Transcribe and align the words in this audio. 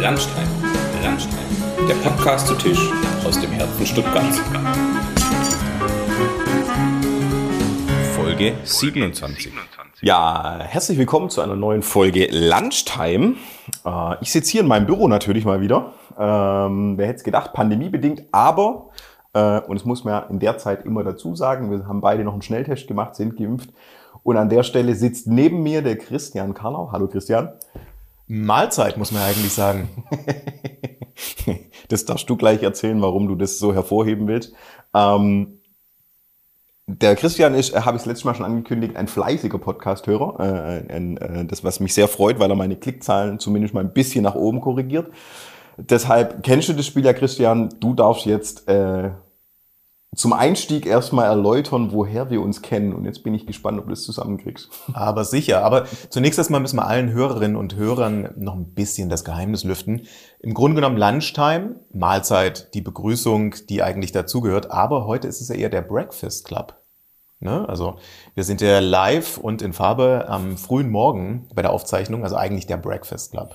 Landstein, 0.00 0.46
Landstein, 1.02 1.44
der 1.88 1.94
Podcast 1.96 2.46
zu 2.46 2.54
Tisch 2.54 2.92
aus 3.26 3.40
dem 3.40 3.50
Herzen 3.50 3.84
Stuttgarts. 3.84 4.40
Folge 8.14 8.54
27. 8.62 9.52
Ja, 10.00 10.60
herzlich 10.60 10.98
willkommen 10.98 11.30
zu 11.30 11.40
einer 11.40 11.56
neuen 11.56 11.82
Folge 11.82 12.28
Lunchtime. 12.30 13.34
Äh, 13.84 14.14
ich 14.20 14.30
sitze 14.30 14.52
hier 14.52 14.60
in 14.60 14.68
meinem 14.68 14.86
Büro 14.86 15.08
natürlich 15.08 15.44
mal 15.44 15.60
wieder. 15.60 15.94
Ähm, 16.16 16.96
wer 16.96 17.08
hätte 17.08 17.16
es 17.16 17.24
gedacht, 17.24 17.52
pandemiebedingt, 17.52 18.22
aber, 18.30 18.90
äh, 19.32 19.60
und 19.62 19.78
es 19.78 19.84
muss 19.84 20.04
man 20.04 20.14
ja 20.14 20.20
in 20.30 20.38
der 20.38 20.58
Zeit 20.58 20.84
immer 20.84 21.02
dazu 21.02 21.34
sagen, 21.34 21.72
wir 21.72 21.88
haben 21.88 22.00
beide 22.00 22.22
noch 22.22 22.34
einen 22.34 22.42
Schnelltest 22.42 22.86
gemacht, 22.86 23.16
sind 23.16 23.36
geimpft. 23.36 23.70
Und 24.22 24.36
an 24.36 24.48
der 24.48 24.62
Stelle 24.62 24.94
sitzt 24.94 25.26
neben 25.26 25.64
mir 25.64 25.82
der 25.82 25.98
Christian 25.98 26.54
Karlau. 26.54 26.90
Hallo 26.92 27.08
Christian. 27.08 27.50
Mahlzeit, 28.28 28.96
muss 28.98 29.10
man 29.10 29.22
eigentlich 29.22 29.52
sagen. 29.52 29.88
das 31.88 32.04
darfst 32.04 32.28
du 32.28 32.36
gleich 32.36 32.62
erzählen, 32.62 33.00
warum 33.00 33.26
du 33.26 33.34
das 33.34 33.58
so 33.58 33.74
hervorheben 33.74 34.28
willst. 34.28 34.52
Ähm, 34.94 35.58
der 36.86 37.16
Christian 37.16 37.54
ist, 37.54 37.74
äh, 37.74 37.80
habe 37.80 37.96
ich 37.96 38.02
das 38.02 38.06
letzte 38.06 38.26
Mal 38.26 38.34
schon 38.34 38.46
angekündigt, 38.46 38.96
ein 38.96 39.08
fleißiger 39.08 39.58
Podcast-Hörer. 39.58 40.84
Äh, 40.88 40.96
äh, 40.96 41.44
das, 41.44 41.64
was 41.64 41.80
mich 41.80 41.94
sehr 41.94 42.08
freut, 42.08 42.38
weil 42.38 42.50
er 42.50 42.56
meine 42.56 42.76
Klickzahlen 42.76 43.38
zumindest 43.38 43.74
mal 43.74 43.80
ein 43.80 43.92
bisschen 43.92 44.24
nach 44.24 44.34
oben 44.34 44.60
korrigiert. 44.60 45.10
Deshalb 45.76 46.42
kennst 46.42 46.68
du 46.68 46.72
das 46.72 46.86
Spiel 46.86 47.04
ja, 47.04 47.12
Christian. 47.12 47.68
Du 47.80 47.94
darfst 47.94 48.26
jetzt 48.26 48.68
äh, 48.68 49.10
zum 50.16 50.32
Einstieg 50.32 50.86
erstmal 50.86 51.26
erläutern, 51.26 51.92
woher 51.92 52.30
wir 52.30 52.42
uns 52.42 52.62
kennen. 52.62 52.92
Und 52.92 53.04
jetzt 53.04 53.22
bin 53.22 53.34
ich 53.34 53.46
gespannt, 53.46 53.78
ob 53.78 53.84
du 53.84 53.90
das 53.90 54.02
zusammenkriegst. 54.02 54.68
Aber 54.92 55.24
sicher. 55.24 55.64
Aber 55.64 55.86
zunächst 56.08 56.38
erstmal 56.38 56.60
müssen 56.60 56.76
wir 56.76 56.86
allen 56.86 57.12
Hörerinnen 57.12 57.56
und 57.56 57.76
Hörern 57.76 58.30
noch 58.36 58.54
ein 58.54 58.74
bisschen 58.74 59.08
das 59.08 59.24
Geheimnis 59.24 59.64
lüften. 59.64 60.02
Im 60.40 60.54
Grunde 60.54 60.76
genommen 60.76 60.96
Lunchtime, 60.96 61.76
Mahlzeit, 61.92 62.74
die 62.74 62.80
Begrüßung, 62.80 63.54
die 63.68 63.82
eigentlich 63.82 64.12
dazugehört. 64.12 64.70
Aber 64.70 65.06
heute 65.06 65.28
ist 65.28 65.40
es 65.40 65.48
ja 65.48 65.54
eher 65.54 65.70
der 65.70 65.82
Breakfast 65.82 66.46
Club. 66.46 66.74
Ne? 67.40 67.68
Also 67.68 67.98
wir 68.34 68.44
sind 68.44 68.60
ja 68.60 68.80
live 68.80 69.38
und 69.38 69.62
in 69.62 69.72
Farbe 69.72 70.26
am 70.28 70.56
frühen 70.56 70.90
Morgen 70.90 71.48
bei 71.54 71.62
der 71.62 71.72
Aufzeichnung, 71.72 72.24
also 72.24 72.34
eigentlich 72.34 72.66
der 72.66 72.78
Breakfast 72.78 73.30
Club. 73.30 73.54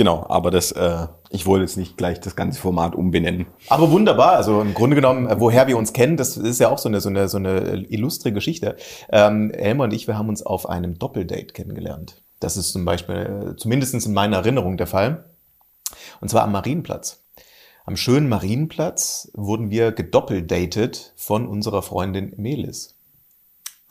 Genau, 0.00 0.24
aber 0.30 0.50
das, 0.50 0.72
äh, 0.72 1.08
ich 1.28 1.44
wollte 1.44 1.64
jetzt 1.64 1.76
nicht 1.76 1.98
gleich 1.98 2.18
das 2.20 2.34
ganze 2.34 2.58
Format 2.58 2.94
umbenennen. 2.94 3.44
Aber 3.68 3.90
wunderbar, 3.90 4.32
also 4.32 4.62
im 4.62 4.72
Grunde 4.72 4.96
genommen, 4.96 5.26
äh, 5.26 5.38
woher 5.38 5.66
wir 5.66 5.76
uns 5.76 5.92
kennen, 5.92 6.16
das 6.16 6.38
ist 6.38 6.58
ja 6.58 6.70
auch 6.70 6.78
so 6.78 6.88
eine, 6.88 7.02
so 7.02 7.10
eine, 7.10 7.28
so 7.28 7.36
eine 7.36 7.84
illustre 7.90 8.32
Geschichte. 8.32 8.76
Ähm, 9.12 9.50
Elmar 9.50 9.84
und 9.84 9.92
ich, 9.92 10.06
wir 10.06 10.16
haben 10.16 10.30
uns 10.30 10.42
auf 10.42 10.66
einem 10.66 10.98
Doppeldate 10.98 11.52
kennengelernt. 11.52 12.22
Das 12.40 12.56
ist 12.56 12.72
zum 12.72 12.86
Beispiel, 12.86 13.50
äh, 13.50 13.56
zumindest 13.56 13.92
in 13.92 14.14
meiner 14.14 14.38
Erinnerung 14.38 14.78
der 14.78 14.86
Fall. 14.86 15.26
Und 16.22 16.30
zwar 16.30 16.44
am 16.44 16.52
Marienplatz. 16.52 17.22
Am 17.84 17.98
schönen 17.98 18.30
Marienplatz 18.30 19.30
wurden 19.34 19.68
wir 19.70 19.92
gedoppeldatet 19.92 21.12
von 21.16 21.46
unserer 21.46 21.82
Freundin 21.82 22.32
Melis. 22.38 22.96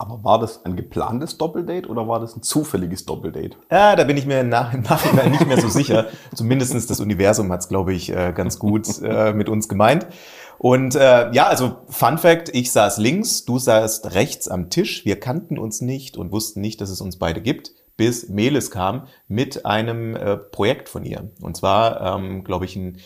Aber 0.00 0.24
war 0.24 0.38
das 0.38 0.64
ein 0.64 0.76
geplantes 0.76 1.36
Doppeldate 1.36 1.86
oder 1.86 2.08
war 2.08 2.20
das 2.20 2.34
ein 2.34 2.40
zufälliges 2.40 3.04
Doppeldate? 3.04 3.58
Ja, 3.70 3.94
da 3.96 4.04
bin 4.04 4.16
ich 4.16 4.24
mir 4.24 4.42
nach, 4.42 4.72
im 4.72 4.80
Nachhinein 4.80 5.30
nicht 5.30 5.46
mehr 5.46 5.60
so 5.60 5.68
sicher. 5.68 6.06
Zumindestens 6.34 6.86
das 6.86 7.00
Universum 7.00 7.52
hat 7.52 7.60
es, 7.60 7.68
glaube 7.68 7.92
ich, 7.92 8.10
äh, 8.10 8.32
ganz 8.34 8.58
gut 8.58 8.88
äh, 9.02 9.34
mit 9.34 9.50
uns 9.50 9.68
gemeint. 9.68 10.06
Und 10.56 10.94
äh, 10.94 11.30
ja, 11.32 11.48
also 11.48 11.82
Fun 11.90 12.16
Fact, 12.16 12.48
ich 12.54 12.72
saß 12.72 12.96
links, 12.96 13.44
du 13.44 13.58
saßt 13.58 14.14
rechts 14.14 14.48
am 14.48 14.70
Tisch. 14.70 15.04
Wir 15.04 15.20
kannten 15.20 15.58
uns 15.58 15.82
nicht 15.82 16.16
und 16.16 16.32
wussten 16.32 16.62
nicht, 16.62 16.80
dass 16.80 16.88
es 16.88 17.02
uns 17.02 17.18
beide 17.18 17.42
gibt, 17.42 17.72
bis 17.98 18.30
Melis 18.30 18.70
kam 18.70 19.06
mit 19.28 19.66
einem 19.66 20.16
äh, 20.16 20.38
Projekt 20.38 20.88
von 20.88 21.04
ihr. 21.04 21.30
Und 21.42 21.58
zwar, 21.58 22.16
ähm, 22.16 22.42
glaube 22.42 22.64
ich, 22.64 22.74
ein 22.74 22.96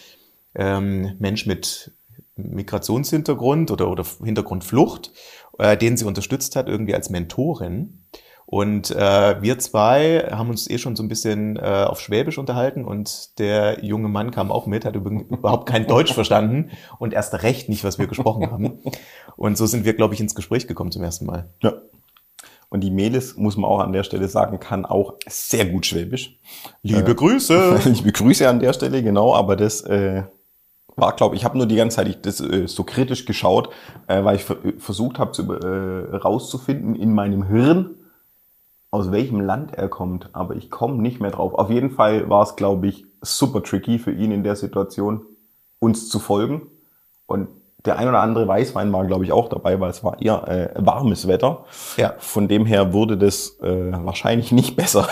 ähm, 0.55 1.17
Mensch 1.19 1.45
mit 1.45 1.91
Migrationshintergrund 2.37 3.71
oder, 3.71 3.91
oder 3.91 4.05
Hintergrund 4.23 4.63
Flucht 4.65 5.13
äh, 5.59 5.77
den 5.77 5.97
sie 5.97 6.05
unterstützt 6.05 6.57
hat, 6.57 6.69
irgendwie 6.69 6.95
als 6.95 7.11
Mentorin. 7.11 8.05
Und 8.47 8.91
äh, 8.91 9.43
wir 9.43 9.59
zwei 9.59 10.29
haben 10.31 10.51
uns 10.51 10.69
eh 10.69 10.79
schon 10.79 10.97
so 10.97 11.03
ein 11.03 11.09
bisschen 11.09 11.57
äh, 11.57 11.87
auf 11.89 12.01
Schwäbisch 12.01 12.37
unterhalten 12.37 12.85
und 12.85 13.39
der 13.39 13.83
junge 13.83 14.09
Mann 14.09 14.31
kam 14.31 14.53
auch 14.53 14.67
mit, 14.67 14.85
hat 14.85 14.97
überhaupt 14.97 15.69
kein 15.69 15.87
Deutsch 15.87 16.13
verstanden 16.13 16.71
und 16.99 17.15
erst 17.15 17.43
recht 17.43 17.69
nicht, 17.69 17.85
was 17.85 17.99
wir 17.99 18.07
gesprochen 18.07 18.51
haben. 18.51 18.81
Und 19.37 19.57
so 19.57 19.67
sind 19.67 19.85
wir, 19.85 19.95
glaube 19.95 20.15
ich, 20.15 20.21
ins 20.21 20.35
Gespräch 20.35 20.67
gekommen 20.67 20.93
zum 20.93 21.03
ersten 21.03 21.25
Mal. 21.25 21.49
Ja. 21.63 21.73
Und 22.69 22.81
die 22.81 22.91
Melis, 22.91 23.37
muss 23.37 23.57
man 23.57 23.71
auch 23.71 23.81
an 23.81 23.93
der 23.93 24.03
Stelle 24.03 24.29
sagen, 24.29 24.59
kann 24.59 24.85
auch 24.85 25.15
sehr 25.27 25.65
gut 25.67 25.87
Schwäbisch. 25.87 26.39
Liebe 26.83 27.13
äh, 27.13 27.15
Grüße! 27.15 27.81
Liebe 27.85 28.13
Grüße 28.13 28.49
an 28.49 28.61
der 28.61 28.73
Stelle, 28.73 29.03
genau, 29.03 29.35
aber 29.35 29.57
das 29.57 29.81
äh, 29.83 30.25
war, 30.97 31.15
glaube 31.17 31.37
ich, 31.37 31.45
habe 31.45 31.59
nur 31.59 31.67
die 31.67 31.77
ganze 31.77 31.97
Zeit 31.97 32.09
ich, 32.09 32.21
das 32.21 32.41
äh, 32.41 32.67
so 32.67 32.85
kritisch 32.85 33.25
geschaut, 33.25 33.71
äh, 34.07 34.25
weil 34.25 34.37
ich 34.37 34.45
versucht 34.79 35.19
habe, 35.19 36.11
äh, 36.13 36.17
rauszufinden 36.17 36.95
in 36.95 37.15
meinem 37.15 37.45
Hirn, 37.47 37.97
aus 38.91 39.11
welchem 39.11 39.41
Land 39.41 39.75
er 39.75 39.89
kommt. 39.89 40.31
Aber 40.33 40.55
ich 40.57 40.71
komme 40.71 41.03
nicht 41.03 41.21
mehr 41.21 41.31
drauf. 41.31 41.55
Auf 41.55 41.71
jeden 41.71 41.91
Fall 41.91 42.29
war 42.29 42.43
es, 42.43 42.57
glaube 42.57 42.87
ich, 42.87 43.07
super 43.23 43.63
tricky 43.63 43.99
für 43.99 44.13
ihn 44.13 44.31
in 44.31 44.45
der 44.45 44.57
Situation, 44.57 45.23
uns 45.81 46.09
zu 46.09 46.19
folgen. 46.19 46.69
Und 47.27 47.49
der 47.85 47.99
ein 47.99 48.09
oder 48.09 48.21
andere 48.21 48.49
Weißwein 48.49 48.93
war, 48.93 49.07
glaube 49.07 49.25
ich, 49.25 49.33
auch 49.33 49.49
dabei, 49.49 49.79
weil 49.79 49.91
es 49.91 50.03
war 50.03 50.21
eher 50.21 50.49
äh, 50.49 50.71
warmes 50.77 51.29
Wetter. 51.29 51.65
Ja. 51.97 52.15
Von 52.19 52.49
dem 52.49 52.65
her 52.65 52.93
wurde 52.95 53.19
das 53.19 53.59
äh, 53.63 53.93
wahrscheinlich 53.93 54.53
nicht 54.53 54.77
besser. 54.77 55.07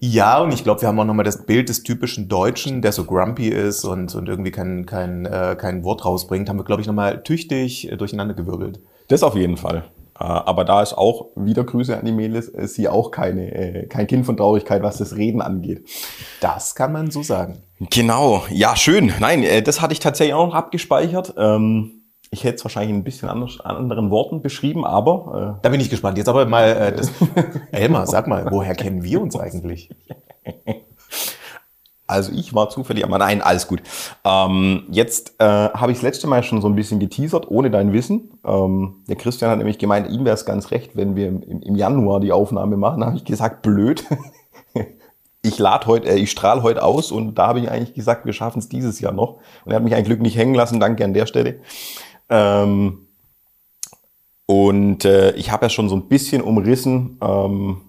ja, 0.00 0.40
und 0.40 0.52
ich 0.52 0.64
glaube, 0.64 0.80
wir 0.80 0.88
haben 0.88 0.98
auch 0.98 1.04
nochmal 1.04 1.24
das 1.24 1.46
Bild 1.46 1.68
des 1.68 1.82
typischen 1.82 2.28
Deutschen, 2.28 2.82
der 2.82 2.92
so 2.92 3.04
grumpy 3.04 3.48
ist 3.48 3.84
und, 3.84 4.14
und 4.14 4.28
irgendwie 4.28 4.50
kein, 4.50 4.84
kein, 4.84 5.26
äh, 5.26 5.56
kein 5.58 5.84
Wort 5.84 6.04
rausbringt, 6.04 6.48
haben 6.48 6.58
wir, 6.58 6.64
glaube 6.64 6.82
ich, 6.82 6.88
nochmal 6.88 7.22
tüchtig 7.22 7.90
äh, 7.90 7.96
durcheinander 7.96 8.34
gewirbelt. 8.34 8.80
Das 9.06 9.22
auf 9.22 9.36
jeden 9.36 9.56
Fall. 9.56 9.84
Äh, 10.20 10.24
aber 10.24 10.64
da 10.64 10.82
ist 10.82 10.92
auch, 10.92 11.28
wieder 11.34 11.64
Grüße 11.64 11.96
an 11.96 12.04
die 12.04 12.12
Melis, 12.12 12.48
ist 12.48 12.74
sie 12.74 12.88
auch 12.88 13.10
keine, 13.10 13.52
äh, 13.52 13.86
kein 13.86 14.06
Kind 14.06 14.26
von 14.26 14.36
Traurigkeit, 14.36 14.82
was 14.82 14.98
das 14.98 15.16
Reden 15.16 15.40
angeht. 15.40 15.88
Das 16.40 16.74
kann 16.74 16.92
man 16.92 17.10
so 17.10 17.22
sagen. 17.22 17.62
Genau, 17.90 18.42
ja, 18.50 18.76
schön. 18.76 19.12
Nein, 19.18 19.42
äh, 19.42 19.62
das 19.62 19.80
hatte 19.80 19.94
ich 19.94 20.00
tatsächlich 20.00 20.34
auch 20.34 20.46
noch 20.46 20.54
abgespeichert. 20.54 21.34
Ähm, 21.38 22.02
ich 22.30 22.44
hätte 22.44 22.56
es 22.56 22.64
wahrscheinlich 22.64 22.94
ein 22.94 23.02
bisschen 23.02 23.28
anders, 23.28 23.58
an 23.60 23.76
anderen 23.76 24.10
Worten 24.10 24.42
beschrieben, 24.42 24.84
aber. 24.84 25.56
Äh 25.58 25.62
da 25.62 25.68
bin 25.70 25.80
ich 25.80 25.90
gespannt. 25.90 26.18
Jetzt 26.18 26.28
aber 26.28 26.44
mal, 26.44 26.68
äh, 26.68 26.92
das, 26.94 27.10
Elmar, 27.72 28.06
sag 28.06 28.28
mal, 28.28 28.46
woher 28.50 28.74
kennen 28.74 29.02
wir 29.02 29.20
uns 29.20 29.36
eigentlich? 29.36 29.90
Also 32.10 32.32
ich 32.32 32.54
war 32.54 32.68
zufällig, 32.68 33.04
aber 33.04 33.18
nein, 33.18 33.40
alles 33.40 33.68
gut. 33.68 33.82
Ähm, 34.24 34.84
jetzt 34.90 35.34
äh, 35.38 35.44
habe 35.44 35.92
ich 35.92 35.98
das 35.98 36.02
letzte 36.02 36.26
Mal 36.26 36.42
schon 36.42 36.60
so 36.60 36.68
ein 36.68 36.74
bisschen 36.74 36.98
geteasert, 36.98 37.48
ohne 37.48 37.70
dein 37.70 37.92
Wissen. 37.92 38.32
Ähm, 38.44 39.04
der 39.08 39.16
Christian 39.16 39.50
hat 39.50 39.58
nämlich 39.58 39.78
gemeint, 39.78 40.10
ihm 40.10 40.24
wäre 40.24 40.34
es 40.34 40.44
ganz 40.44 40.70
recht, 40.70 40.96
wenn 40.96 41.16
wir 41.16 41.28
im, 41.28 41.62
im 41.62 41.76
Januar 41.76 42.20
die 42.20 42.32
Aufnahme 42.32 42.76
machen. 42.76 43.00
Da 43.00 43.06
habe 43.06 43.16
ich 43.16 43.24
gesagt, 43.24 43.62
blöd. 43.62 44.04
ich 45.42 45.58
lade 45.58 45.86
heute, 45.86 46.08
äh, 46.08 46.16
ich 46.16 46.30
strahle 46.30 46.62
heute 46.62 46.82
aus 46.82 47.12
und 47.12 47.36
da 47.36 47.46
habe 47.46 47.60
ich 47.60 47.70
eigentlich 47.70 47.94
gesagt, 47.94 48.26
wir 48.26 48.32
schaffen 48.32 48.58
es 48.58 48.68
dieses 48.68 49.00
Jahr 49.00 49.12
noch. 49.12 49.38
Und 49.64 49.72
er 49.72 49.76
hat 49.76 49.84
mich 49.84 49.94
ein 49.94 50.04
Glück 50.04 50.20
nicht 50.20 50.36
hängen 50.36 50.54
lassen, 50.54 50.80
danke 50.80 51.04
an 51.04 51.14
der 51.14 51.26
Stelle. 51.26 51.60
Ähm, 52.28 53.06
und 54.46 55.04
äh, 55.04 55.32
ich 55.36 55.52
habe 55.52 55.66
ja 55.66 55.70
schon 55.70 55.88
so 55.88 55.94
ein 55.94 56.08
bisschen 56.08 56.42
umrissen, 56.42 57.18
ähm, 57.22 57.82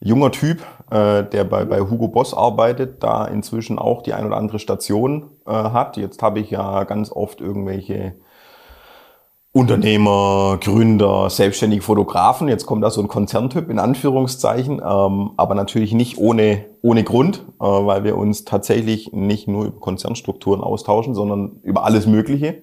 junger 0.00 0.32
Typ, 0.32 0.64
äh, 0.90 1.24
der 1.24 1.44
bei, 1.44 1.64
bei 1.64 1.80
Hugo 1.80 2.08
Boss 2.08 2.34
arbeitet, 2.34 3.02
da 3.02 3.24
inzwischen 3.24 3.78
auch 3.78 4.02
die 4.02 4.14
ein 4.14 4.26
oder 4.26 4.36
andere 4.36 4.58
Station 4.58 5.30
äh, 5.46 5.52
hat. 5.52 5.96
Jetzt 5.96 6.22
habe 6.22 6.40
ich 6.40 6.50
ja 6.50 6.84
ganz 6.84 7.10
oft 7.12 7.40
irgendwelche 7.40 8.14
Unternehmer, 9.52 10.58
Gründer, 10.60 11.30
selbstständige 11.30 11.82
Fotografen. 11.82 12.48
Jetzt 12.48 12.66
kommt 12.66 12.84
da 12.84 12.90
so 12.90 13.00
ein 13.00 13.08
Konzerntyp 13.08 13.70
in 13.70 13.78
Anführungszeichen, 13.78 14.74
ähm, 14.74 15.30
aber 15.36 15.54
natürlich 15.54 15.92
nicht 15.94 16.18
ohne, 16.18 16.66
ohne 16.82 17.02
Grund, 17.02 17.44
äh, 17.60 17.64
weil 17.64 18.04
wir 18.04 18.16
uns 18.16 18.44
tatsächlich 18.44 19.12
nicht 19.12 19.48
nur 19.48 19.66
über 19.66 19.80
Konzernstrukturen 19.80 20.60
austauschen, 20.60 21.14
sondern 21.14 21.60
über 21.62 21.84
alles 21.84 22.06
Mögliche. 22.06 22.62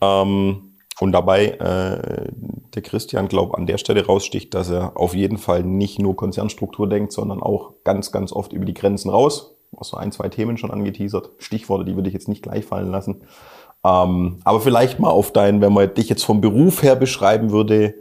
Ähm, 0.00 0.69
und 1.00 1.12
dabei 1.12 1.46
äh, 1.46 2.30
der 2.74 2.82
Christian, 2.82 3.28
glaube 3.28 3.56
an 3.56 3.66
der 3.66 3.78
Stelle 3.78 4.04
raussticht, 4.04 4.54
dass 4.54 4.70
er 4.70 4.96
auf 4.96 5.14
jeden 5.14 5.38
Fall 5.38 5.62
nicht 5.62 5.98
nur 5.98 6.14
Konzernstruktur 6.14 6.88
denkt, 6.88 7.12
sondern 7.12 7.42
auch 7.42 7.72
ganz, 7.84 8.12
ganz 8.12 8.32
oft 8.32 8.52
über 8.52 8.64
die 8.64 8.74
Grenzen 8.74 9.10
raus. 9.10 9.56
Auch 9.76 9.84
so 9.84 9.96
ein, 9.96 10.12
zwei 10.12 10.28
Themen 10.28 10.58
schon 10.58 10.70
angeteasert. 10.70 11.30
Stichworte, 11.38 11.84
die 11.84 11.96
würde 11.96 12.08
ich 12.08 12.14
jetzt 12.14 12.28
nicht 12.28 12.42
gleich 12.42 12.64
fallen 12.64 12.90
lassen. 12.90 13.22
Ähm, 13.82 14.40
aber 14.44 14.60
vielleicht 14.60 14.98
mal 14.98 15.10
auf 15.10 15.32
deinen, 15.32 15.60
wenn 15.60 15.72
man 15.72 15.94
dich 15.94 16.08
jetzt 16.08 16.24
vom 16.24 16.40
Beruf 16.40 16.82
her 16.82 16.96
beschreiben 16.96 17.50
würde, 17.50 17.94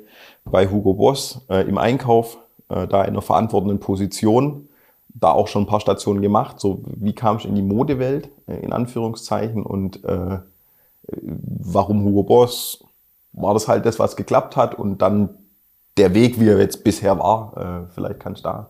bei 0.44 0.68
Hugo 0.68 0.94
Boss 0.94 1.46
äh, 1.50 1.68
im 1.68 1.78
Einkauf, 1.78 2.38
äh, 2.70 2.88
da 2.88 3.04
in 3.04 3.12
einer 3.12 3.22
verantwortenden 3.22 3.80
Position, 3.80 4.68
da 5.08 5.32
auch 5.32 5.48
schon 5.48 5.64
ein 5.64 5.68
paar 5.68 5.80
Stationen 5.80 6.22
gemacht. 6.22 6.60
So, 6.60 6.82
wie 6.86 7.14
kamst 7.14 7.46
du 7.46 7.50
in 7.50 7.56
die 7.56 7.62
Modewelt, 7.62 8.30
äh, 8.48 8.58
in 8.58 8.74
Anführungszeichen, 8.74 9.64
und 9.64 10.04
äh, 10.04 10.40
warum 11.22 12.04
Hugo 12.04 12.24
Boss? 12.24 12.84
War 13.34 13.54
das 13.54 13.68
halt 13.68 13.86
das, 13.86 14.00
was 14.00 14.16
geklappt 14.16 14.56
hat 14.56 14.76
und 14.76 15.02
dann 15.02 15.30
der 15.98 16.14
Weg, 16.14 16.40
wie 16.40 16.48
er 16.48 16.58
jetzt 16.58 16.84
bisher 16.84 17.20
war. 17.20 17.86
Äh, 17.88 17.94
vielleicht 17.94 18.20
kannst 18.20 18.46
du 18.46 18.50
da 18.50 18.70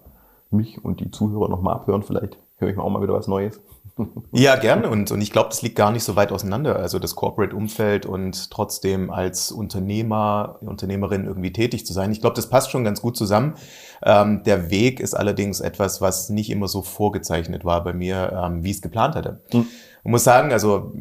mich 0.51 0.83
und 0.83 0.99
die 0.99 1.11
Zuhörer 1.11 1.49
nochmal 1.49 1.75
abhören. 1.75 2.03
Vielleicht 2.03 2.37
höre 2.57 2.69
ich 2.69 2.75
mal 2.75 2.83
auch 2.83 2.89
mal 2.89 3.01
wieder 3.01 3.13
was 3.13 3.27
Neues. 3.27 3.59
Ja, 4.31 4.55
gerne. 4.55 4.89
Und, 4.89 5.11
und 5.11 5.19
ich 5.19 5.31
glaube, 5.31 5.49
das 5.49 5.61
liegt 5.61 5.75
gar 5.75 5.91
nicht 5.91 6.03
so 6.03 6.15
weit 6.15 6.31
auseinander. 6.31 6.77
Also 6.77 6.99
das 6.99 7.15
Corporate-Umfeld 7.15 8.05
und 8.05 8.49
trotzdem 8.49 9.09
als 9.09 9.51
Unternehmer, 9.51 10.57
Unternehmerin 10.61 11.25
irgendwie 11.25 11.51
tätig 11.51 11.85
zu 11.85 11.91
sein. 11.91 12.11
Ich 12.11 12.21
glaube, 12.21 12.35
das 12.35 12.49
passt 12.49 12.71
schon 12.71 12.85
ganz 12.85 13.01
gut 13.01 13.17
zusammen. 13.17 13.55
Ähm, 14.01 14.43
der 14.43 14.71
Weg 14.71 15.01
ist 15.01 15.15
allerdings 15.15 15.59
etwas, 15.59 15.99
was 15.99 16.29
nicht 16.29 16.49
immer 16.49 16.69
so 16.69 16.81
vorgezeichnet 16.81 17.65
war 17.65 17.83
bei 17.83 17.93
mir, 17.93 18.31
ähm, 18.41 18.63
wie 18.63 18.69
ich 18.69 18.77
es 18.77 18.81
geplant 18.81 19.15
hatte. 19.15 19.41
Hm. 19.51 19.67
Ich 20.03 20.09
muss 20.11 20.23
sagen, 20.23 20.51
also 20.53 20.93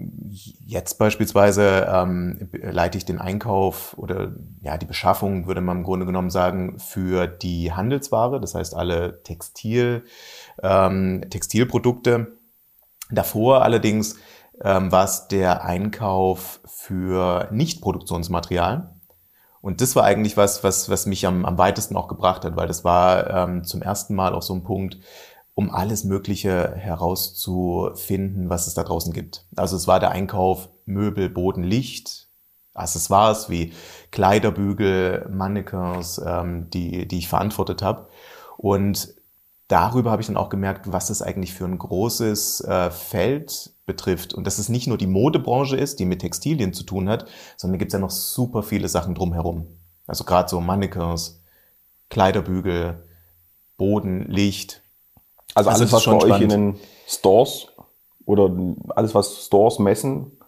jetzt 0.66 0.98
beispielsweise 0.98 1.86
ähm, 1.88 2.50
leite 2.52 2.98
ich 2.98 3.04
den 3.04 3.18
Einkauf 3.18 3.96
oder 3.96 4.32
ja 4.60 4.76
die 4.76 4.86
Beschaffung, 4.86 5.46
würde 5.46 5.60
man 5.60 5.78
im 5.78 5.82
Grunde 5.84 6.04
genommen 6.04 6.30
sagen, 6.30 6.78
für 6.78 7.26
die 7.26 7.72
Handelsware, 7.72 8.40
das 8.40 8.54
heißt 8.54 8.74
alle 8.74 9.22
Textil, 9.22 10.04
ähm, 10.62 11.24
Textilprodukte 11.30 12.38
Davor 13.10 13.62
allerdings 13.62 14.16
ähm, 14.62 14.92
war 14.92 15.04
es 15.04 15.28
der 15.28 15.64
Einkauf 15.64 16.60
für 16.66 17.48
Nichtproduktionsmaterial. 17.50 18.94
Und 19.60 19.80
das 19.80 19.96
war 19.96 20.04
eigentlich 20.04 20.36
was, 20.36 20.62
was, 20.62 20.88
was 20.88 21.06
mich 21.06 21.26
am, 21.26 21.44
am 21.44 21.58
weitesten 21.58 21.96
auch 21.96 22.08
gebracht 22.08 22.44
hat, 22.44 22.56
weil 22.56 22.68
das 22.68 22.84
war 22.84 23.28
ähm, 23.30 23.64
zum 23.64 23.82
ersten 23.82 24.14
Mal 24.14 24.34
auch 24.34 24.42
so 24.42 24.54
ein 24.54 24.62
Punkt, 24.62 24.98
um 25.58 25.74
alles 25.74 26.04
Mögliche 26.04 26.76
herauszufinden, 26.76 28.48
was 28.48 28.68
es 28.68 28.74
da 28.74 28.84
draußen 28.84 29.12
gibt. 29.12 29.44
Also 29.56 29.74
es 29.74 29.88
war 29.88 29.98
der 29.98 30.12
Einkauf 30.12 30.68
Möbel, 30.84 31.28
Boden, 31.28 31.64
Licht, 31.64 32.28
Accessoires 32.74 33.50
wie 33.50 33.72
Kleiderbügel, 34.12 35.28
Mannequins, 35.28 36.22
ähm, 36.24 36.70
die, 36.70 37.08
die 37.08 37.18
ich 37.18 37.26
verantwortet 37.26 37.82
habe. 37.82 38.06
Und 38.56 39.16
darüber 39.66 40.12
habe 40.12 40.22
ich 40.22 40.28
dann 40.28 40.36
auch 40.36 40.48
gemerkt, 40.48 40.92
was 40.92 41.10
es 41.10 41.22
eigentlich 41.22 41.52
für 41.54 41.64
ein 41.64 41.78
großes 41.78 42.60
äh, 42.60 42.92
Feld 42.92 43.72
betrifft. 43.84 44.34
Und 44.34 44.46
dass 44.46 44.58
es 44.60 44.68
nicht 44.68 44.86
nur 44.86 44.96
die 44.96 45.08
Modebranche 45.08 45.76
ist, 45.76 45.98
die 45.98 46.04
mit 46.04 46.20
Textilien 46.20 46.72
zu 46.72 46.84
tun 46.84 47.08
hat, 47.08 47.26
sondern 47.56 47.80
gibt 47.80 47.88
es 47.88 47.94
ja 47.94 47.98
noch 47.98 48.10
super 48.10 48.62
viele 48.62 48.88
Sachen 48.88 49.16
drumherum. 49.16 49.66
Also 50.06 50.22
gerade 50.22 50.48
so 50.48 50.60
Mannequins, 50.60 51.42
Kleiderbügel, 52.10 53.08
Boden, 53.76 54.24
Licht. 54.28 54.84
Also, 55.58 55.70
also 55.70 55.82
alles, 55.82 55.92
was 55.92 56.04
bei 56.04 56.34
euch 56.34 56.40
in 56.40 56.48
den 56.48 56.76
Stores 57.06 57.68
oder 58.24 58.50
alles, 58.94 59.14
was 59.14 59.46
Stores 59.46 59.78
messen, 59.78 60.38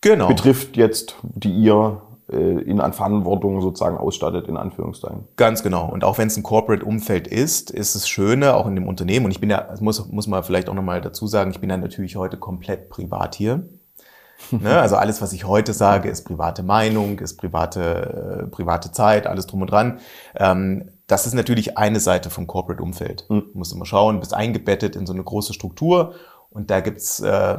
genau. 0.00 0.28
betrifft 0.28 0.76
jetzt, 0.76 1.16
die 1.22 1.52
ihr 1.52 2.02
äh, 2.30 2.36
in 2.36 2.80
an 2.80 2.92
Verantwortung 2.92 3.60
sozusagen 3.60 3.96
ausstattet, 3.96 4.48
in 4.48 4.56
Anführungszeichen. 4.56 5.28
Ganz 5.36 5.62
genau. 5.62 5.88
Und 5.88 6.04
auch 6.04 6.18
wenn 6.18 6.26
es 6.26 6.36
ein 6.36 6.42
Corporate-Umfeld 6.42 7.28
ist, 7.28 7.70
ist 7.70 7.94
es 7.94 8.08
Schöne, 8.08 8.54
auch 8.54 8.66
in 8.66 8.74
dem 8.74 8.88
Unternehmen, 8.88 9.26
und 9.26 9.30
ich 9.30 9.40
bin 9.40 9.48
ja, 9.48 9.68
muss, 9.80 10.06
muss 10.08 10.26
man 10.26 10.42
vielleicht 10.42 10.68
auch 10.68 10.74
nochmal 10.74 11.00
dazu 11.00 11.26
sagen, 11.26 11.50
ich 11.50 11.60
bin 11.60 11.70
ja 11.70 11.76
natürlich 11.76 12.16
heute 12.16 12.36
komplett 12.36 12.90
privat 12.90 13.36
hier. 13.36 13.68
ne? 14.50 14.80
Also 14.80 14.96
alles, 14.96 15.22
was 15.22 15.32
ich 15.32 15.46
heute 15.46 15.72
sage, 15.72 16.08
ist 16.08 16.24
private 16.24 16.62
Meinung, 16.62 17.18
ist 17.20 17.36
private, 17.36 18.42
äh, 18.42 18.46
private 18.48 18.92
Zeit, 18.92 19.26
alles 19.26 19.46
drum 19.46 19.62
und 19.62 19.70
dran. 19.70 20.00
Ähm, 20.34 20.90
das 21.06 21.26
ist 21.26 21.34
natürlich 21.34 21.78
eine 21.78 22.00
Seite 22.00 22.30
vom 22.30 22.46
Corporate-Umfeld. 22.46 23.26
Mhm. 23.28 23.44
Du 23.52 23.58
musst 23.58 23.72
immer 23.72 23.86
schauen, 23.86 24.20
bist 24.20 24.34
eingebettet 24.34 24.96
in 24.96 25.06
so 25.06 25.12
eine 25.12 25.22
große 25.22 25.52
Struktur 25.52 26.14
und 26.50 26.70
da 26.70 26.80
gibt's 26.80 27.20
äh, 27.20 27.58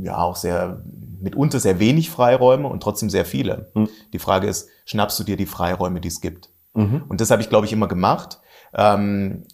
ja 0.00 0.18
auch 0.18 0.36
sehr 0.36 0.82
mitunter 1.20 1.58
sehr 1.58 1.78
wenig 1.78 2.10
Freiräume 2.10 2.68
und 2.68 2.82
trotzdem 2.82 3.10
sehr 3.10 3.24
viele. 3.24 3.70
Mhm. 3.74 3.88
Die 4.12 4.18
Frage 4.18 4.46
ist, 4.46 4.68
schnappst 4.84 5.18
du 5.18 5.24
dir 5.24 5.36
die 5.36 5.46
Freiräume, 5.46 6.00
die 6.00 6.08
es 6.08 6.20
gibt? 6.20 6.50
Mhm. 6.74 7.04
Und 7.08 7.20
das 7.20 7.30
habe 7.30 7.42
ich, 7.42 7.48
glaube 7.48 7.66
ich, 7.66 7.72
immer 7.72 7.88
gemacht. 7.88 8.40
Ähm, 8.76 9.44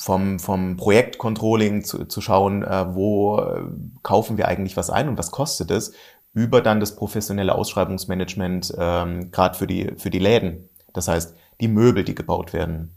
vom, 0.00 0.40
vom 0.40 0.76
Projektcontrolling 0.76 1.84
zu, 1.84 2.06
zu 2.06 2.20
schauen, 2.20 2.64
äh, 2.64 2.92
wo 2.92 3.38
äh, 3.38 3.62
kaufen 4.02 4.36
wir 4.36 4.48
eigentlich 4.48 4.76
was 4.76 4.90
ein 4.90 5.08
und 5.08 5.16
was 5.16 5.30
kostet 5.30 5.70
es, 5.70 5.92
über 6.34 6.60
dann 6.60 6.80
das 6.80 6.96
professionelle 6.96 7.54
Ausschreibungsmanagement, 7.54 8.74
ähm, 8.76 9.30
gerade 9.30 9.56
für 9.56 9.68
die, 9.68 9.92
für 9.96 10.10
die 10.10 10.18
Läden. 10.18 10.68
Das 10.92 11.06
heißt, 11.06 11.36
die 11.60 11.68
Möbel, 11.68 12.04
die 12.04 12.14
gebaut 12.14 12.52
werden, 12.52 12.96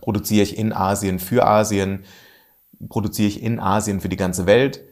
produziere 0.00 0.42
ich 0.42 0.56
in 0.58 0.72
Asien 0.72 1.18
für 1.18 1.46
Asien, 1.46 2.04
produziere 2.88 3.28
ich 3.28 3.42
in 3.42 3.60
Asien 3.60 4.00
für 4.00 4.08
die 4.08 4.16
ganze 4.16 4.46
Welt 4.46 4.82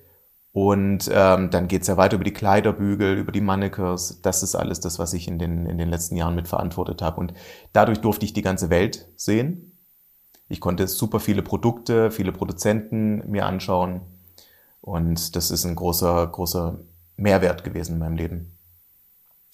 und 0.52 1.08
ähm, 1.12 1.50
dann 1.50 1.68
geht's 1.68 1.86
ja 1.86 1.96
weiter 1.96 2.16
über 2.16 2.24
die 2.24 2.32
Kleiderbügel, 2.32 3.16
über 3.16 3.30
die 3.30 3.40
Mannequins. 3.40 4.20
Das 4.22 4.42
ist 4.42 4.56
alles 4.56 4.80
das, 4.80 4.98
was 4.98 5.12
ich 5.12 5.28
in 5.28 5.38
den, 5.38 5.66
in 5.66 5.78
den 5.78 5.88
letzten 5.88 6.16
Jahren 6.16 6.34
mitverantwortet 6.34 7.02
habe. 7.02 7.20
Und 7.20 7.34
dadurch 7.72 8.00
durfte 8.00 8.24
ich 8.24 8.32
die 8.32 8.42
ganze 8.42 8.68
Welt 8.68 9.08
sehen. 9.14 9.78
Ich 10.48 10.60
konnte 10.60 10.88
super 10.88 11.20
viele 11.20 11.42
Produkte, 11.42 12.10
viele 12.10 12.32
Produzenten 12.32 13.30
mir 13.30 13.46
anschauen. 13.46 14.00
Und 14.80 15.36
das 15.36 15.52
ist 15.52 15.64
ein 15.64 15.76
großer, 15.76 16.26
großer 16.26 16.80
Mehrwert 17.16 17.62
gewesen 17.62 17.94
in 17.94 17.98
meinem 18.00 18.16
Leben. 18.16 18.58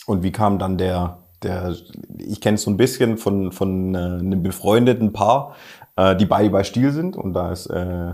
Und 0.07 0.23
wie 0.23 0.33
kam 0.33 0.59
dann 0.59 0.79
der, 0.79 1.26
der 1.43 1.75
ich 2.19 2.41
kenne 2.41 2.57
es 2.57 2.63
so 2.63 2.71
ein 2.71 2.77
bisschen 2.77 3.19
von, 3.19 3.53
von 3.53 3.95
äh, 3.95 3.99
einem 3.99 4.43
befreundeten 4.43 5.13
Paar, 5.13 5.55
äh, 5.97 6.17
die 6.17 6.27
beide 6.27 6.51
bei 6.51 6.65
Stiel 6.65 6.93
sind. 6.93 7.17
Und 7.17 7.35
da 7.35 7.53
ist 7.53 7.67
äh, 7.67 8.13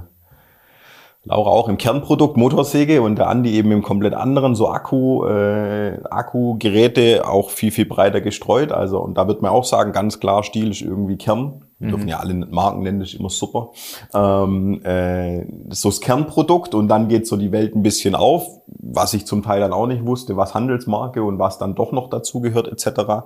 Laura 1.25 1.51
auch 1.51 1.69
im 1.69 1.79
Kernprodukt 1.79 2.37
Motorsäge 2.37 3.01
und 3.01 3.17
der 3.17 3.29
Andi 3.29 3.53
eben 3.53 3.71
im 3.71 3.83
komplett 3.83 4.15
anderen, 4.15 4.57
so 4.57 4.69
Akku, 4.69 5.25
äh, 5.25 6.01
Akkugeräte 6.11 7.29
auch 7.29 7.51
viel, 7.51 7.71
viel 7.71 7.87
breiter 7.87 8.21
gestreut. 8.21 8.73
Also, 8.73 9.01
und 9.01 9.17
da 9.17 9.29
wird 9.29 9.41
man 9.41 9.53
auch 9.53 9.65
sagen, 9.65 9.93
ganz 9.93 10.19
klar, 10.19 10.43
Stil 10.43 10.71
ist 10.71 10.83
irgendwie 10.83 11.17
Kern. 11.17 11.65
Wir 11.83 11.89
mhm. 11.89 11.91
dürfen 11.91 12.09
ja 12.09 12.19
alle 12.21 12.35
Marken 12.35 12.83
nennen, 12.83 13.01
das 13.01 13.09
ist 13.09 13.19
immer 13.19 13.29
super. 13.29 13.71
Ähm, 14.15 14.85
äh, 14.85 15.45
so 15.71 15.89
das 15.89 16.01
Kernprodukt 16.01 16.77
und 16.77 16.87
dann 16.87 17.09
geht 17.09 17.27
so 17.27 17.37
die 17.37 17.51
Welt 17.51 17.75
ein 17.75 17.83
bisschen 17.83 18.15
auf, 18.15 18.47
was 18.67 19.15
ich 19.15 19.27
zum 19.27 19.43
Teil 19.43 19.61
dann 19.61 19.73
auch 19.73 19.89
nicht 19.89 20.07
wusste, 20.07 20.37
was 20.37 20.55
Handelsmarke 20.55 21.25
und 21.25 21.41
was 21.41 21.59
dann 21.59 21.75
doch 21.75 21.91
noch 21.91 22.09
dazu 22.09 22.41
gehört, 22.41 22.69
etc. 22.69 23.25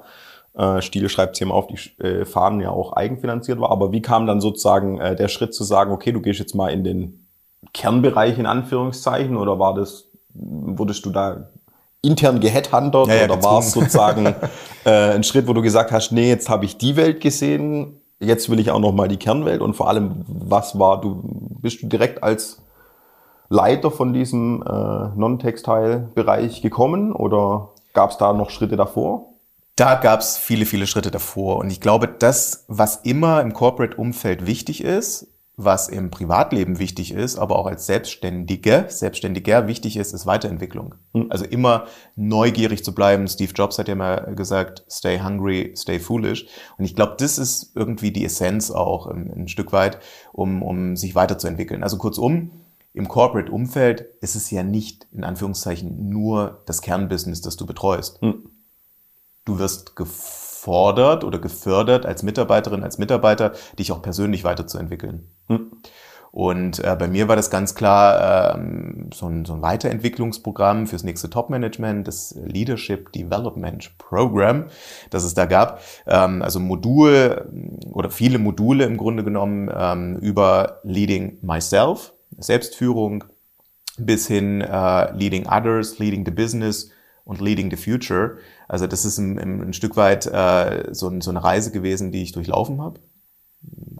Äh, 0.54 0.80
Stiel 0.80 1.10
schreibt 1.10 1.36
hier 1.36 1.46
mal 1.46 1.54
auf, 1.54 1.66
die 1.66 2.02
äh, 2.02 2.24
Fahnen 2.24 2.60
ja 2.60 2.70
auch 2.70 2.94
eigenfinanziert 2.94 3.60
war. 3.60 3.70
Aber 3.70 3.92
wie 3.92 4.00
kam 4.00 4.26
dann 4.26 4.40
sozusagen 4.40 4.98
äh, 5.00 5.14
der 5.14 5.28
Schritt 5.28 5.54
zu 5.54 5.62
sagen, 5.62 5.92
okay, 5.92 6.12
du 6.12 6.22
gehst 6.22 6.40
jetzt 6.40 6.54
mal 6.54 6.68
in 6.68 6.82
den 6.82 7.26
Kernbereich 7.74 8.38
in 8.38 8.46
Anführungszeichen 8.46 9.36
oder 9.36 9.58
war 9.58 9.74
das, 9.74 10.08
wurdest 10.32 11.04
du 11.04 11.10
da 11.10 11.50
intern 12.00 12.40
geheadhuntert 12.40 13.08
ja, 13.08 13.14
ja, 13.16 13.24
oder 13.24 13.42
war 13.42 13.58
es 13.58 13.72
sozusagen 13.72 14.26
äh, 14.84 14.90
ein 15.14 15.24
Schritt, 15.24 15.46
wo 15.46 15.52
du 15.52 15.60
gesagt 15.60 15.92
hast, 15.92 16.12
nee, 16.12 16.28
jetzt 16.28 16.48
habe 16.48 16.64
ich 16.64 16.78
die 16.78 16.96
Welt 16.96 17.20
gesehen, 17.20 17.95
jetzt 18.20 18.50
will 18.50 18.60
ich 18.60 18.70
auch 18.70 18.78
noch 18.78 18.92
mal 18.92 19.08
die 19.08 19.18
Kernwelt 19.18 19.60
und 19.60 19.74
vor 19.74 19.88
allem, 19.88 20.24
was 20.26 20.78
war 20.78 21.00
du, 21.00 21.20
bist 21.60 21.82
du 21.82 21.86
direkt 21.86 22.22
als 22.22 22.62
Leiter 23.48 23.90
von 23.90 24.12
diesem 24.12 24.62
äh, 24.62 25.08
Non-Textile-Bereich 25.16 26.62
gekommen 26.62 27.12
oder 27.12 27.70
gab 27.92 28.10
es 28.10 28.18
da 28.18 28.32
noch 28.32 28.50
Schritte 28.50 28.76
davor? 28.76 29.32
Da 29.76 29.94
gab 29.96 30.20
es 30.20 30.38
viele, 30.38 30.64
viele 30.64 30.86
Schritte 30.86 31.10
davor. 31.10 31.58
Und 31.58 31.70
ich 31.70 31.80
glaube, 31.80 32.08
das, 32.08 32.64
was 32.66 32.96
immer 32.96 33.42
im 33.42 33.52
Corporate-Umfeld 33.52 34.46
wichtig 34.46 34.82
ist, 34.82 35.28
was 35.58 35.88
im 35.88 36.10
Privatleben 36.10 36.78
wichtig 36.78 37.12
ist, 37.12 37.38
aber 37.38 37.58
auch 37.58 37.66
als 37.66 37.86
Selbstständige, 37.86 38.86
Selbstständiger 38.88 39.66
wichtig 39.66 39.96
ist, 39.96 40.12
ist 40.12 40.26
Weiterentwicklung. 40.26 40.96
Mhm. 41.14 41.26
Also 41.30 41.46
immer 41.46 41.86
neugierig 42.14 42.84
zu 42.84 42.94
bleiben. 42.94 43.26
Steve 43.26 43.52
Jobs 43.54 43.78
hat 43.78 43.88
ja 43.88 43.94
mal 43.94 44.34
gesagt, 44.34 44.84
stay 44.90 45.18
hungry, 45.18 45.72
stay 45.74 45.98
foolish. 45.98 46.46
Und 46.76 46.84
ich 46.84 46.94
glaube, 46.94 47.14
das 47.18 47.38
ist 47.38 47.74
irgendwie 47.74 48.12
die 48.12 48.24
Essenz 48.26 48.70
auch 48.70 49.06
ein, 49.06 49.32
ein 49.32 49.48
Stück 49.48 49.72
weit, 49.72 49.98
um, 50.32 50.62
um 50.62 50.94
sich 50.94 51.14
weiterzuentwickeln. 51.14 51.82
Also 51.82 51.96
kurzum, 51.96 52.50
im 52.92 53.08
Corporate-Umfeld 53.08 54.06
ist 54.20 54.36
es 54.36 54.50
ja 54.50 54.62
nicht 54.62 55.06
in 55.12 55.24
Anführungszeichen 55.24 56.08
nur 56.10 56.62
das 56.66 56.82
Kernbusiness, 56.82 57.40
das 57.40 57.56
du 57.56 57.64
betreust. 57.64 58.20
Mhm. 58.20 58.50
Du 59.46 59.58
wirst 59.58 59.96
gefordert 59.96 60.45
oder 60.66 61.38
gefördert 61.38 62.06
als 62.06 62.22
Mitarbeiterin, 62.22 62.82
als 62.82 62.98
Mitarbeiter, 62.98 63.52
dich 63.78 63.92
auch 63.92 64.02
persönlich 64.02 64.44
weiterzuentwickeln. 64.44 65.28
Hm. 65.48 65.70
Und 66.36 66.84
äh, 66.84 66.94
bei 66.98 67.08
mir 67.08 67.28
war 67.28 67.36
das 67.36 67.48
ganz 67.48 67.74
klar 67.74 68.54
ähm, 68.56 69.08
so, 69.14 69.26
ein, 69.26 69.46
so 69.46 69.54
ein 69.54 69.62
Weiterentwicklungsprogramm 69.62 70.86
fürs 70.86 71.02
nächste 71.02 71.30
Top-Management, 71.30 72.06
das 72.06 72.34
Leadership 72.44 73.10
Development 73.12 73.96
Program, 73.96 74.66
das 75.08 75.24
es 75.24 75.32
da 75.32 75.46
gab. 75.46 75.80
Ähm, 76.06 76.42
also 76.42 76.60
Modul 76.60 77.80
oder 77.90 78.10
viele 78.10 78.38
Module 78.38 78.84
im 78.84 78.98
Grunde 78.98 79.24
genommen 79.24 79.70
ähm, 79.74 80.18
über 80.18 80.80
Leading 80.82 81.38
Myself, 81.40 82.12
Selbstführung, 82.36 83.24
bis 83.96 84.26
hin 84.26 84.60
äh, 84.60 85.12
Leading 85.12 85.46
Others, 85.46 85.98
Leading 85.98 86.26
the 86.26 86.32
Business 86.32 86.90
und 87.26 87.42
Leading 87.42 87.70
the 87.70 87.76
Future. 87.76 88.38
Also 88.68 88.86
das 88.86 89.04
ist 89.04 89.18
ein, 89.18 89.38
ein 89.38 89.72
Stück 89.74 89.96
weit 89.96 90.24
äh, 90.24 90.94
so, 90.94 91.12
so 91.20 91.30
eine 91.30 91.44
Reise 91.44 91.70
gewesen, 91.72 92.12
die 92.12 92.22
ich 92.22 92.32
durchlaufen 92.32 92.80
habe 92.80 93.00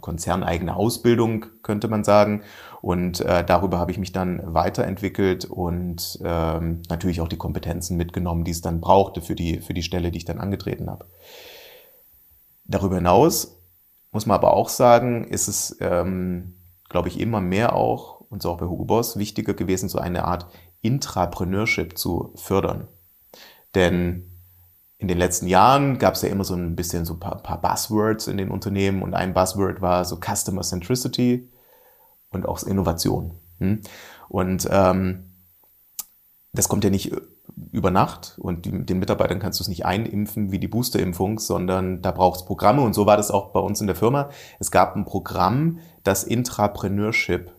konzerneigene 0.01 0.77
Ausbildung, 0.77 1.47
könnte 1.63 1.89
man 1.89 2.05
sagen. 2.05 2.43
Und 2.83 3.21
äh, 3.23 3.45
darüber 3.45 3.79
habe 3.81 3.91
ich 3.91 3.99
mich 3.99 4.13
dann 4.13 4.41
weiterentwickelt 4.55 5.47
und 5.47 6.21
ähm, 6.23 6.83
natürlich 6.89 7.21
auch 7.21 7.27
die 7.27 7.39
Kompetenzen 7.39 7.97
mitgenommen, 7.97 8.45
die 8.45 8.53
es 8.53 8.61
dann 8.61 8.81
brauchte 8.81 9.21
für 9.21 9.35
die, 9.35 9.61
für 9.61 9.75
die 9.75 9.83
Stelle, 9.83 10.13
die 10.13 10.19
ich 10.19 10.25
dann 10.25 10.39
angetreten 10.39 10.89
habe. 10.89 11.07
Darüber 12.65 12.97
hinaus 12.97 13.59
muss 14.13 14.27
man 14.27 14.37
aber 14.37 14.53
auch 14.53 14.69
sagen, 14.69 15.25
ist 15.25 15.49
es 15.49 15.77
ähm, 15.81 16.55
glaube 16.89 17.09
ich, 17.09 17.21
immer 17.21 17.41
mehr 17.41 17.75
auch, 17.75 18.21
und 18.29 18.43
so 18.43 18.51
auch 18.51 18.59
bei 18.59 18.67
Hugo 18.67 18.85
Boss, 18.85 19.19
wichtiger 19.19 19.55
gewesen, 19.55 19.89
so 19.89 19.99
eine 19.99 20.25
Art 20.25 20.47
Intrapreneurship 20.83 21.99
zu 21.99 22.33
fördern. 22.37 22.89
Denn 23.77 24.33
in 24.97 25.07
den 25.07 25.19
letzten 25.19 25.47
Jahren 25.47 25.99
gab 25.99 26.15
es 26.15 26.23
ja 26.23 26.31
immer 26.31 26.45
so 26.45 26.55
ein 26.55 26.75
bisschen 26.75 27.05
so 27.05 27.13
ein 27.13 27.21
paar, 27.21 27.43
paar, 27.43 27.61
Buzzwords 27.61 28.27
in 28.27 28.39
den 28.39 28.51
Unternehmen 28.51 29.03
und 29.03 29.13
ein 29.13 29.35
Buzzword 29.35 29.83
war 29.83 30.07
so 30.07 30.17
Customer 30.17 30.63
Centricity 30.63 31.53
und 32.31 32.49
auch 32.49 32.63
Innovation. 32.63 33.35
Hm? 33.59 33.83
Und 34.31 34.67
ähm, 34.71 35.35
das 36.55 36.69
kommt 36.69 36.85
ja 36.85 36.91
nicht 36.91 37.13
über 37.71 37.91
Nacht 37.91 38.39
und 38.39 38.65
die, 38.65 38.87
den 38.87 38.99
Mitarbeitern 38.99 39.41
kannst 39.41 39.61
du 39.61 39.65
es 39.65 39.69
nicht 39.69 39.85
einimpfen 39.85 40.53
wie 40.53 40.59
die 40.59 40.69
Boosterimpfung, 40.69 41.39
sondern 41.39 42.01
da 42.01 42.13
braucht 42.13 42.41
es 42.41 42.47
Programme 42.47 42.81
und 42.81 42.95
so 42.95 43.05
war 43.05 43.19
das 43.19 43.31
auch 43.31 43.53
bei 43.53 43.61
uns 43.61 43.83
in 43.83 43.87
der 43.87 43.97
Firma. 43.97 44.31
Es 44.59 44.71
gab 44.71 44.97
ein 44.97 45.05
Programm, 45.05 45.81
das 46.03 46.25
Intrapreneurship 46.25 47.55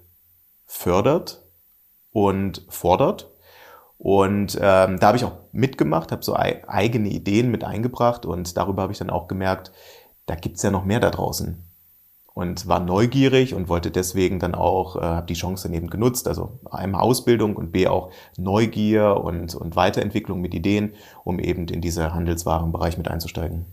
fördert 0.66 1.46
und 2.12 2.66
fordert 2.70 3.37
und 3.98 4.56
ähm, 4.62 5.00
da 5.00 5.08
habe 5.08 5.18
ich 5.18 5.26
auch 5.26 5.38
mitgemacht, 5.52 6.12
habe 6.12 6.24
so 6.24 6.36
eigene 6.36 7.10
Ideen 7.10 7.50
mit 7.50 7.64
eingebracht 7.64 8.26
und 8.26 8.56
darüber 8.56 8.84
habe 8.84 8.94
ich 8.94 9.00
dann 9.00 9.10
auch 9.10 9.28
gemerkt, 9.28 9.72
da 10.28 10.36
gibt's 10.36 10.62
ja 10.62 10.72
noch 10.72 10.86
mehr 10.86 11.00
da 11.00 11.10
draußen. 11.10 11.64
Und 12.34 12.68
war 12.68 12.80
neugierig 12.80 13.56
und 13.56 13.68
wollte 13.68 13.90
deswegen 13.90 14.38
dann 14.38 14.54
auch, 14.54 14.96
äh, 14.96 15.02
habe 15.02 15.26
die 15.26 15.34
Chance 15.34 15.68
dann 15.68 15.76
eben 15.76 15.90
genutzt, 15.90 16.28
also 16.28 16.60
einmal 16.70 17.02
Ausbildung 17.02 17.56
und 17.56 17.72
B 17.72 17.88
auch 17.88 18.12
Neugier 18.38 19.20
und, 19.24 19.56
und 19.56 19.76
Weiterentwicklung 19.76 20.40
mit 20.40 20.54
Ideen, 20.54 20.94
um 21.24 21.40
eben 21.40 21.68
in 21.68 21.82
diese 21.82 22.14
Handelswarenbereich 22.14 23.00
mit 23.00 23.08
einzusteigen. 23.08 23.66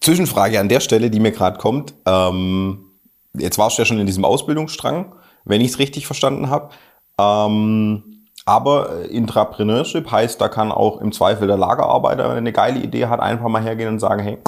Zwischenfrage 0.00 0.60
an 0.60 0.68
der 0.68 0.78
Stelle, 0.78 1.10
die 1.10 1.18
mir 1.18 1.32
gerade 1.32 1.58
kommt. 1.58 1.94
Ähm, 2.06 2.84
jetzt 3.32 3.58
warst 3.58 3.76
du 3.76 3.82
ja 3.82 3.86
schon 3.86 3.98
in 3.98 4.06
diesem 4.06 4.24
Ausbildungsstrang, 4.24 5.16
wenn 5.44 5.60
ich 5.60 5.72
es 5.72 5.78
richtig 5.80 6.06
verstanden 6.06 6.50
habe. 6.50 6.70
Ähm, 7.18 8.26
aber 8.44 9.08
Intrapreneurship 9.08 10.10
heißt, 10.10 10.40
da 10.40 10.48
kann 10.48 10.70
auch 10.70 11.00
im 11.00 11.12
Zweifel 11.12 11.46
der 11.46 11.56
Lagerarbeiter, 11.56 12.24
wenn 12.24 12.32
er 12.32 12.36
eine 12.36 12.52
geile 12.52 12.80
Idee 12.80 13.06
hat, 13.06 13.20
einfach 13.20 13.48
mal 13.48 13.62
hergehen 13.62 13.88
und 13.88 14.00
sagen, 14.00 14.22
hey, 14.22 14.38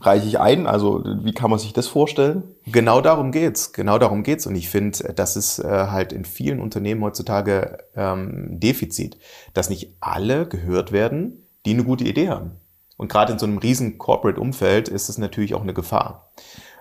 reiche 0.00 0.26
ich 0.26 0.38
ein? 0.38 0.66
Also 0.66 1.02
wie 1.04 1.32
kann 1.32 1.50
man 1.50 1.58
sich 1.58 1.72
das 1.72 1.86
vorstellen? 1.86 2.44
Genau 2.66 3.00
darum 3.00 3.32
geht's. 3.32 3.72
Genau 3.72 3.98
darum 3.98 4.22
geht's. 4.22 4.46
Und 4.46 4.54
ich 4.54 4.68
finde, 4.68 5.14
das 5.14 5.36
ist 5.36 5.58
äh, 5.58 5.86
halt 5.88 6.12
in 6.12 6.24
vielen 6.24 6.60
Unternehmen 6.60 7.02
heutzutage 7.02 7.78
ähm, 7.96 8.60
Defizit, 8.60 9.18
dass 9.54 9.70
nicht 9.70 9.96
alle 10.00 10.46
gehört 10.46 10.92
werden, 10.92 11.46
die 11.64 11.72
eine 11.72 11.84
gute 11.84 12.04
Idee 12.04 12.28
haben. 12.28 12.52
Und 12.98 13.10
gerade 13.10 13.32
in 13.32 13.38
so 13.38 13.46
einem 13.46 13.58
riesen 13.58 13.98
Corporate-Umfeld 13.98 14.88
ist 14.88 15.08
es 15.08 15.18
natürlich 15.18 15.54
auch 15.54 15.62
eine 15.62 15.74
Gefahr. 15.74 16.30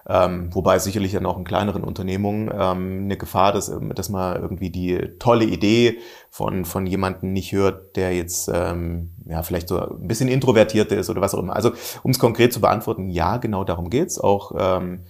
Ähm, 0.07 0.53
wobei 0.53 0.77
sicherlich 0.77 1.13
dann 1.13 1.25
auch 1.25 1.37
in 1.37 1.45
kleineren 1.45 1.83
Unternehmungen 1.83 2.51
ähm, 2.53 3.05
eine 3.05 3.17
Gefahr, 3.17 3.51
dass, 3.51 3.71
dass 3.95 4.09
man 4.09 4.39
irgendwie 4.39 4.69
die 4.69 4.99
tolle 5.17 5.45
Idee 5.45 5.97
von, 6.29 6.63
von 6.63 6.85
jemandem 6.85 7.33
nicht 7.33 7.53
hört, 7.53 7.95
der 7.95 8.15
jetzt 8.15 8.49
ähm, 8.53 9.11
ja 9.25 9.41
vielleicht 9.41 9.67
so 9.67 9.79
ein 9.79 10.07
bisschen 10.07 10.29
introvertiert 10.29 10.91
ist 10.91 11.09
oder 11.09 11.21
was 11.21 11.33
auch 11.33 11.39
immer. 11.39 11.55
Also 11.55 11.71
um 12.03 12.11
es 12.11 12.19
konkret 12.19 12.53
zu 12.53 12.61
beantworten, 12.61 13.09
ja, 13.09 13.37
genau 13.37 13.63
darum 13.63 13.89
geht's. 13.89 14.19
Auch 14.19 14.51
ähm, 14.57 15.05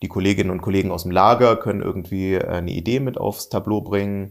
die 0.00 0.08
Kolleginnen 0.08 0.50
und 0.50 0.62
Kollegen 0.62 0.92
aus 0.92 1.02
dem 1.02 1.12
Lager 1.12 1.56
können 1.56 1.82
irgendwie 1.82 2.38
eine 2.38 2.70
Idee 2.70 3.00
mit 3.00 3.18
aufs 3.18 3.50
Tableau 3.50 3.82
bringen 3.82 4.30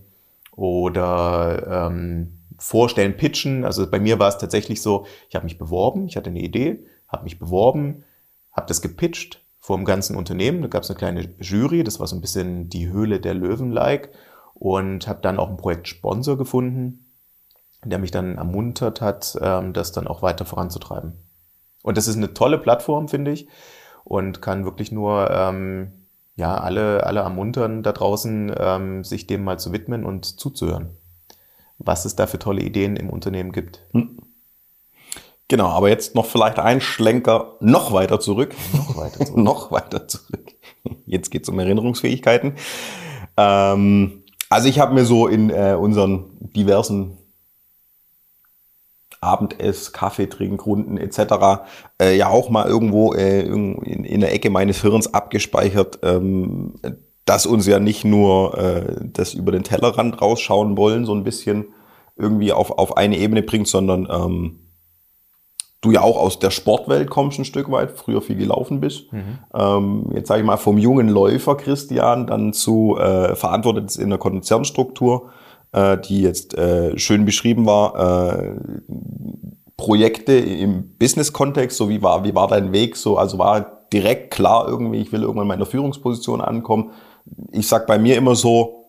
oder 0.55 1.89
ähm, 1.91 2.39
vorstellen, 2.57 3.17
pitchen. 3.17 3.65
Also 3.65 3.87
bei 3.87 3.99
mir 3.99 4.17
war 4.17 4.29
es 4.29 4.39
tatsächlich 4.39 4.81
so, 4.81 5.05
ich 5.29 5.35
habe 5.35 5.45
mich 5.45 5.59
beworben, 5.59 6.07
ich 6.07 6.17
hatte 6.17 6.31
eine 6.31 6.41
Idee, 6.41 6.79
habe 7.07 7.25
mich 7.25 7.37
beworben, 7.37 8.03
habe 8.51 8.65
das 8.67 8.81
gepitcht 8.81 9.43
vor 9.67 9.75
dem 9.75 9.83
ganzen 9.83 10.15
Unternehmen. 10.15 10.61
Da 10.61 10.69
gab 10.69 10.83
es 10.83 10.89
eine 10.89 10.97
kleine 10.97 11.29
Jury, 11.41 11.83
das 11.83 11.99
war 11.99 12.07
so 12.07 12.15
ein 12.15 12.21
bisschen 12.21 12.69
die 12.69 12.87
Höhle 12.87 13.19
der 13.19 13.33
Löwen-like 13.33 14.13
und 14.53 15.09
habe 15.09 15.19
dann 15.21 15.39
auch 15.39 15.49
einen 15.49 15.57
Projektsponsor 15.57 16.37
gefunden, 16.37 17.11
der 17.83 17.99
mich 17.99 18.11
dann 18.11 18.37
ermuntert 18.37 19.01
hat, 19.01 19.37
ähm, 19.41 19.73
das 19.73 19.91
dann 19.91 20.07
auch 20.07 20.21
weiter 20.21 20.45
voranzutreiben. 20.45 21.17
Und 21.83 21.97
das 21.97 22.07
ist 22.07 22.15
eine 22.15 22.33
tolle 22.33 22.59
Plattform, 22.59 23.09
finde 23.09 23.31
ich, 23.31 23.49
und 24.05 24.41
kann 24.41 24.63
wirklich 24.63 24.93
nur 24.93 25.29
ähm, 25.31 25.91
ja 26.37 26.55
alle 26.55 27.05
alle 27.05 27.19
ermuntern 27.19 27.83
da 27.83 27.91
draußen, 27.91 28.55
ähm, 28.57 29.03
sich 29.03 29.27
dem 29.27 29.43
mal 29.43 29.59
zu 29.59 29.73
widmen 29.73 30.05
und 30.05 30.39
zuzuhören, 30.39 30.91
was 31.77 32.05
es 32.05 32.15
da 32.15 32.25
für 32.25 32.39
tolle 32.39 32.61
Ideen 32.61 32.95
im 32.95 33.09
Unternehmen 33.09 33.51
gibt. 33.51 33.85
Hm. 33.91 34.17
Genau, 35.49 35.67
aber 35.67 35.89
jetzt 35.89 36.13
noch 36.13 36.25
vielleicht 36.25 36.59
ein 36.59 36.81
Schlenker 36.81 37.55
noch 37.61 37.93
weiter 37.93 38.19
zurück. 38.19 38.53
Noch 38.73 38.97
weiter 38.97 39.25
zurück. 39.25 39.37
noch 39.37 39.71
weiter 39.71 40.07
zurück. 40.07 40.55
Jetzt 41.05 41.31
geht's 41.31 41.47
um 41.47 41.57
Erinnerungsfähigkeiten. 41.57 42.55
Ähm, 43.37 44.23
also 44.49 44.67
ich 44.67 44.79
habe 44.79 44.93
mir 44.93 45.05
so 45.05 45.27
in 45.27 45.49
äh, 45.49 45.77
unseren 45.79 46.25
diversen 46.39 47.17
Abendess, 49.21 49.93
Kaffeetrinkrunden 49.93 50.97
etc. 50.97 51.61
Äh, 52.01 52.17
ja 52.17 52.29
auch 52.29 52.49
mal 52.49 52.67
irgendwo 52.67 53.13
äh, 53.13 53.41
in, 53.41 54.03
in 54.03 54.19
der 54.19 54.33
Ecke 54.33 54.49
meines 54.49 54.81
Hirns 54.81 55.13
abgespeichert, 55.13 55.99
ähm, 56.03 56.75
dass 57.25 57.45
uns 57.45 57.65
ja 57.65 57.79
nicht 57.79 58.05
nur 58.05 58.57
äh, 58.57 59.05
das 59.13 59.33
über 59.33 59.51
den 59.51 59.63
Tellerrand 59.63 60.21
rausschauen 60.21 60.77
wollen, 60.77 61.05
so 61.05 61.13
ein 61.13 61.23
bisschen 61.23 61.67
irgendwie 62.15 62.51
auf, 62.51 62.71
auf 62.71 62.97
eine 62.97 63.17
Ebene 63.17 63.43
bringt, 63.43 63.67
sondern 63.67 64.07
ähm, 64.09 64.66
du 65.81 65.91
ja 65.91 66.01
auch 66.01 66.17
aus 66.17 66.39
der 66.39 66.51
Sportwelt 66.51 67.09
kommst 67.09 67.39
ein 67.39 67.45
Stück 67.45 67.69
weit, 67.71 67.91
früher 67.91 68.21
viel 68.21 68.35
gelaufen 68.35 68.79
bist. 68.81 69.11
Mhm. 69.13 69.39
Ähm, 69.53 70.11
jetzt 70.13 70.27
sage 70.27 70.41
ich 70.41 70.45
mal 70.45 70.57
vom 70.57 70.77
jungen 70.77 71.07
Läufer 71.07 71.55
Christian 71.55 72.27
dann 72.27 72.53
zu 72.53 72.97
äh, 72.97 73.35
verantwortet 73.35 73.95
in 73.95 74.09
der 74.09 74.17
Konzernstruktur, 74.17 75.29
äh, 75.73 75.97
die 75.97 76.21
jetzt 76.21 76.57
äh, 76.57 76.97
schön 76.97 77.25
beschrieben 77.25 77.65
war. 77.65 78.39
Äh, 78.39 78.55
Projekte 79.77 80.33
im 80.33 80.95
Business-Kontext, 80.97 81.77
so 81.77 81.87
wie 81.89 82.01
war, 82.01 82.23
wie 82.23 82.33
war 82.33 82.47
dein 82.47 82.73
Weg? 82.73 82.95
So, 82.95 83.17
also 83.17 83.37
war 83.37 83.83
direkt 83.93 84.31
klar 84.31 84.67
irgendwie, 84.67 84.97
ich 84.97 85.11
will 85.11 85.21
irgendwann 85.21 85.43
in 85.43 85.49
meiner 85.49 85.67
Führungsposition 85.67 86.41
ankommen. 86.41 86.91
Ich 87.51 87.67
sag 87.67 87.85
bei 87.85 87.99
mir 87.99 88.17
immer 88.17 88.35
so, 88.35 88.85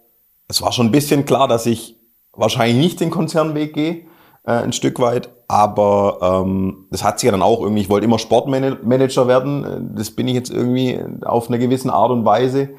es 0.49 0.63
war 0.63 0.73
schon 0.73 0.87
ein 0.87 0.93
bisschen 0.93 1.27
klar, 1.27 1.47
dass 1.47 1.67
ich 1.67 2.01
wahrscheinlich 2.33 2.79
nicht 2.79 3.01
den 3.01 3.11
Konzernweg 3.11 3.75
gehe 3.75 4.08
äh, 4.49 4.63
ein 4.63 4.73
Stück 4.73 4.99
weit. 4.99 5.29
Aber 5.47 6.19
ähm, 6.45 6.87
das 6.91 7.05
hat 7.05 7.21
sich 7.21 7.27
ja 7.27 7.33
dann 7.33 7.43
auch 7.43 7.61
irgendwie, 7.61 7.83
ich 7.83 7.91
wollte 7.91 8.05
immer 8.05 8.19
Sportmanager 8.19 9.29
werden. 9.29 9.93
Das 9.95 10.11
bin 10.11 10.27
ich 10.27 10.35
jetzt 10.35 10.51
irgendwie 10.51 11.01
auf 11.25 11.49
eine 11.49 11.59
gewisse 11.59 11.93
Art 11.93 12.11
und 12.11 12.25
Weise. 12.25 12.71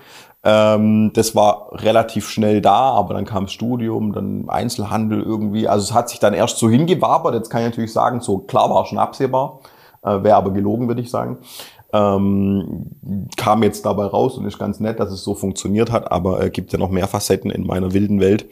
Ähm, 0.43 1.11
das 1.13 1.35
war 1.35 1.69
relativ 1.71 2.29
schnell 2.29 2.61
da, 2.61 2.91
aber 2.91 3.13
dann 3.13 3.25
kam 3.25 3.47
Studium, 3.47 4.13
dann 4.13 4.49
Einzelhandel 4.49 5.21
irgendwie. 5.21 5.67
Also 5.67 5.83
es 5.83 5.93
hat 5.93 6.09
sich 6.09 6.19
dann 6.19 6.33
erst 6.33 6.57
so 6.57 6.69
hingewabert. 6.69 7.35
Jetzt 7.35 7.49
kann 7.49 7.61
ich 7.61 7.69
natürlich 7.69 7.93
sagen, 7.93 8.21
so 8.21 8.39
klar 8.39 8.69
war 8.69 8.85
schon 8.85 8.99
absehbar. 8.99 9.59
Äh, 10.03 10.23
Wäre 10.23 10.37
aber 10.37 10.51
gelogen, 10.51 10.87
würde 10.87 11.01
ich 11.01 11.09
sagen. 11.09 11.37
Ähm, 11.91 12.91
kam 13.35 13.63
jetzt 13.63 13.83
dabei 13.83 14.05
raus 14.05 14.37
und 14.37 14.45
ist 14.45 14.59
ganz 14.59 14.79
nett, 14.79 14.99
dass 14.99 15.11
es 15.11 15.23
so 15.23 15.33
funktioniert 15.33 15.91
hat, 15.91 16.11
aber 16.11 16.43
äh, 16.43 16.51
gibt 16.51 16.71
ja 16.71 16.77
noch 16.77 16.91
mehr 16.91 17.07
Facetten 17.07 17.49
in 17.49 17.65
meiner 17.65 17.93
wilden 17.93 18.19
Welt. 18.19 18.45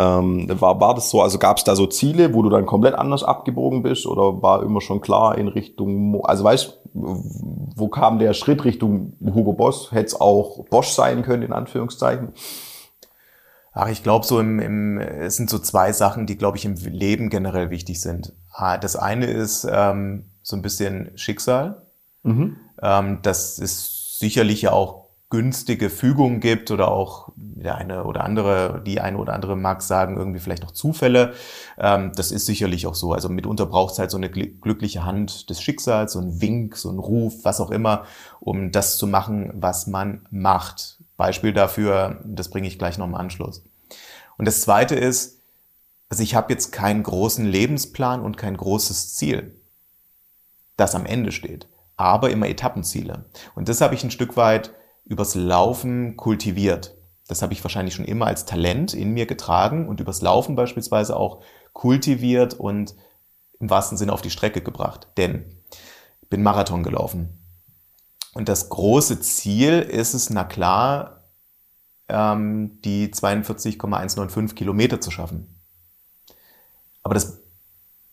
Ähm, 0.00 0.46
war, 0.60 0.80
war 0.80 0.94
das 0.94 1.10
so, 1.10 1.20
also 1.20 1.38
gab 1.38 1.58
es 1.58 1.64
da 1.64 1.76
so 1.76 1.86
Ziele, 1.86 2.32
wo 2.32 2.42
du 2.42 2.48
dann 2.48 2.64
komplett 2.64 2.94
anders 2.94 3.22
abgebogen 3.22 3.82
bist 3.82 4.06
oder 4.06 4.40
war 4.40 4.62
immer 4.62 4.80
schon 4.80 5.00
klar 5.00 5.36
in 5.36 5.48
Richtung, 5.48 6.24
also 6.24 6.44
weißt 6.44 6.80
wo 6.92 7.88
kam 7.88 8.18
der 8.18 8.32
Schritt 8.32 8.64
Richtung 8.64 9.12
Hugo 9.22 9.52
Boss? 9.52 9.92
Hätte 9.92 10.06
es 10.06 10.20
auch 10.20 10.64
Bosch 10.70 10.88
sein 10.88 11.22
können, 11.22 11.42
in 11.42 11.52
Anführungszeichen? 11.52 12.32
Ach, 13.72 13.88
ich 13.88 14.02
glaube, 14.02 14.26
so 14.26 14.40
im, 14.40 14.58
im, 14.58 14.98
es 14.98 15.36
sind 15.36 15.48
so 15.48 15.58
zwei 15.58 15.92
Sachen, 15.92 16.26
die, 16.26 16.36
glaube 16.36 16.56
ich, 16.56 16.64
im 16.64 16.74
Leben 16.74 17.30
generell 17.30 17.70
wichtig 17.70 18.00
sind. 18.00 18.34
Das 18.80 18.96
eine 18.96 19.26
ist 19.26 19.66
ähm, 19.70 20.30
so 20.42 20.56
ein 20.56 20.62
bisschen 20.62 21.12
Schicksal. 21.14 21.86
Mhm. 22.24 22.56
Ähm, 22.82 23.20
das 23.22 23.58
ist 23.58 24.18
sicherlich 24.18 24.62
ja 24.62 24.72
auch 24.72 25.09
günstige 25.30 25.90
Fügung 25.90 26.40
gibt 26.40 26.72
oder 26.72 26.90
auch 26.90 27.28
der 27.36 27.76
eine 27.76 28.04
oder 28.04 28.24
andere, 28.24 28.82
die 28.84 29.00
eine 29.00 29.16
oder 29.16 29.32
andere 29.32 29.56
mag 29.56 29.80
sagen, 29.80 30.16
irgendwie 30.16 30.40
vielleicht 30.40 30.64
noch 30.64 30.72
Zufälle. 30.72 31.34
Ähm, 31.78 32.10
das 32.16 32.32
ist 32.32 32.46
sicherlich 32.46 32.86
auch 32.88 32.96
so. 32.96 33.12
Also 33.12 33.28
mitunter 33.28 33.66
braucht 33.66 33.92
es 33.92 33.98
halt 34.00 34.10
so 34.10 34.16
eine 34.16 34.28
glückliche 34.28 35.04
Hand 35.04 35.48
des 35.48 35.62
Schicksals, 35.62 36.14
so 36.14 36.20
ein 36.20 36.40
Wink, 36.40 36.76
so 36.76 36.90
ein 36.90 36.98
Ruf, 36.98 37.44
was 37.44 37.60
auch 37.60 37.70
immer, 37.70 38.04
um 38.40 38.72
das 38.72 38.98
zu 38.98 39.06
machen, 39.06 39.52
was 39.54 39.86
man 39.86 40.26
macht. 40.30 40.98
Beispiel 41.16 41.52
dafür, 41.52 42.20
das 42.24 42.50
bringe 42.50 42.66
ich 42.66 42.78
gleich 42.78 42.98
noch 42.98 43.06
im 43.06 43.14
Anschluss. 43.14 43.62
Und 44.36 44.46
das 44.46 44.62
Zweite 44.62 44.96
ist, 44.96 45.38
also 46.08 46.24
ich 46.24 46.34
habe 46.34 46.52
jetzt 46.52 46.72
keinen 46.72 47.04
großen 47.04 47.46
Lebensplan 47.46 48.20
und 48.20 48.36
kein 48.36 48.56
großes 48.56 49.14
Ziel, 49.14 49.54
das 50.76 50.96
am 50.96 51.06
Ende 51.06 51.30
steht, 51.30 51.68
aber 51.96 52.30
immer 52.30 52.48
Etappenziele. 52.48 53.26
Und 53.54 53.68
das 53.68 53.80
habe 53.80 53.94
ich 53.94 54.02
ein 54.02 54.10
Stück 54.10 54.36
weit 54.36 54.72
übers 55.10 55.34
Laufen 55.34 56.16
kultiviert. 56.16 56.96
Das 57.26 57.42
habe 57.42 57.52
ich 57.52 57.62
wahrscheinlich 57.64 57.94
schon 57.94 58.04
immer 58.04 58.26
als 58.26 58.46
Talent 58.46 58.94
in 58.94 59.12
mir 59.12 59.26
getragen 59.26 59.88
und 59.88 60.00
übers 60.00 60.22
Laufen 60.22 60.54
beispielsweise 60.54 61.16
auch 61.16 61.42
kultiviert 61.72 62.54
und 62.54 62.94
im 63.58 63.68
wahrsten 63.68 63.98
Sinne 63.98 64.12
auf 64.12 64.22
die 64.22 64.30
Strecke 64.30 64.62
gebracht. 64.62 65.08
Denn 65.16 65.44
ich 66.22 66.28
bin 66.28 66.42
Marathon 66.42 66.84
gelaufen. 66.84 67.44
Und 68.34 68.48
das 68.48 68.68
große 68.68 69.20
Ziel 69.20 69.80
ist 69.80 70.14
es, 70.14 70.30
na 70.30 70.44
klar, 70.44 71.24
ähm, 72.08 72.80
die 72.82 73.10
42,195 73.10 74.56
Kilometer 74.56 75.00
zu 75.00 75.10
schaffen. 75.10 75.60
Aber 77.02 77.14
das 77.14 77.40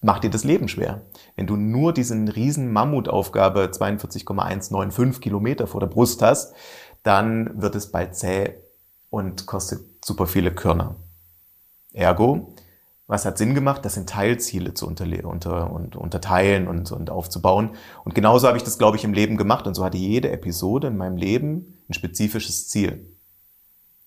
macht 0.01 0.23
dir 0.23 0.29
das 0.29 0.43
Leben 0.43 0.67
schwer. 0.67 1.01
Wenn 1.35 1.47
du 1.47 1.55
nur 1.55 1.93
diesen 1.93 2.27
riesen 2.27 2.71
Mammutaufgabe 2.71 3.71
42,195 3.71 5.21
Kilometer 5.21 5.67
vor 5.67 5.79
der 5.79 5.87
Brust 5.87 6.21
hast, 6.21 6.53
dann 7.03 7.61
wird 7.61 7.75
es 7.75 7.91
bald 7.91 8.15
zäh 8.15 8.55
und 9.09 9.45
kostet 9.45 10.05
super 10.05 10.27
viele 10.27 10.51
Körner. 10.51 10.95
Ergo, 11.93 12.53
was 13.07 13.25
hat 13.25 13.37
Sinn 13.37 13.55
gemacht? 13.55 13.85
Das 13.85 13.93
sind 13.93 14.09
Teilziele 14.09 14.73
zu 14.73 14.85
unter, 14.85 15.05
unter, 15.25 15.71
und, 15.71 15.95
unterteilen 15.95 16.67
und, 16.67 16.91
und 16.91 17.09
aufzubauen. 17.09 17.71
Und 18.03 18.15
genauso 18.15 18.47
habe 18.47 18.57
ich 18.57 18.63
das, 18.63 18.77
glaube 18.77 18.97
ich, 18.97 19.05
im 19.05 19.13
Leben 19.13 19.37
gemacht. 19.37 19.65
Und 19.65 19.75
so 19.75 19.85
hatte 19.85 19.97
jede 19.97 20.29
Episode 20.29 20.87
in 20.87 20.97
meinem 20.97 21.15
Leben 21.15 21.77
ein 21.89 21.93
spezifisches 21.93 22.67
Ziel. 22.67 23.13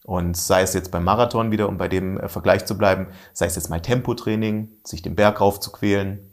Und 0.04 0.36
sei 0.36 0.62
es 0.62 0.74
jetzt 0.74 0.90
beim 0.90 1.04
Marathon 1.04 1.50
wieder, 1.50 1.68
um 1.68 1.78
bei 1.78 1.88
dem 1.88 2.18
äh, 2.18 2.28
Vergleich 2.28 2.66
zu 2.66 2.76
bleiben, 2.76 3.08
sei 3.32 3.46
es 3.46 3.56
jetzt 3.56 3.70
mal 3.70 3.80
Tempotraining, 3.80 4.68
sich 4.84 5.02
den 5.02 5.14
Berg 5.14 5.40
rauf 5.40 5.60
zu 5.60 5.72
quälen, 5.72 6.29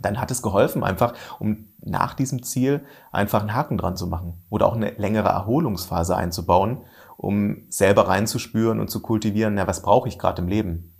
dann 0.00 0.20
hat 0.20 0.30
es 0.30 0.42
geholfen, 0.42 0.82
einfach, 0.82 1.14
um 1.38 1.68
nach 1.80 2.14
diesem 2.14 2.42
Ziel 2.42 2.84
einfach 3.12 3.40
einen 3.40 3.54
Haken 3.54 3.78
dran 3.78 3.96
zu 3.96 4.06
machen 4.06 4.42
oder 4.50 4.66
auch 4.66 4.74
eine 4.74 4.90
längere 4.92 5.28
Erholungsphase 5.28 6.16
einzubauen, 6.16 6.82
um 7.16 7.64
selber 7.68 8.08
reinzuspüren 8.08 8.80
und 8.80 8.90
zu 8.90 9.00
kultivieren, 9.00 9.54
na, 9.54 9.66
was 9.66 9.82
brauche 9.82 10.08
ich 10.08 10.18
gerade 10.18 10.42
im 10.42 10.48
Leben? 10.48 10.94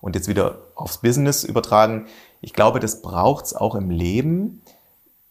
Und 0.00 0.14
jetzt 0.16 0.28
wieder 0.28 0.58
aufs 0.74 0.98
Business 0.98 1.44
übertragen. 1.44 2.06
Ich 2.42 2.52
glaube, 2.52 2.78
das 2.78 3.00
braucht 3.00 3.46
es 3.46 3.54
auch 3.54 3.74
im 3.74 3.90
Leben, 3.90 4.62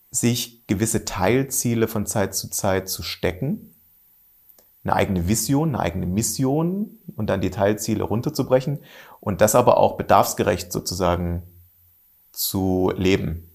sich 0.10 0.66
gewisse 0.68 1.06
Teilziele 1.06 1.88
von 1.88 2.06
Zeit 2.06 2.34
zu 2.34 2.50
Zeit 2.50 2.90
zu 2.90 3.04
stecken, 3.04 3.76
eine 4.84 4.94
eigene 4.96 5.28
Vision, 5.28 5.70
eine 5.70 5.80
eigene 5.80 6.06
Mission 6.06 6.98
und 7.16 7.30
dann 7.30 7.42
die 7.42 7.52
Teilziele 7.52 8.04
runterzubrechen 8.04 8.80
und 9.20 9.42
das 9.42 9.56
aber 9.56 9.78
auch 9.78 9.96
bedarfsgerecht 9.96 10.72
sozusagen 10.72 11.44
zu 12.34 12.92
leben. 12.96 13.50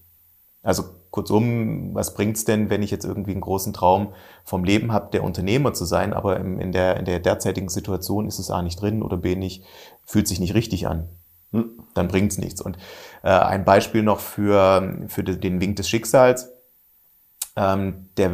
Also 0.63 0.83
kurzum, 1.11 1.93
was 1.93 2.13
bringt's 2.13 2.45
denn, 2.45 2.69
wenn 2.69 2.83
ich 2.83 2.91
jetzt 2.91 3.05
irgendwie 3.05 3.31
einen 3.31 3.41
großen 3.41 3.73
Traum 3.73 4.13
vom 4.43 4.63
Leben 4.63 4.91
habe, 4.91 5.09
der 5.11 5.23
Unternehmer 5.23 5.73
zu 5.73 5.85
sein, 5.85 6.13
aber 6.13 6.39
in 6.39 6.71
der, 6.71 6.97
in 6.97 7.05
der 7.05 7.19
derzeitigen 7.19 7.69
Situation 7.69 8.27
ist 8.27 8.39
es 8.39 8.49
A 8.49 8.61
nicht 8.61 8.81
drin 8.81 9.01
oder 9.01 9.17
B 9.17 9.35
nicht, 9.35 9.63
fühlt 10.03 10.27
sich 10.27 10.39
nicht 10.39 10.53
richtig 10.53 10.87
an. 10.87 11.09
Hm, 11.51 11.83
dann 11.93 12.07
bringt's 12.07 12.37
nichts. 12.37 12.61
Und 12.61 12.77
äh, 13.23 13.29
ein 13.29 13.65
Beispiel 13.65 14.03
noch 14.03 14.19
für, 14.19 15.05
für 15.07 15.23
den 15.23 15.61
Wink 15.61 15.77
des 15.77 15.89
Schicksals. 15.89 16.51
Ähm, 17.55 18.09
der, 18.17 18.31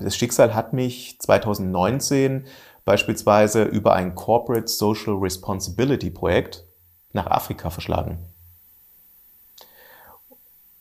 das 0.00 0.16
Schicksal 0.16 0.54
hat 0.54 0.72
mich 0.72 1.18
2019 1.20 2.46
beispielsweise 2.84 3.64
über 3.64 3.92
ein 3.92 4.14
Corporate 4.14 4.68
Social 4.68 5.14
Responsibility 5.14 6.10
Projekt 6.10 6.64
nach 7.12 7.26
Afrika 7.26 7.68
verschlagen. 7.70 8.29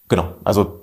Genau, 0.09 0.33
also 0.43 0.79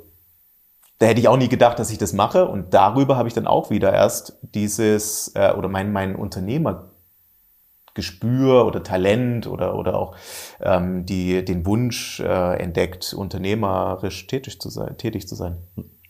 da 0.98 1.06
hätte 1.06 1.20
ich 1.20 1.28
auch 1.28 1.36
nie 1.36 1.48
gedacht, 1.48 1.78
dass 1.78 1.90
ich 1.90 1.98
das 1.98 2.14
mache. 2.14 2.46
Und 2.46 2.72
darüber 2.72 3.18
habe 3.18 3.28
ich 3.28 3.34
dann 3.34 3.46
auch 3.46 3.68
wieder 3.70 3.92
erst 3.92 4.38
dieses 4.40 5.30
äh, 5.34 5.52
oder 5.52 5.68
mein, 5.68 5.92
mein 5.92 6.16
Unternehmergespür 6.16 8.64
oder 8.64 8.82
Talent 8.82 9.46
oder, 9.46 9.74
oder 9.74 9.98
auch 9.98 10.16
ähm, 10.60 11.04
die, 11.04 11.44
den 11.44 11.66
Wunsch 11.66 12.20
äh, 12.20 12.56
entdeckt, 12.58 13.12
unternehmerisch 13.12 14.26
tätig 14.26 14.58
zu 14.60 14.70
sein. 14.70 14.96
Tätig 14.96 15.28
zu 15.28 15.34
sein. 15.34 15.58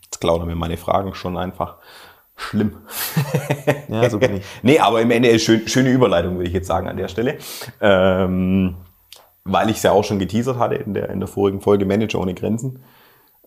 Jetzt 0.03 0.21
klauen 0.21 0.47
mir 0.47 0.55
meine 0.55 0.77
Fragen 0.77 1.13
schon 1.13 1.37
einfach. 1.37 1.79
Schlimm. 2.37 2.77
ja, 3.89 4.09
so 4.09 4.19
bin 4.19 4.37
ich. 4.37 4.45
nee, 4.61 4.79
aber 4.79 5.01
im 5.01 5.11
Ende 5.11 5.29
ist 5.29 5.43
schön, 5.43 5.67
schöne 5.67 5.89
Überleitung, 5.89 6.35
würde 6.35 6.47
ich 6.47 6.53
jetzt 6.53 6.67
sagen, 6.67 6.87
an 6.87 6.95
der 6.95 7.07
Stelle. 7.07 7.39
Ähm, 7.81 8.77
weil 9.43 9.69
ich 9.69 9.77
es 9.77 9.83
ja 9.83 9.91
auch 9.91 10.03
schon 10.03 10.19
geteasert 10.19 10.59
hatte 10.59 10.75
in 10.75 10.93
der, 10.93 11.09
in 11.09 11.19
der 11.19 11.27
vorigen 11.27 11.61
Folge 11.61 11.85
Manager 11.85 12.19
ohne 12.19 12.35
Grenzen. 12.35 12.83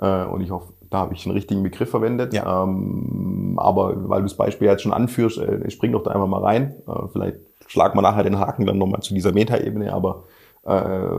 Äh, 0.00 0.24
und 0.24 0.40
ich 0.40 0.50
hoffe, 0.50 0.72
da 0.88 0.98
habe 0.98 1.14
ich 1.14 1.22
den 1.22 1.32
richtigen 1.32 1.62
Begriff 1.62 1.90
verwendet. 1.90 2.34
Ja. 2.34 2.64
Ähm, 2.64 3.54
aber 3.58 4.08
weil 4.08 4.20
du 4.20 4.26
das 4.26 4.36
Beispiel 4.36 4.68
jetzt 4.68 4.82
schon 4.82 4.92
anführst, 4.92 5.38
äh, 5.38 5.60
ich 5.66 5.74
spring 5.74 5.92
doch 5.92 6.02
da 6.02 6.10
einfach 6.10 6.26
mal 6.26 6.42
rein. 6.42 6.74
Äh, 6.88 7.08
vielleicht 7.12 7.36
schlag 7.66 7.94
mal 7.94 8.02
nachher 8.02 8.24
den 8.24 8.38
Haken 8.38 8.66
dann 8.66 8.78
nochmal 8.78 9.00
zu 9.00 9.14
dieser 9.14 9.32
Metaebene. 9.32 9.92
Aber 9.92 10.24
äh, 10.64 10.72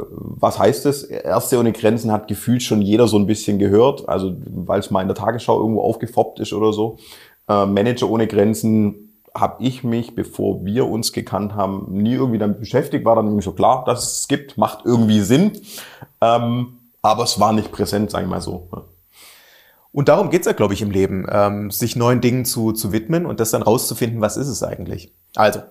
was 0.09 0.59
heißt 0.59 0.85
es? 0.85 1.03
Ärzte 1.03 1.57
ohne 1.59 1.71
Grenzen 1.71 2.11
hat 2.11 2.27
gefühlt 2.27 2.63
schon 2.63 2.81
jeder 2.81 3.07
so 3.07 3.17
ein 3.17 3.27
bisschen 3.27 3.59
gehört. 3.59 4.09
Also 4.09 4.35
weil 4.45 4.79
es 4.79 4.91
mal 4.91 5.01
in 5.01 5.07
der 5.07 5.15
Tagesschau 5.15 5.59
irgendwo 5.59 5.81
aufgefoppt 5.81 6.39
ist 6.39 6.53
oder 6.53 6.73
so. 6.73 6.97
Äh, 7.47 7.65
Manager 7.65 8.09
ohne 8.09 8.27
Grenzen 8.27 9.07
habe 9.33 9.63
ich 9.63 9.85
mich, 9.85 10.13
bevor 10.13 10.65
wir 10.65 10.87
uns 10.87 11.13
gekannt 11.13 11.55
haben, 11.55 11.87
nie 11.89 12.15
irgendwie 12.15 12.39
damit 12.39 12.59
beschäftigt. 12.59 13.05
War 13.05 13.15
dann 13.15 13.27
irgendwie 13.27 13.43
so 13.43 13.53
klar, 13.53 13.85
dass 13.85 14.19
es 14.19 14.27
gibt, 14.27 14.57
macht 14.57 14.85
irgendwie 14.85 15.21
Sinn. 15.21 15.53
Ähm, 16.19 16.79
aber 17.01 17.23
es 17.23 17.39
war 17.39 17.53
nicht 17.53 17.71
präsent, 17.71 18.11
sagen 18.11 18.27
wir 18.27 18.35
mal 18.35 18.41
so. 18.41 18.69
Und 19.91 20.07
darum 20.07 20.29
geht's 20.29 20.45
ja, 20.45 20.53
glaube 20.53 20.73
ich, 20.73 20.81
im 20.81 20.91
Leben, 20.91 21.25
ähm, 21.29 21.71
sich 21.71 21.95
neuen 21.95 22.21
Dingen 22.21 22.45
zu, 22.45 22.71
zu 22.71 22.91
widmen 22.91 23.25
und 23.25 23.39
das 23.39 23.51
dann 23.51 23.61
rauszufinden, 23.61 24.21
was 24.21 24.37
ist 24.37 24.47
es 24.47 24.63
eigentlich. 24.63 25.13
Also, 25.35 25.61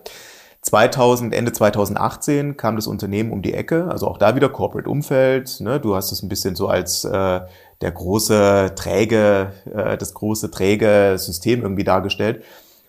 2000, 0.63 1.35
Ende 1.35 1.53
2018 1.53 2.57
kam 2.59 2.77
das 2.77 2.87
Unternehmen 2.87 3.33
um 3.33 3.41
die 3.41 3.55
Ecke, 3.55 3.89
also 3.89 4.07
auch 4.07 4.19
da 4.19 4.37
wieder 4.37 4.51
Corporate 4.51 4.91
Umfeld. 4.91 5.59
Ne? 5.61 5.81
Du 5.81 5.97
hast 5.97 6.13
es 6.13 6.23
ein 6.23 6.29
bisschen 6.29 6.55
so 6.55 6.69
als 6.69 7.05
äh, 7.05 7.41
der 7.81 7.91
große 7.91 8.73
träge, 8.77 9.53
äh, 9.65 9.97
das 9.97 10.13
große 10.13 10.51
träge 10.51 11.15
System 11.17 11.63
irgendwie 11.63 11.85
dargestellt. 11.85 12.45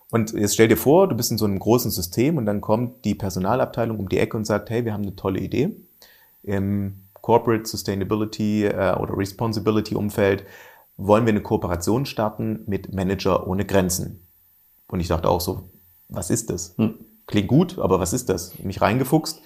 Und 0.10 0.34
jetzt 0.34 0.56
stell 0.56 0.68
dir 0.68 0.76
vor, 0.76 1.08
du 1.08 1.16
bist 1.16 1.32
in 1.32 1.38
so 1.38 1.46
einem 1.46 1.60
großen 1.60 1.92
System 1.92 2.36
und 2.38 2.46
dann 2.46 2.60
kommt 2.60 3.06
die 3.06 3.16
Personalabteilung 3.16 3.98
um 4.00 4.10
die 4.10 4.20
Ecke 4.20 4.36
und 4.36 4.44
sagt, 4.44 4.70
hey, 4.70 4.84
wir 4.84 4.92
haben 4.92 5.04
eine 5.04 5.16
tolle 5.16 5.40
Idee. 5.40 5.74
Im 6.44 7.04
Corporate 7.22 7.66
Sustainability 7.66 8.66
äh, 8.66 8.96
oder 8.96 9.18
Responsibility 9.18 9.96
Umfeld 9.96 10.46
wollen 10.98 11.26
wir 11.26 11.32
eine 11.32 11.42
Kooperation 11.42 12.06
starten 12.06 12.64
mit 12.68 12.94
Manager 12.94 13.48
ohne 13.48 13.66
Grenzen. 13.66 14.28
Und 14.88 15.00
ich 15.00 15.08
dachte 15.08 15.30
auch 15.30 15.42
so, 15.42 15.70
was 16.10 16.30
ist 16.30 16.50
das? 16.50 16.76
Hm. 16.78 16.96
Klingt 17.28 17.48
gut, 17.48 17.80
aber 17.80 18.00
was 18.00 18.14
ist 18.14 18.30
das? 18.30 18.60
Mich 18.60 18.82
reingefuchst 18.82 19.42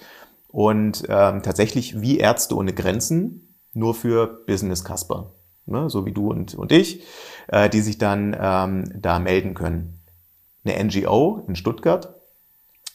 und 0.48 1.04
ähm, 1.08 1.42
tatsächlich 1.42 2.00
wie 2.00 2.18
Ärzte 2.18 2.56
ohne 2.56 2.72
Grenzen, 2.72 3.54
nur 3.72 3.94
für 3.94 4.44
Business 4.46 4.84
Casper, 4.84 5.32
ne? 5.66 5.88
so 5.90 6.06
wie 6.06 6.12
du 6.12 6.30
und, 6.30 6.54
und 6.54 6.72
ich, 6.72 7.04
äh, 7.48 7.68
die 7.68 7.82
sich 7.82 7.98
dann 7.98 8.36
ähm, 8.38 8.90
da 9.00 9.18
melden 9.18 9.54
können. 9.54 10.00
Eine 10.64 10.82
NGO 10.82 11.44
in 11.46 11.54
Stuttgart, 11.54 12.16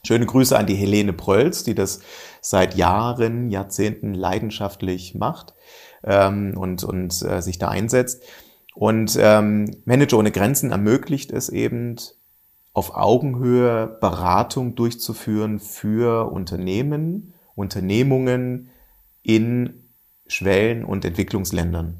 Schöne 0.04 0.26
Grüße 0.26 0.58
an 0.58 0.66
die 0.66 0.76
Helene 0.76 1.14
Prölz, 1.14 1.64
die 1.64 1.76
das 1.76 2.02
seit 2.42 2.76
Jahren, 2.76 3.50
Jahrzehnten 3.50 4.14
leidenschaftlich 4.14 5.16
macht 5.16 5.54
ähm, 6.04 6.58
und, 6.58 6.84
und 6.84 7.22
äh, 7.22 7.42
sich 7.42 7.60
da 7.60 7.70
einsetzt. 7.70 8.24
Und 8.74 9.18
ähm, 9.20 9.72
Manager 9.86 10.18
ohne 10.18 10.32
Grenzen 10.32 10.72
ermöglicht 10.72 11.32
es 11.32 11.50
eben, 11.50 11.98
auf 12.74 12.96
Augenhöhe 12.96 13.98
Beratung 14.00 14.76
durchzuführen 14.76 15.60
für 15.60 16.32
Unternehmen, 16.32 17.34
Unternehmungen 17.54 18.70
in 19.24 19.84
Schwellen- 20.26 20.86
und 20.86 21.04
Entwicklungsländern. 21.04 21.98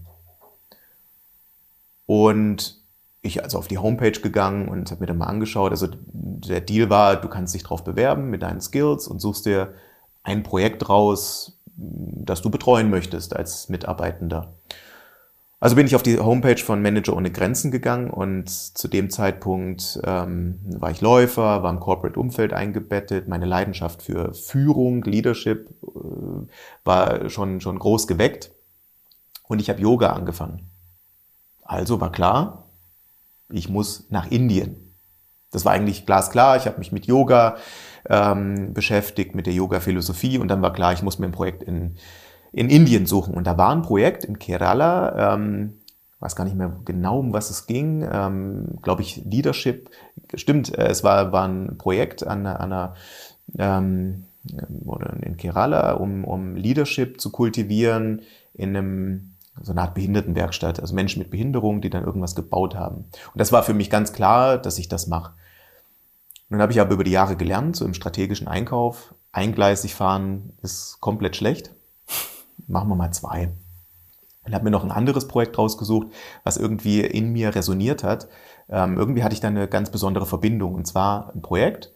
Und 2.06 2.82
ich 3.22 3.44
also 3.44 3.58
auf 3.58 3.68
die 3.68 3.78
Homepage 3.78 4.12
gegangen 4.12 4.68
und 4.68 4.90
habe 4.90 5.02
mir 5.02 5.08
dann 5.08 5.18
mal 5.18 5.28
angeschaut. 5.28 5.72
Also 5.72 5.88
der 5.92 6.62
Deal 6.62 6.90
war, 6.90 7.18
du 7.18 7.28
kannst 7.28 7.54
dich 7.54 7.64
drauf 7.64 7.84
bewerben 7.84 8.30
mit 8.30 8.42
deinen 8.42 8.62
Skills 8.62 9.08
und 9.08 9.20
suchst 9.20 9.46
dir 9.46 9.74
ein 10.24 10.44
Projekt 10.44 10.90
raus, 10.90 11.60
das 11.76 12.42
du 12.42 12.50
betreuen 12.50 12.90
möchtest 12.90 13.36
als 13.36 13.70
Mitarbeitender. 13.70 14.54
Also 15.60 15.76
bin 15.76 15.86
ich 15.86 15.96
auf 15.96 16.02
die 16.02 16.18
Homepage 16.18 16.58
von 16.58 16.82
Manager 16.82 17.16
ohne 17.16 17.32
Grenzen 17.32 17.70
gegangen 17.70 18.10
und 18.10 18.50
zu 18.50 18.88
dem 18.88 19.12
Zeitpunkt 19.12 20.00
ähm, 20.04 20.60
war 20.64 20.90
ich 20.90 21.02
Läufer, 21.02 21.62
war 21.62 21.70
im 21.70 21.80
Corporate-Umfeld 21.80 22.52
eingebettet. 22.52 23.28
Meine 23.28 23.46
Leidenschaft 23.46 24.02
für 24.02 24.34
Führung, 24.34 25.04
Leadership 25.04 25.70
äh, 25.84 26.48
war 26.84 27.30
schon, 27.30 27.62
schon 27.62 27.78
groß 27.78 28.08
geweckt 28.08 28.52
und 29.48 29.62
ich 29.62 29.70
habe 29.70 29.80
Yoga 29.80 30.14
angefangen. 30.14 30.68
Also 31.62 32.02
war 32.02 32.12
klar, 32.12 32.66
ich 33.52 33.70
muss 33.70 34.08
nach 34.10 34.32
Indien. 34.32 34.96
Das 35.52 35.64
war 35.64 35.74
eigentlich 35.74 36.08
glasklar. 36.08 36.58
Ich 36.58 36.66
habe 36.66 36.80
mich 36.80 36.92
mit 36.92 37.06
Yoga 37.06 37.58
ähm, 38.12 38.74
beschäftigt, 38.74 39.34
mit 39.36 39.46
der 39.46 39.54
Yoga-Philosophie 39.54 40.38
und 40.38 40.50
dann 40.50 40.62
war 40.62 40.74
klar, 40.74 40.92
ich 40.92 41.02
muss 41.02 41.18
mir 41.18 41.28
ein 41.28 41.32
Projekt 41.32 41.64
in, 41.64 41.96
in 42.52 42.70
Indien 42.70 43.06
suchen. 43.06 43.34
Und 43.34 43.48
da 43.48 43.58
war 43.58 43.72
ein 43.72 43.84
Projekt 43.84 44.26
in 44.26 44.38
Kerala, 44.38 45.34
ähm, 45.34 45.78
weiß 46.20 46.36
gar 46.36 46.44
nicht 46.44 46.58
mehr 46.58 46.78
genau, 46.84 47.20
um 47.20 47.32
was 47.32 47.50
es 47.50 47.68
ging, 47.68 48.06
ähm, 48.12 48.78
glaube 48.82 49.02
ich, 49.02 49.24
Leadership. 49.24 49.90
Stimmt, 50.36 50.78
äh, 50.78 50.88
es 50.88 51.06
war, 51.06 51.32
war 51.32 51.48
ein 51.48 51.78
Projekt 51.78 52.28
an, 52.28 52.46
einer 52.46 52.96
ähm, 53.58 54.26
in 55.22 55.38
Kerala, 55.38 55.94
um, 55.94 56.26
um 56.26 56.56
Leadership 56.56 57.22
zu 57.22 57.32
kultivieren 57.32 58.24
in 58.54 58.76
einem 58.76 59.28
so 59.62 59.72
eine 59.72 59.82
Art 59.82 59.94
Behindertenwerkstatt, 59.94 60.80
also 60.80 60.96
Menschen 60.96 61.20
mit 61.20 61.30
Behinderung, 61.30 61.82
die 61.82 61.90
dann 61.90 62.04
irgendwas 62.04 62.36
gebaut 62.36 62.76
haben. 62.76 63.06
Und 63.34 63.36
das 63.36 63.52
war 63.52 63.64
für 63.64 63.74
mich 63.74 63.90
ganz 63.90 64.14
klar, 64.14 64.58
dass 64.58 64.80
ich 64.80 64.90
das 64.90 65.08
mache. 65.08 65.34
Nun 66.52 66.62
habe 66.62 66.74
ich 66.74 66.82
aber 66.82 66.92
über 66.94 67.06
die 67.06 67.12
Jahre 67.12 67.38
gelernt, 67.38 67.78
so 67.78 67.86
im 67.86 67.94
strategischen 67.94 68.50
Einkauf, 68.50 69.16
eingleisig 69.32 69.96
fahren 69.96 70.52
ist 70.62 71.00
komplett 71.00 71.38
schlecht. 71.38 71.74
Machen 72.68 72.90
wir 72.90 72.96
mal 72.96 73.12
zwei. 73.12 73.54
Und 74.44 74.54
habe 74.54 74.66
mir 74.66 74.70
noch 74.70 74.84
ein 74.84 74.92
anderes 74.92 75.30
Projekt 75.30 75.58
rausgesucht, 75.58 76.08
was 76.44 76.58
irgendwie 76.58 77.00
in 77.00 77.32
mir 77.32 77.56
resoniert 77.56 78.04
hat. 78.04 78.28
Ähm, 78.68 78.98
irgendwie 78.98 79.24
hatte 79.24 79.34
ich 79.34 79.40
da 79.40 79.48
eine 79.48 79.70
ganz 79.70 79.92
besondere 79.92 80.26
Verbindung. 80.26 80.76
Und 80.76 80.86
zwar 80.86 81.34
ein 81.34 81.42
Projekt, 81.42 81.94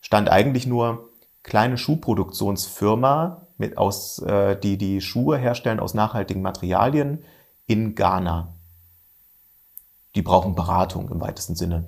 stand 0.00 0.30
eigentlich 0.30 0.66
nur 0.66 1.10
kleine 1.42 1.76
Schuhproduktionsfirma, 1.76 3.48
mit 3.58 3.76
aus, 3.76 4.18
äh, 4.20 4.58
die 4.58 4.78
die 4.78 5.02
Schuhe 5.02 5.36
herstellen 5.36 5.78
aus 5.78 5.92
nachhaltigen 5.92 6.40
Materialien 6.40 7.22
in 7.66 7.94
Ghana. 7.94 8.54
Die 10.14 10.22
brauchen 10.22 10.54
Beratung 10.54 11.10
im 11.10 11.20
weitesten 11.20 11.54
Sinne. 11.54 11.84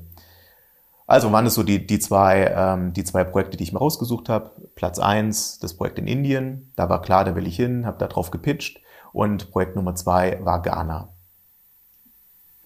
Also 1.06 1.32
waren 1.32 1.46
es 1.46 1.54
so 1.54 1.62
die, 1.62 1.86
die, 1.86 1.98
zwei, 1.98 2.52
ähm, 2.56 2.92
die 2.92 3.04
zwei 3.04 3.24
Projekte, 3.24 3.56
die 3.56 3.64
ich 3.64 3.72
mir 3.72 3.78
rausgesucht 3.78 4.28
habe. 4.28 4.52
Platz 4.74 4.98
eins 4.98 5.58
das 5.58 5.74
Projekt 5.74 5.98
in 5.98 6.06
Indien. 6.06 6.72
Da 6.76 6.88
war 6.88 7.02
klar, 7.02 7.24
da 7.24 7.34
will 7.34 7.46
ich 7.46 7.56
hin, 7.56 7.86
habe 7.86 7.98
da 7.98 8.06
drauf 8.06 8.30
gepitcht. 8.30 8.80
Und 9.12 9.50
Projekt 9.50 9.76
Nummer 9.76 9.94
zwei 9.94 10.38
war 10.42 10.62
Ghana. 10.62 11.12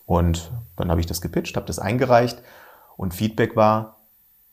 Und 0.06 0.52
dann 0.76 0.90
habe 0.90 1.00
ich 1.00 1.06
das 1.06 1.20
gepitcht, 1.20 1.56
habe 1.56 1.66
das 1.66 1.78
eingereicht 1.78 2.40
und 2.96 3.12
Feedback 3.12 3.56
war, 3.56 3.98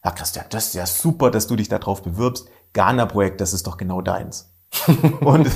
ja 0.03 0.11
Christian, 0.11 0.45
das 0.49 0.67
ist 0.67 0.73
ja 0.73 0.85
super, 0.85 1.31
dass 1.31 1.47
du 1.47 1.55
dich 1.55 1.69
da 1.69 1.79
drauf 1.79 2.01
bewirbst. 2.01 2.49
Ghana-Projekt, 2.73 3.39
das 3.39 3.53
ist 3.53 3.67
doch 3.67 3.77
genau 3.77 4.01
deins. 4.01 4.51
und 5.21 5.47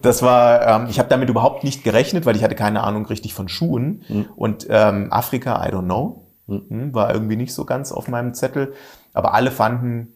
das 0.00 0.22
war, 0.22 0.66
ähm, 0.66 0.86
ich 0.88 0.98
habe 0.98 1.10
damit 1.10 1.28
überhaupt 1.28 1.64
nicht 1.64 1.84
gerechnet, 1.84 2.24
weil 2.24 2.34
ich 2.34 2.42
hatte 2.42 2.54
keine 2.54 2.82
Ahnung 2.82 3.04
richtig 3.04 3.34
von 3.34 3.48
Schuhen. 3.48 4.02
Mhm. 4.08 4.26
Und 4.34 4.66
ähm, 4.70 5.12
Afrika, 5.12 5.64
I 5.66 5.70
don't 5.70 5.84
know, 5.84 6.23
mhm. 6.46 6.94
war 6.94 7.12
irgendwie 7.12 7.36
nicht 7.36 7.54
so 7.54 7.64
ganz 7.64 7.92
auf 7.92 8.08
meinem 8.08 8.34
Zettel. 8.34 8.74
Aber 9.12 9.34
alle 9.34 9.50
fanden, 9.50 10.14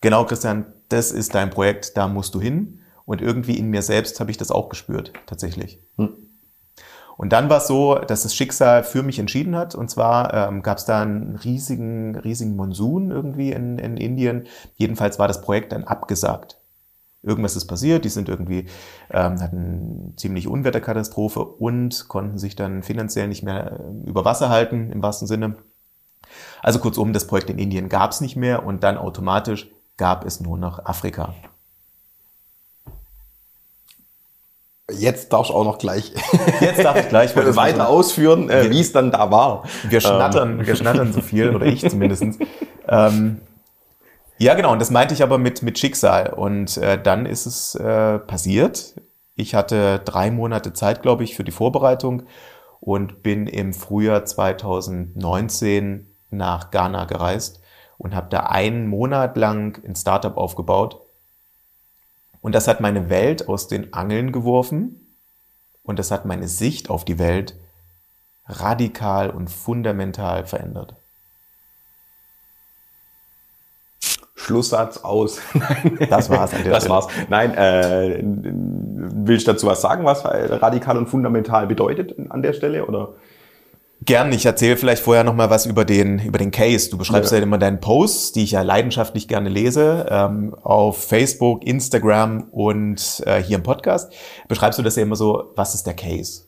genau 0.00 0.24
Christian, 0.24 0.66
das 0.88 1.12
ist 1.12 1.34
dein 1.34 1.50
Projekt, 1.50 1.96
da 1.96 2.08
musst 2.08 2.34
du 2.34 2.40
hin. 2.40 2.80
Und 3.04 3.22
irgendwie 3.22 3.58
in 3.58 3.70
mir 3.70 3.82
selbst 3.82 4.20
habe 4.20 4.30
ich 4.30 4.36
das 4.36 4.50
auch 4.50 4.68
gespürt, 4.68 5.12
tatsächlich. 5.26 5.80
Mhm. 5.96 6.28
Und 7.18 7.32
dann 7.32 7.50
war 7.50 7.58
es 7.58 7.66
so, 7.66 7.96
dass 7.96 8.22
das 8.22 8.34
Schicksal 8.34 8.84
für 8.84 9.02
mich 9.02 9.18
entschieden 9.18 9.56
hat. 9.56 9.74
Und 9.74 9.90
zwar 9.90 10.32
ähm, 10.32 10.62
gab 10.62 10.78
es 10.78 10.84
da 10.84 11.02
einen 11.02 11.34
riesigen, 11.34 12.14
riesigen 12.14 12.54
Monsun 12.54 13.10
irgendwie 13.10 13.50
in, 13.50 13.78
in 13.78 13.96
Indien. 13.96 14.46
Jedenfalls 14.76 15.18
war 15.18 15.26
das 15.26 15.40
Projekt 15.40 15.72
dann 15.72 15.82
abgesagt. 15.82 16.57
Irgendwas 17.22 17.56
ist 17.56 17.66
passiert, 17.66 18.04
die 18.04 18.10
sind 18.10 18.28
irgendwie, 18.28 18.66
ähm, 19.10 19.40
hatten 19.40 20.14
ziemlich 20.16 20.46
Unwetterkatastrophe 20.46 21.40
und 21.40 22.08
konnten 22.08 22.38
sich 22.38 22.54
dann 22.54 22.82
finanziell 22.82 23.26
nicht 23.26 23.42
mehr 23.42 23.80
äh, 23.80 24.08
über 24.08 24.24
Wasser 24.24 24.48
halten, 24.48 24.92
im 24.92 25.02
wahrsten 25.02 25.26
Sinne. 25.26 25.56
Also 26.62 26.78
kurzum, 26.78 27.12
das 27.12 27.26
Projekt 27.26 27.50
in 27.50 27.58
Indien 27.58 27.88
gab 27.88 28.12
es 28.12 28.20
nicht 28.20 28.36
mehr 28.36 28.64
und 28.64 28.84
dann 28.84 28.96
automatisch 28.96 29.68
gab 29.96 30.24
es 30.24 30.40
nur 30.40 30.58
noch 30.58 30.84
Afrika. 30.84 31.34
Jetzt 34.90 35.32
darfst 35.34 35.50
du 35.50 35.54
auch 35.54 35.64
noch 35.64 35.78
gleich, 35.78 36.14
Jetzt 36.60 36.82
darf 36.82 36.98
ich 36.98 37.08
gleich 37.08 37.36
weiter 37.56 37.88
ausführen, 37.88 38.48
äh, 38.48 38.70
wie 38.70 38.80
es 38.80 38.92
dann 38.92 39.10
da 39.10 39.30
war. 39.30 39.64
Wir 39.88 40.00
schnattern, 40.00 40.60
ähm. 40.60 40.66
wir 40.66 40.76
schnattern 40.76 41.12
so 41.12 41.20
viel, 41.20 41.54
oder 41.54 41.66
ich 41.66 41.80
zumindest. 41.90 42.24
Ähm, 42.88 43.40
ja, 44.38 44.54
genau, 44.54 44.72
und 44.72 44.78
das 44.80 44.90
meinte 44.90 45.14
ich 45.14 45.22
aber 45.22 45.38
mit, 45.38 45.62
mit 45.62 45.78
Schicksal. 45.78 46.32
Und 46.32 46.76
äh, 46.78 47.00
dann 47.00 47.26
ist 47.26 47.46
es 47.46 47.74
äh, 47.74 48.18
passiert. 48.18 48.94
Ich 49.34 49.54
hatte 49.54 50.00
drei 50.04 50.30
Monate 50.30 50.72
Zeit, 50.72 51.02
glaube 51.02 51.24
ich, 51.24 51.36
für 51.36 51.44
die 51.44 51.52
Vorbereitung 51.52 52.24
und 52.80 53.22
bin 53.22 53.46
im 53.46 53.72
Frühjahr 53.72 54.24
2019 54.24 56.06
nach 56.30 56.70
Ghana 56.70 57.04
gereist 57.04 57.60
und 57.98 58.14
habe 58.14 58.28
da 58.30 58.40
einen 58.40 58.86
Monat 58.86 59.36
lang 59.36 59.82
ein 59.84 59.96
Startup 59.96 60.36
aufgebaut 60.36 61.00
und 62.40 62.54
das 62.54 62.68
hat 62.68 62.80
meine 62.80 63.10
Welt 63.10 63.48
aus 63.48 63.68
den 63.68 63.92
Angeln 63.92 64.32
geworfen 64.32 65.14
und 65.82 65.98
das 65.98 66.10
hat 66.10 66.24
meine 66.24 66.48
Sicht 66.48 66.90
auf 66.90 67.04
die 67.04 67.18
Welt 67.18 67.56
radikal 68.46 69.30
und 69.30 69.50
fundamental 69.50 70.46
verändert. 70.46 70.94
Schlusssatz 74.48 74.98
aus. 74.98 75.40
das 76.10 76.30
war's 76.30 76.54
an 76.54 76.64
der 76.64 76.72
das 76.72 76.88
war's. 76.88 77.06
Nein, 77.28 77.54
äh, 77.54 78.22
willst 78.22 79.46
du 79.46 79.52
dazu 79.52 79.66
was 79.66 79.82
sagen, 79.82 80.04
was 80.04 80.24
radikal 80.24 80.96
und 80.96 81.06
fundamental 81.06 81.66
bedeutet 81.66 82.14
an 82.30 82.42
der 82.42 82.54
Stelle 82.54 82.86
oder? 82.86 83.14
Gern, 84.04 84.32
ich 84.32 84.46
erzähle 84.46 84.76
vielleicht 84.76 85.02
vorher 85.02 85.24
noch 85.24 85.34
mal 85.34 85.50
was 85.50 85.66
über 85.66 85.84
den, 85.84 86.20
über 86.20 86.38
den 86.38 86.50
Case. 86.50 86.88
Du 86.88 86.96
beschreibst 86.96 87.32
ja, 87.32 87.38
ja 87.38 87.42
immer 87.42 87.58
deinen 87.58 87.80
Posts, 87.80 88.32
die 88.32 88.44
ich 88.44 88.52
ja 88.52 88.62
leidenschaftlich 88.62 89.26
gerne 89.28 89.48
lese, 89.48 90.06
ähm, 90.08 90.54
auf 90.62 91.04
Facebook, 91.04 91.64
Instagram 91.66 92.44
und 92.52 93.22
äh, 93.26 93.42
hier 93.42 93.56
im 93.56 93.64
Podcast. 93.64 94.12
Beschreibst 94.46 94.78
du 94.78 94.82
das 94.82 94.96
ja 94.96 95.02
immer 95.02 95.16
so, 95.16 95.52
was 95.56 95.74
ist 95.74 95.86
der 95.86 95.94
Case? 95.94 96.47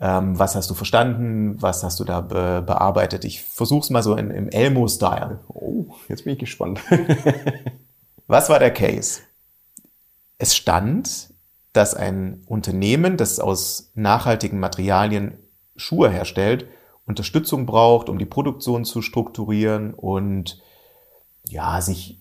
Ähm, 0.00 0.38
was 0.38 0.54
hast 0.54 0.70
du 0.70 0.74
verstanden? 0.74 1.60
Was 1.60 1.82
hast 1.82 1.98
du 1.98 2.04
da 2.04 2.20
be 2.20 2.62
bearbeitet? 2.64 3.24
Ich 3.24 3.42
versuch's 3.42 3.90
mal 3.90 4.02
so 4.02 4.14
in, 4.14 4.30
im 4.30 4.48
Elmo-Style. 4.48 5.40
Oh, 5.48 5.86
jetzt 6.08 6.24
bin 6.24 6.34
ich 6.34 6.38
gespannt. 6.38 6.80
was 8.26 8.48
war 8.48 8.60
der 8.60 8.72
Case? 8.72 9.20
Es 10.38 10.54
stand, 10.54 11.34
dass 11.72 11.94
ein 11.94 12.42
Unternehmen, 12.46 13.16
das 13.16 13.40
aus 13.40 13.90
nachhaltigen 13.94 14.60
Materialien 14.60 15.38
Schuhe 15.76 16.10
herstellt, 16.10 16.66
Unterstützung 17.04 17.66
braucht, 17.66 18.08
um 18.08 18.18
die 18.18 18.26
Produktion 18.26 18.84
zu 18.84 19.02
strukturieren 19.02 19.94
und 19.94 20.62
ja, 21.48 21.80
sich 21.80 22.20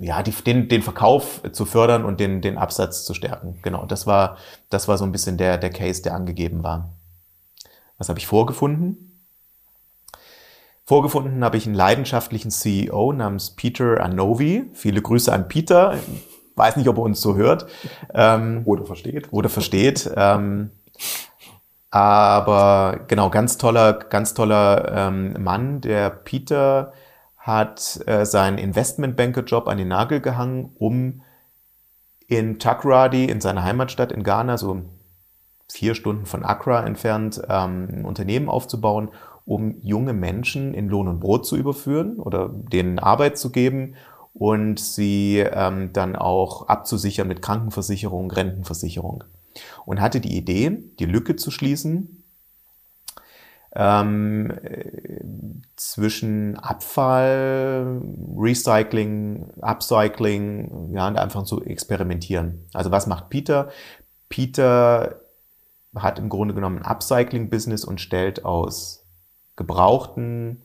ja, 0.00 0.22
die, 0.22 0.32
den, 0.32 0.68
den 0.68 0.82
Verkauf 0.82 1.42
zu 1.52 1.64
fördern 1.64 2.04
und 2.04 2.20
den, 2.20 2.40
den 2.40 2.58
Absatz 2.58 3.04
zu 3.04 3.14
stärken. 3.14 3.58
Genau, 3.62 3.86
das 3.86 4.06
war, 4.06 4.36
das 4.68 4.88
war 4.88 4.98
so 4.98 5.04
ein 5.04 5.12
bisschen 5.12 5.38
der, 5.38 5.58
der 5.58 5.70
Case, 5.70 6.02
der 6.02 6.14
angegeben 6.14 6.62
war. 6.62 6.90
Was 7.98 8.08
habe 8.08 8.18
ich 8.18 8.26
vorgefunden? 8.26 9.12
Vorgefunden 10.84 11.44
habe 11.44 11.56
ich 11.56 11.66
einen 11.66 11.76
leidenschaftlichen 11.76 12.50
CEO 12.50 13.12
namens 13.12 13.52
Peter 13.52 14.02
Anovi. 14.02 14.64
Viele 14.72 15.00
Grüße 15.00 15.32
an 15.32 15.46
Peter. 15.46 15.96
Weiß 16.56 16.76
nicht, 16.76 16.88
ob 16.88 16.98
er 16.98 17.04
uns 17.04 17.20
so 17.20 17.36
hört. 17.36 17.66
Ähm, 18.12 18.62
oder 18.64 18.84
versteht. 18.84 19.32
Oder 19.32 19.48
versteht. 19.48 20.10
Ähm, 20.16 20.72
aber 21.90 23.00
genau, 23.06 23.30
ganz 23.30 23.58
toller, 23.58 23.92
ganz 23.92 24.34
toller 24.34 24.92
ähm, 24.92 25.42
Mann. 25.42 25.80
Der 25.80 26.10
Peter 26.10 26.92
hat 27.42 28.00
äh, 28.06 28.24
seinen 28.24 28.56
Investmentbanker-Job 28.56 29.66
an 29.66 29.76
den 29.76 29.88
Nagel 29.88 30.20
gehangen, 30.20 30.70
um 30.78 31.22
in 32.28 32.60
Takrady, 32.60 33.24
in 33.24 33.40
seiner 33.40 33.64
Heimatstadt 33.64 34.12
in 34.12 34.22
Ghana, 34.22 34.56
so 34.56 34.82
vier 35.68 35.96
Stunden 35.96 36.24
von 36.24 36.44
Accra 36.44 36.86
entfernt, 36.86 37.42
ähm, 37.48 37.88
ein 37.90 38.04
Unternehmen 38.04 38.48
aufzubauen, 38.48 39.10
um 39.44 39.80
junge 39.82 40.12
Menschen 40.12 40.72
in 40.72 40.88
Lohn 40.88 41.08
und 41.08 41.18
Brot 41.18 41.44
zu 41.44 41.56
überführen 41.56 42.20
oder 42.20 42.48
denen 42.48 43.00
Arbeit 43.00 43.36
zu 43.38 43.50
geben 43.50 43.96
und 44.34 44.78
sie 44.78 45.38
ähm, 45.38 45.92
dann 45.92 46.14
auch 46.14 46.68
abzusichern 46.68 47.26
mit 47.26 47.42
Krankenversicherung, 47.42 48.30
Rentenversicherung. 48.30 49.24
Und 49.84 50.00
hatte 50.00 50.20
die 50.20 50.36
Idee, 50.36 50.78
die 51.00 51.06
Lücke 51.06 51.34
zu 51.34 51.50
schließen 51.50 52.21
ähm, 53.74 54.52
zwischen 55.76 56.58
Abfall, 56.58 58.02
Recycling, 58.36 59.50
Upcycling, 59.60 60.92
ja, 60.92 61.08
und 61.08 61.18
einfach 61.18 61.44
zu 61.44 61.62
experimentieren. 61.62 62.66
Also 62.72 62.90
was 62.90 63.06
macht 63.06 63.30
Peter? 63.30 63.70
Peter 64.28 65.20
hat 65.94 66.18
im 66.18 66.28
Grunde 66.28 66.54
genommen 66.54 66.78
ein 66.78 66.86
Upcycling-Business 66.86 67.84
und 67.84 68.00
stellt 68.00 68.44
aus 68.44 69.04
gebrauchten 69.56 70.62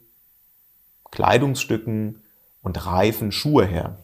Kleidungsstücken 1.12 2.24
und 2.62 2.86
Reifen 2.86 3.32
Schuhe 3.32 3.66
her. 3.66 3.98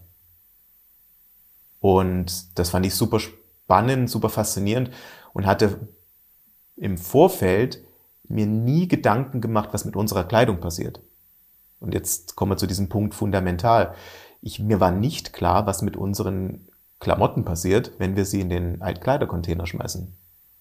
Und 1.79 2.57
das 2.57 2.69
fand 2.69 2.85
ich 2.85 2.95
super 2.95 3.19
spannend 3.19 3.43
spannend, 3.73 4.09
super 4.09 4.29
faszinierend 4.29 4.91
und 5.33 5.45
hatte 5.45 5.87
im 6.75 6.97
Vorfeld 6.97 7.83
mir 8.33 8.45
nie 8.45 8.87
Gedanken 8.87 9.41
gemacht, 9.41 9.69
was 9.71 9.85
mit 9.85 9.95
unserer 9.95 10.23
Kleidung 10.23 10.59
passiert. 10.59 11.01
Und 11.79 11.93
jetzt 11.93 12.35
kommen 12.35 12.51
wir 12.51 12.57
zu 12.57 12.67
diesem 12.67 12.89
Punkt 12.89 13.13
fundamental. 13.13 13.93
Ich, 14.41 14.59
mir 14.59 14.79
war 14.79 14.91
nicht 14.91 15.33
klar, 15.33 15.65
was 15.65 15.81
mit 15.81 15.97
unseren 15.97 16.67
Klamotten 16.99 17.45
passiert, 17.45 17.91
wenn 17.97 18.15
wir 18.15 18.25
sie 18.25 18.41
in 18.41 18.49
den 18.49 18.81
Altkleidercontainer 18.81 19.65
schmeißen. 19.65 20.15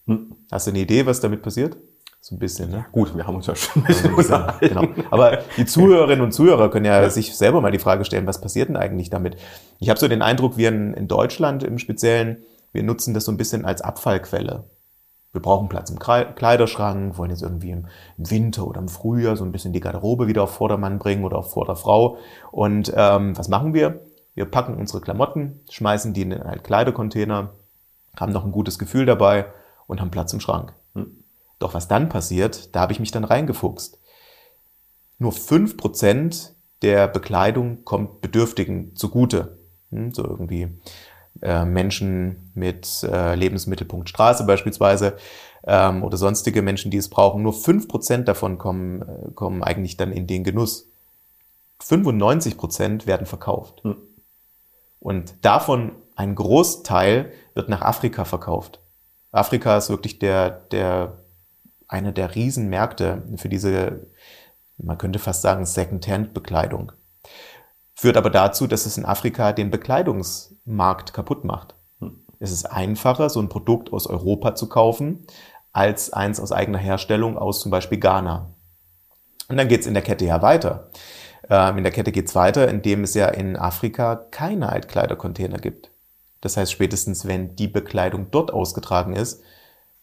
Hm. 0.07 0.37
Hast 0.51 0.67
du 0.67 0.71
eine 0.71 0.81
Idee, 0.81 1.07
was 1.07 1.21
damit 1.21 1.43
passiert? 1.43 1.77
So 2.21 2.37
ein 2.37 2.39
bisschen, 2.39 2.71
ne? 2.71 2.87
Gut, 2.93 3.17
wir 3.17 3.27
haben 3.27 3.37
uns 3.37 3.47
ja 3.47 3.57
schon 3.57 3.83
ein 3.83 3.87
bisschen, 3.87 4.15
bisschen 4.15 4.45
genau. 4.61 4.87
Aber 5.11 5.39
die 5.57 5.67
Zuhörerinnen 5.67 6.25
und 6.25 6.33
Zuhörer 6.33 6.71
können 6.71 6.87
ja, 6.87 7.03
ja, 7.03 7.11
sich 7.11 7.37
selber 7.37 7.61
mal 7.61 7.73
die 7.73 7.81
Frage 7.81 8.05
stellen, 8.05 8.27
was 8.27 8.41
passiert 8.41 8.69
denn 8.69 8.77
eigentlich 8.77 9.11
damit? 9.11 9.37
Ich 9.81 9.89
habe 9.89 9.99
so 9.99 10.07
den 10.07 10.23
Eindruck, 10.23 10.57
wir 10.57 10.69
in, 10.69 10.95
in 10.95 11.09
Deutschland 11.09 11.65
im 11.65 11.79
Speziellen 11.79 12.39
wir 12.73 12.83
nutzen 12.83 13.15
das 13.15 13.27
so 13.27 13.33
ein 13.33 13.37
bisschen 13.37 13.65
als 13.65 13.83
Abfallquelle. 13.83 14.65
Wir 15.33 15.40
brauchen 15.40 15.71
Platz 15.71 15.88
im 15.88 15.99
Kleiderschrank, 15.99 17.16
wollen 17.16 17.31
jetzt 17.31 17.42
irgendwie 17.42 17.71
im 17.71 17.87
Winter 18.18 18.66
oder 18.66 18.81
im 18.81 18.88
Frühjahr 18.88 19.35
so 19.35 19.45
ein 19.45 19.53
bisschen 19.53 19.73
die 19.73 19.81
Garderobe 19.81 20.27
wieder 20.27 20.42
auf 20.42 20.55
Vordermann 20.55 20.99
bringen 20.99 21.25
oder 21.25 21.38
auf 21.38 21.53
Vorderfrau. 21.53 22.18
Und 22.51 22.92
ähm, 22.95 23.37
was 23.37 23.49
machen 23.49 23.73
wir? 23.73 24.05
Wir 24.35 24.45
packen 24.45 24.77
unsere 24.77 25.01
Klamotten, 25.01 25.61
schmeißen 25.71 26.12
die 26.12 26.23
in 26.23 26.31
den 26.31 26.62
Kleidercontainer, 26.62 27.55
haben 28.14 28.33
noch 28.33 28.45
ein 28.45 28.53
gutes 28.53 28.79
Gefühl 28.79 29.07
dabei 29.07 29.47
und 29.87 30.03
haben 30.03 30.11
Platz 30.11 30.35
im 30.35 30.40
Schrank. 30.40 30.75
Hm. 30.95 31.25
Doch 31.59 31.73
was 31.73 31.88
dann 31.88 32.11
passiert, 32.11 32.75
da 32.75 32.81
habe 32.81 32.92
ich 32.92 33.01
mich 33.01 33.11
dann 33.11 33.25
reingefuchst. 33.25 33.99
Nur 35.18 35.33
fünf 35.33 35.79
Prozent 35.79 36.55
der 36.83 37.09
Bekleidung 37.09 37.85
kommt 37.85 38.21
Bedürftigen 38.21 38.97
zugute. 38.97 39.59
Hm, 39.90 40.12
so 40.12 40.25
irgendwie 40.25 40.68
äh, 41.40 41.64
Menschen 41.64 42.53
mit 42.55 43.03
äh, 43.03 43.35
Lebensmittelpunkt 43.35 44.09
Straße 44.09 44.45
beispielsweise 44.45 45.16
ähm, 45.64 46.03
oder 46.03 46.16
sonstige 46.16 46.62
Menschen, 46.62 46.90
die 46.90 46.99
es 46.99 47.09
brauchen. 47.09 47.42
Nur 47.42 47.53
fünf 47.53 47.88
Prozent 47.88 48.29
davon 48.29 48.59
kommen, 48.59 49.03
äh, 49.03 49.31
kommen 49.35 49.62
eigentlich 49.62 49.97
dann 49.97 50.12
in 50.12 50.27
den 50.27 50.45
Genuss. 50.45 50.88
95 51.81 52.57
Prozent 52.57 53.07
werden 53.07 53.27
verkauft. 53.27 53.83
Hm. 53.83 53.97
Und 55.01 55.35
davon 55.42 55.92
ein 56.14 56.35
Großteil 56.35 57.33
wird 57.55 57.68
nach 57.68 57.83
Afrika 57.83 58.25
verkauft. 58.25 58.81
Afrika 59.33 59.77
ist 59.77 59.88
wirklich 59.88 60.18
der, 60.18 60.51
der, 60.51 61.18
einer 61.88 62.12
der 62.12 62.35
Riesenmärkte 62.35 63.23
für 63.37 63.49
diese, 63.49 64.07
man 64.77 64.99
könnte 64.99 65.18
fast 65.18 65.42
sagen, 65.42 65.64
Second-Hand-Bekleidung. 65.64 66.92
Führt 67.95 68.16
aber 68.16 68.31
dazu, 68.31 68.66
dass 68.66 68.87
es 68.87 68.99
in 68.99 69.05
Afrika 69.05 69.53
den 69.53 69.71
Bekleidungsmarkt 70.64 71.12
kaputt 71.12 71.44
macht. 71.44 71.75
Es 72.38 72.51
ist 72.51 72.66
einfacher, 72.66 73.31
so 73.31 73.40
ein 73.40 73.48
Produkt 73.48 73.92
aus 73.92 74.07
Europa 74.07 74.55
zu 74.55 74.68
kaufen, 74.68 75.27
als 75.72 76.12
eins 76.12 76.40
aus 76.40 76.53
eigener 76.53 76.79
Herstellung 76.79 77.38
aus 77.38 77.61
zum 77.61 77.70
Beispiel 77.70 77.98
Ghana. 77.98 78.53
Und 79.48 79.57
dann 79.57 79.68
geht's 79.68 79.87
in 79.87 79.94
der 79.94 80.03
Kette 80.03 80.25
ja 80.25 80.42
weiter. 80.42 80.90
Ähm, 81.48 81.79
in 81.79 81.85
der 81.85 81.92
Kette 81.92 82.12
geht's 82.12 82.35
weiter, 82.35 82.68
indem 82.68 83.05
es 83.05 83.14
ja 83.14 83.29
in 83.29 83.57
Afrika 83.57 84.16
keine 84.16 84.70
Altkleidercontainer 84.70 85.59
gibt. 85.59 85.90
Das 86.40 86.57
heißt, 86.57 86.72
spätestens 86.72 87.27
wenn 87.27 87.55
die 87.55 87.68
Bekleidung 87.68 88.31
dort 88.31 88.53
ausgetragen 88.53 89.14
ist, 89.14 89.42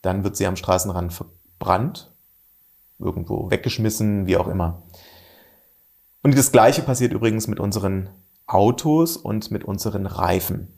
dann 0.01 0.23
wird 0.23 0.37
sie 0.37 0.47
am 0.47 0.55
Straßenrand 0.55 1.13
verbrannt, 1.13 2.11
irgendwo 2.99 3.51
weggeschmissen, 3.51 4.27
wie 4.27 4.37
auch 4.37 4.47
immer. 4.47 4.83
Und 6.23 6.37
das 6.37 6.51
Gleiche 6.51 6.81
passiert 6.81 7.11
übrigens 7.11 7.47
mit 7.47 7.59
unseren 7.59 8.09
Autos 8.49 9.15
und 9.15 9.51
mit 9.51 9.63
unseren 9.63 10.07
Reifen. 10.07 10.73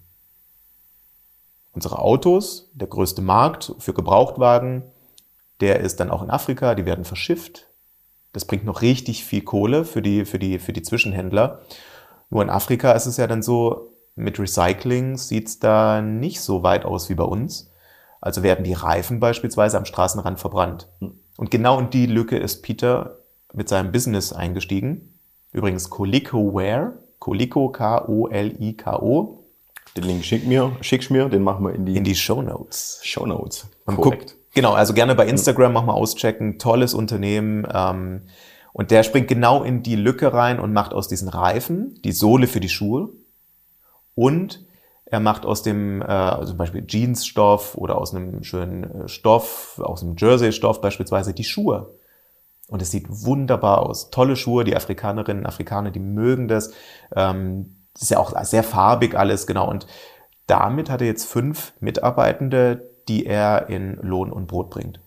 Unsere 1.72 2.00
Autos, 2.00 2.70
der 2.74 2.88
größte 2.88 3.22
Markt 3.22 3.74
für 3.80 3.94
Gebrauchtwagen, 3.94 4.84
der 5.62 5.80
ist 5.80 6.02
dann 6.02 6.12
auch 6.12 6.22
in 6.22 6.30
Afrika, 6.30 6.76
die 6.76 6.86
werden 6.86 7.06
verschifft. 7.06 7.70
Das 8.34 8.44
bringt 8.44 8.66
noch 8.66 8.82
richtig 8.82 9.24
viel 9.24 9.42
Kohle 9.42 9.86
für 9.86 10.02
die, 10.02 10.26
für 10.26 10.38
die, 10.38 10.60
für 10.60 10.74
die 10.74 10.82
Zwischenhändler. 10.82 11.62
Nur 12.30 12.42
in 12.42 12.50
Afrika 12.50 12.92
ist 12.92 13.06
es 13.06 13.16
ja 13.16 13.28
dann 13.28 13.42
so, 13.42 13.94
mit 14.16 14.38
Recycling 14.38 15.16
sieht's 15.16 15.60
da 15.60 16.02
nicht 16.02 16.42
so 16.42 16.64
weit 16.64 16.84
aus 16.84 17.10
wie 17.10 17.16
bei 17.16 17.24
uns. 17.24 17.72
Also 18.20 18.44
werden 18.44 18.66
die 18.66 18.74
Reifen 18.74 19.22
beispielsweise 19.22 19.78
am 19.78 19.86
Straßenrand 19.86 20.42
verbrannt. 20.42 20.90
Und 21.38 21.52
genau 21.52 21.80
in 21.80 21.90
die 21.90 22.06
Lücke 22.06 22.38
ist 22.38 22.64
Peter 22.64 23.20
mit 23.54 23.70
seinem 23.70 23.94
Business 23.94 24.34
eingestiegen. 24.34 25.18
Übrigens 25.54 25.90
Colico, 25.90 26.54
K-O-L-I-K-O. 27.22 29.14
Den 29.96 30.04
Link 30.04 30.24
schick 30.24 30.46
mir, 30.48 30.72
schickst 30.82 31.12
mir, 31.12 31.30
den 31.30 31.44
machen 31.44 31.66
wir 31.66 31.74
in 31.74 31.86
die, 31.86 31.96
in 31.98 32.04
die 32.04 32.16
Show 32.16 32.42
Notes. 32.42 33.00
Show 33.04 33.26
Notes. 33.26 33.68
Guckt, 33.86 34.38
genau, 34.54 34.74
also 34.74 34.94
gerne 34.94 35.16
bei 35.16 35.28
Instagram 35.28 35.74
mach 35.74 35.84
mal 35.86 35.94
auschecken. 35.94 36.60
Tolles 36.60 36.94
Unternehmen. 36.94 37.68
Ähm, 37.74 38.24
und 38.74 38.92
der 38.92 39.04
springt 39.04 39.28
genau 39.28 39.64
in 39.64 39.84
die 39.84 39.96
Lücke 39.98 40.34
rein 40.34 40.60
und 40.60 40.72
macht 40.72 40.94
aus 40.94 41.08
diesen 41.10 41.28
Reifen 41.28 42.00
die 42.04 42.14
Sohle 42.14 42.48
für 42.48 42.62
die 42.62 42.70
Schuhe. 42.70 43.10
Und 44.16 44.66
er 45.06 45.20
macht 45.20 45.46
aus 45.46 45.62
dem, 45.62 46.02
äh, 46.02 46.06
also 46.06 46.52
zum 46.52 46.58
Beispiel 46.58 46.86
Jeansstoff 46.88 47.76
oder 47.76 47.98
aus 47.98 48.16
einem 48.16 48.44
schönen 48.44 48.84
äh, 48.84 49.08
Stoff, 49.10 49.80
aus 49.84 50.04
einem 50.04 50.16
Jersey-Stoff 50.18 50.80
beispielsweise 50.80 51.34
die 51.34 51.44
Schuhe. 51.44 51.94
Und 52.72 52.82
es 52.82 52.90
sieht 52.90 53.06
wunderbar 53.10 53.80
aus. 53.80 54.12
Tolle 54.12 54.38
Schuhe, 54.38 54.64
die 54.64 54.78
Afrikanerinnen 54.78 55.44
und 55.44 55.46
Afrikaner, 55.46 55.92
die 55.92 56.00
mögen 56.00 56.48
das. 56.48 56.72
Ähm, 57.14 57.76
das 57.94 58.04
ist 58.04 58.12
ja 58.12 58.18
auch 58.18 58.34
sehr 58.46 58.64
farbig 58.64 59.14
alles, 59.14 59.46
genau. 59.46 59.70
Und 59.70 59.88
damit 60.48 60.90
hat 60.90 61.02
er 61.02 61.08
jetzt 61.08 61.26
fünf 61.26 61.74
Mitarbeitende, 61.82 62.90
die 63.10 63.26
er 63.26 63.68
in 63.68 63.96
Lohn 63.96 64.32
und 64.32 64.48
Brot 64.48 64.70
bringt. 64.70 65.02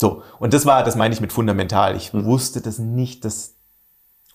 So, 0.00 0.24
und 0.40 0.52
das 0.52 0.66
war, 0.66 0.82
das 0.82 0.96
meine 0.96 1.14
ich 1.14 1.20
mit 1.20 1.32
fundamental. 1.32 1.94
Ich 1.94 2.12
hm. 2.12 2.24
wusste 2.24 2.60
das 2.60 2.80
nicht, 2.80 3.24
dass. 3.24 3.54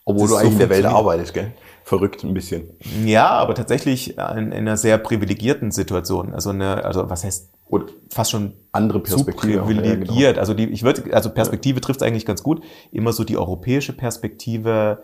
Obwohl 0.05 0.29
das 0.29 0.31
du 0.31 0.35
eigentlich 0.37 0.47
so 0.47 0.53
in 0.53 0.59
der 0.59 0.69
Welt 0.69 0.85
arbeitest, 0.85 1.33
gell? 1.33 1.51
Verrückt 1.83 2.23
ein 2.23 2.33
bisschen. 2.33 2.69
Ja, 3.03 3.27
aber 3.31 3.53
tatsächlich 3.53 4.17
in, 4.17 4.51
in 4.51 4.53
einer 4.53 4.77
sehr 4.77 4.97
privilegierten 4.97 5.71
Situation. 5.71 6.33
Also 6.33 6.51
eine, 6.51 6.85
also 6.85 7.09
was 7.09 7.25
heißt 7.25 7.49
oder 7.71 7.85
fast 8.09 8.31
schon 8.31 8.53
andere 8.73 8.99
Perspektive. 8.99 9.61
privilegiert. 9.61 10.09
Ja, 10.11 10.29
genau. 10.31 10.39
Also 10.39 10.53
die, 10.53 10.65
ich 10.65 10.83
würde, 10.83 11.13
also 11.13 11.29
Perspektive 11.29 11.77
ja. 11.77 11.81
trifft 11.81 12.01
es 12.01 12.07
eigentlich 12.07 12.25
ganz 12.25 12.43
gut. 12.43 12.63
Immer 12.91 13.13
so 13.13 13.23
die 13.23 13.37
europäische 13.37 13.93
Perspektive, 13.93 15.01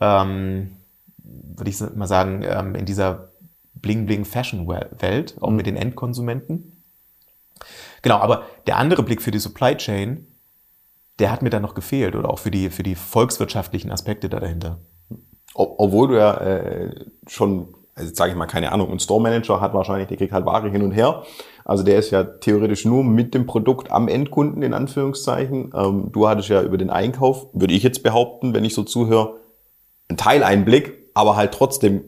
ähm, 0.00 0.76
würde 1.18 1.68
ich 1.68 1.80
mal 1.94 2.06
sagen, 2.06 2.42
ähm, 2.48 2.76
in 2.76 2.86
dieser 2.86 3.32
Bling-Bling-Fashion-Welt, 3.74 5.36
auch 5.40 5.50
mhm. 5.50 5.56
mit 5.56 5.66
den 5.66 5.76
Endkonsumenten. 5.76 6.80
Genau, 8.02 8.18
aber 8.18 8.44
der 8.68 8.76
andere 8.76 9.02
Blick 9.02 9.20
für 9.20 9.32
die 9.32 9.40
Supply 9.40 9.76
Chain, 9.76 10.28
der 11.18 11.32
hat 11.32 11.42
mir 11.42 11.50
dann 11.50 11.62
noch 11.62 11.74
gefehlt 11.74 12.14
oder 12.14 12.30
auch 12.30 12.38
für 12.38 12.52
die, 12.52 12.70
für 12.70 12.84
die 12.84 12.94
volkswirtschaftlichen 12.94 13.90
Aspekte 13.90 14.28
da 14.28 14.38
dahinter. 14.38 14.78
Obwohl 15.54 16.08
du 16.08 16.16
ja 16.16 16.36
äh, 16.36 17.06
schon 17.26 17.74
also 17.96 18.14
sage 18.14 18.30
ich 18.30 18.36
mal, 18.36 18.46
keine 18.46 18.72
Ahnung, 18.72 18.92
ein 18.92 19.00
Store 19.00 19.20
Manager 19.20 19.60
hat 19.60 19.72
wahrscheinlich, 19.72 20.08
der 20.08 20.18
kriegt 20.18 20.32
halt 20.32 20.44
Ware 20.44 20.70
hin 20.70 20.82
und 20.82 20.92
her. 20.92 21.24
Also 21.66 21.82
der 21.82 21.98
ist 21.98 22.12
ja 22.12 22.22
theoretisch 22.22 22.84
nur 22.84 23.02
mit 23.02 23.34
dem 23.34 23.44
Produkt 23.44 23.90
am 23.90 24.06
Endkunden, 24.08 24.62
in 24.62 24.72
Anführungszeichen. 24.72 25.72
Ähm, 25.76 26.10
du 26.12 26.28
hattest 26.28 26.48
ja 26.48 26.62
über 26.62 26.78
den 26.78 26.90
Einkauf, 26.90 27.48
würde 27.52 27.74
ich 27.74 27.82
jetzt 27.82 28.02
behaupten, 28.02 28.54
wenn 28.54 28.64
ich 28.64 28.72
so 28.72 28.84
zuhöre, 28.84 29.40
einen 30.08 30.16
Teileinblick, 30.16 31.10
aber 31.12 31.36
halt 31.36 31.52
trotzdem, 31.52 32.04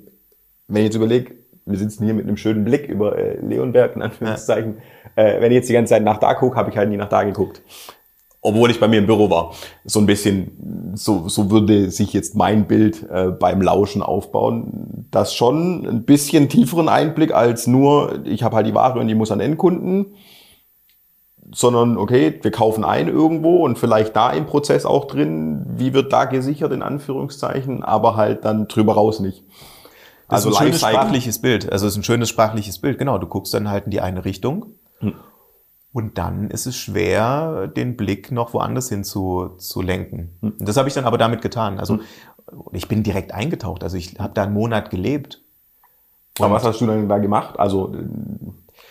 wenn 0.68 0.82
ich 0.82 0.86
jetzt 0.86 0.96
überlege, 0.96 1.34
wir 1.66 1.76
sitzen 1.76 2.04
hier 2.04 2.14
mit 2.14 2.26
einem 2.26 2.36
schönen 2.36 2.64
Blick 2.64 2.88
über 2.88 3.18
äh, 3.18 3.38
Leonberg, 3.40 3.96
in 3.96 4.02
Anführungszeichen. 4.02 4.78
Ja. 5.16 5.24
Äh, 5.24 5.40
wenn 5.40 5.50
ich 5.50 5.56
jetzt 5.56 5.68
die 5.68 5.74
ganze 5.74 5.90
Zeit 5.90 6.04
nach 6.04 6.18
da 6.18 6.34
gucke, 6.34 6.56
habe 6.56 6.70
ich 6.70 6.76
halt 6.76 6.88
nie 6.88 6.96
nach 6.96 7.08
da 7.08 7.24
geguckt 7.24 7.60
obwohl 8.48 8.70
ich 8.70 8.80
bei 8.80 8.88
mir 8.88 8.98
im 8.98 9.06
Büro 9.06 9.28
war. 9.28 9.52
So 9.84 10.00
ein 10.00 10.06
bisschen, 10.06 10.92
so, 10.94 11.28
so 11.28 11.50
würde 11.50 11.90
sich 11.90 12.12
jetzt 12.12 12.34
mein 12.34 12.66
Bild 12.66 13.06
äh, 13.11 13.26
beim 13.26 13.61
Lauschen 13.61 14.02
aufbauen. 14.02 15.06
Das 15.11 15.34
schon 15.34 15.87
ein 15.87 16.04
bisschen 16.04 16.48
tieferen 16.48 16.88
Einblick 16.88 17.34
als 17.34 17.66
nur, 17.66 18.20
ich 18.24 18.42
habe 18.42 18.56
halt 18.56 18.66
die 18.66 18.74
Ware 18.74 18.98
und 18.98 19.08
die 19.08 19.14
muss 19.14 19.30
an 19.30 19.40
Endkunden, 19.40 20.14
sondern 21.52 21.98
okay, 21.98 22.38
wir 22.40 22.50
kaufen 22.50 22.84
ein 22.84 23.08
irgendwo 23.08 23.64
und 23.64 23.78
vielleicht 23.78 24.16
da 24.16 24.30
im 24.30 24.46
Prozess 24.46 24.87
auch 24.87 25.06
drin, 25.06 25.66
wie 25.76 25.92
wird 25.92 26.12
da 26.12 26.24
gesichert 26.24 26.72
in 26.72 26.82
Anführungszeichen, 26.82 27.82
aber 27.82 28.16
halt 28.16 28.44
dann 28.44 28.66
drüber 28.68 28.94
raus 28.94 29.20
nicht. 29.20 29.44
Das 30.28 30.44
also 30.44 30.50
ist 30.50 30.56
ein 30.56 30.64
schönes 30.64 30.80
sprachliches 30.80 31.38
Bild. 31.40 31.72
Also 31.72 31.87
es 31.87 31.92
ist 31.92 31.98
ein 31.98 32.02
schönes 32.02 32.28
sprachliches 32.28 32.78
Bild. 32.78 32.98
Genau, 32.98 33.18
du 33.18 33.26
guckst 33.26 33.52
dann 33.54 33.70
halt 33.70 33.84
in 33.84 33.90
die 33.90 34.00
eine 34.00 34.24
Richtung. 34.24 34.74
Hm. 35.00 35.14
Und 35.92 36.18
dann 36.18 36.51
ist 36.51 36.66
es 36.66 36.77
schwer, 36.77 37.66
den 37.66 37.96
Blick 37.96 38.31
noch 38.31 38.53
woanders 38.53 38.88
hin 38.88 39.05
zu, 39.05 39.55
zu 39.59 39.81
lenken. 39.81 40.37
Und 40.40 40.61
hm. 40.61 40.66
das 40.66 40.77
habe 40.77 40.88
ich 40.88 40.94
dann 40.94 41.05
aber 41.05 41.18
damit 41.18 41.42
getan. 41.42 41.79
Also 41.79 41.94
hm. 41.94 42.03
ich 42.72 42.88
bin 42.88 43.03
direkt 43.03 43.33
eingetaucht. 43.33 43.83
Also 43.83 43.96
ich 43.96 44.18
habe 44.18 44.35
da 44.35 44.44
einen 44.44 44.55
Monat 44.55 44.90
gelebt. 44.90 45.42
Und 46.38 46.44
aber 46.44 46.55
was 46.55 46.64
hast 46.64 46.81
du 46.81 46.87
dann 46.87 47.09
da 47.09 47.18
gemacht? 47.18 47.59
Also 47.59 47.92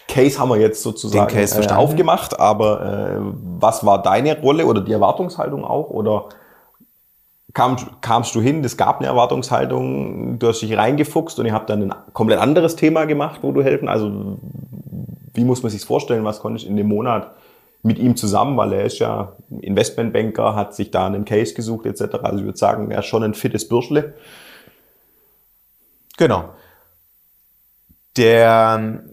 Case 0.07 0.39
haben 0.39 0.49
wir 0.49 0.57
jetzt 0.57 0.81
sozusagen 0.81 1.35
äh, 1.35 1.73
aufgemacht, 1.73 2.39
aber 2.39 2.81
äh, 2.81 3.19
was 3.59 3.85
war 3.85 4.01
deine 4.01 4.39
Rolle 4.39 4.65
oder 4.65 4.81
die 4.81 4.91
Erwartungshaltung 4.91 5.63
auch? 5.63 5.89
Oder 5.89 6.29
kam, 7.53 7.77
kamst 8.01 8.33
du 8.35 8.41
hin, 8.41 8.63
es 8.63 8.77
gab 8.77 8.99
eine 8.99 9.07
Erwartungshaltung, 9.07 10.39
du 10.39 10.47
hast 10.47 10.61
dich 10.61 10.77
reingefuchst 10.77 11.39
und 11.39 11.45
ihr 11.45 11.53
habt 11.53 11.69
dann 11.69 11.91
ein 11.91 11.93
komplett 12.13 12.39
anderes 12.39 12.75
Thema 12.75 13.05
gemacht, 13.05 13.39
wo 13.41 13.51
du 13.51 13.63
helfen? 13.63 13.87
Also 13.87 14.37
wie 15.37 15.45
muss 15.45 15.63
man 15.63 15.71
sich 15.71 15.85
vorstellen, 15.85 16.25
was 16.25 16.39
konnte 16.39 16.61
ich 16.61 16.67
in 16.67 16.75
dem 16.75 16.87
Monat 16.87 17.31
mit 17.83 17.99
ihm 17.99 18.15
zusammen, 18.15 18.57
weil 18.57 18.73
er 18.73 18.85
ist 18.85 18.99
ja 18.99 19.33
Investmentbanker, 19.61 20.55
hat 20.55 20.75
sich 20.75 20.91
da 20.91 21.05
einen 21.05 21.25
Case 21.25 21.53
gesucht 21.53 21.85
etc. 21.85 22.15
Also 22.23 22.39
ich 22.39 22.45
würde 22.45 22.57
sagen, 22.57 22.91
er 22.91 22.99
ist 22.99 23.05
schon 23.05 23.23
ein 23.23 23.33
fittes 23.33 23.67
Bürschle. 23.67 24.15
Genau. 26.17 26.49
Der, 28.17 29.03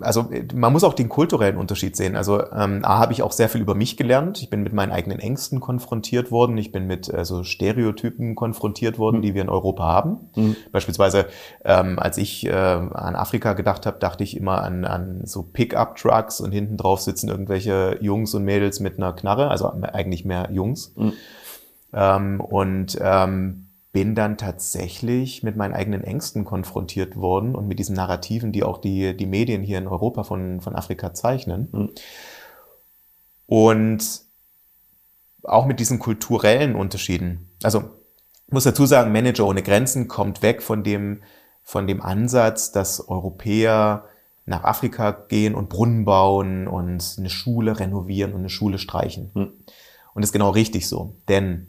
also 0.00 0.30
man 0.54 0.72
muss 0.72 0.84
auch 0.84 0.94
den 0.94 1.08
kulturellen 1.08 1.56
Unterschied 1.56 1.96
sehen. 1.96 2.16
Also 2.16 2.42
ähm, 2.52 2.84
A 2.84 2.98
habe 2.98 3.12
ich 3.12 3.22
auch 3.22 3.32
sehr 3.32 3.48
viel 3.48 3.60
über 3.60 3.74
mich 3.74 3.96
gelernt. 3.96 4.42
Ich 4.42 4.50
bin 4.50 4.62
mit 4.62 4.72
meinen 4.72 4.92
eigenen 4.92 5.18
Ängsten 5.18 5.60
konfrontiert 5.60 6.30
worden. 6.30 6.56
Ich 6.58 6.72
bin 6.72 6.86
mit 6.86 7.12
also 7.12 7.44
Stereotypen 7.44 8.34
konfrontiert 8.34 8.98
worden, 8.98 9.18
mhm. 9.18 9.22
die 9.22 9.34
wir 9.34 9.42
in 9.42 9.48
Europa 9.48 9.84
haben. 9.84 10.30
Mhm. 10.36 10.56
Beispielsweise, 10.72 11.26
ähm, 11.64 11.98
als 11.98 12.18
ich 12.18 12.46
äh, 12.46 12.50
an 12.50 13.16
Afrika 13.16 13.54
gedacht 13.54 13.86
habe, 13.86 13.98
dachte 13.98 14.24
ich 14.24 14.36
immer 14.36 14.62
an, 14.62 14.84
an 14.84 15.22
so 15.24 15.42
Pickup-Trucks 15.42 16.40
und 16.40 16.52
hinten 16.52 16.76
drauf 16.76 17.00
sitzen 17.00 17.28
irgendwelche 17.28 17.98
Jungs 18.00 18.34
und 18.34 18.44
Mädels 18.44 18.80
mit 18.80 18.98
einer 18.98 19.12
Knarre, 19.12 19.48
also 19.48 19.70
eigentlich 19.70 20.24
mehr 20.24 20.48
Jungs. 20.52 20.94
Mhm. 20.96 21.12
Ähm, 21.92 22.40
und 22.40 22.98
ähm, 23.00 23.69
bin 23.92 24.14
dann 24.14 24.36
tatsächlich 24.36 25.42
mit 25.42 25.56
meinen 25.56 25.74
eigenen 25.74 26.04
Ängsten 26.04 26.44
konfrontiert 26.44 27.16
worden 27.16 27.56
und 27.56 27.66
mit 27.66 27.78
diesen 27.78 27.96
Narrativen, 27.96 28.52
die 28.52 28.62
auch 28.62 28.78
die, 28.78 29.16
die 29.16 29.26
Medien 29.26 29.62
hier 29.62 29.78
in 29.78 29.88
Europa 29.88 30.22
von, 30.22 30.60
von 30.60 30.76
Afrika 30.76 31.12
zeichnen. 31.12 31.68
Mhm. 31.72 31.90
Und 33.46 34.22
auch 35.42 35.66
mit 35.66 35.80
diesen 35.80 35.98
kulturellen 35.98 36.76
Unterschieden. 36.76 37.50
Also 37.62 37.90
ich 38.46 38.52
muss 38.52 38.64
dazu 38.64 38.86
sagen, 38.86 39.12
Manager 39.12 39.46
ohne 39.46 39.62
Grenzen 39.62 40.06
kommt 40.06 40.42
weg 40.42 40.62
von 40.62 40.84
dem, 40.84 41.22
von 41.62 41.86
dem 41.86 42.00
Ansatz, 42.00 42.70
dass 42.72 43.08
Europäer 43.08 44.04
nach 44.44 44.64
Afrika 44.64 45.10
gehen 45.12 45.54
und 45.54 45.68
Brunnen 45.68 46.04
bauen 46.04 46.68
und 46.68 47.16
eine 47.18 47.30
Schule 47.30 47.78
renovieren 47.78 48.32
und 48.32 48.40
eine 48.40 48.48
Schule 48.50 48.78
streichen. 48.78 49.30
Mhm. 49.34 49.52
Und 50.14 50.22
das 50.22 50.28
ist 50.28 50.32
genau 50.32 50.50
richtig 50.50 50.88
so. 50.88 51.16
Denn 51.28 51.68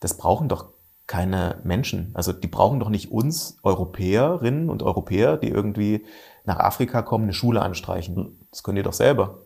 das 0.00 0.16
brauchen 0.16 0.48
doch 0.48 0.72
keine 1.10 1.56
Menschen. 1.64 2.12
Also 2.14 2.32
die 2.32 2.46
brauchen 2.46 2.78
doch 2.78 2.88
nicht 2.88 3.10
uns 3.10 3.58
Europäerinnen 3.64 4.70
und 4.70 4.84
Europäer, 4.84 5.36
die 5.36 5.48
irgendwie 5.48 6.06
nach 6.44 6.60
Afrika 6.60 7.02
kommen, 7.02 7.24
eine 7.24 7.32
Schule 7.32 7.62
anstreichen. 7.62 8.46
Das 8.52 8.62
können 8.62 8.76
die 8.76 8.84
doch 8.84 8.92
selber. 8.92 9.38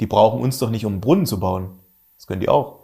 Die 0.00 0.06
brauchen 0.06 0.42
uns 0.42 0.58
doch 0.58 0.68
nicht, 0.68 0.84
um 0.84 0.92
einen 0.92 1.00
Brunnen 1.00 1.24
zu 1.24 1.40
bauen. 1.40 1.78
Das 2.18 2.26
können 2.26 2.42
die 2.42 2.50
auch. 2.50 2.80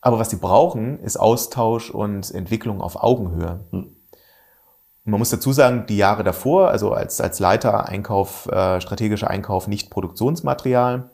Aber 0.00 0.18
was 0.18 0.30
sie 0.30 0.36
brauchen, 0.36 0.98
ist 1.00 1.18
Austausch 1.18 1.90
und 1.90 2.30
Entwicklung 2.30 2.80
auf 2.80 3.02
Augenhöhe. 3.02 3.66
Und 3.70 3.94
man 5.04 5.18
muss 5.18 5.28
dazu 5.28 5.52
sagen, 5.52 5.84
die 5.86 5.98
Jahre 5.98 6.24
davor, 6.24 6.70
also 6.70 6.90
als, 6.90 7.20
als 7.20 7.38
Leiter 7.38 7.86
Einkauf, 7.86 8.46
äh, 8.46 8.80
strategischer 8.80 9.28
Einkauf, 9.28 9.68
nicht 9.68 9.90
Produktionsmaterial, 9.90 11.10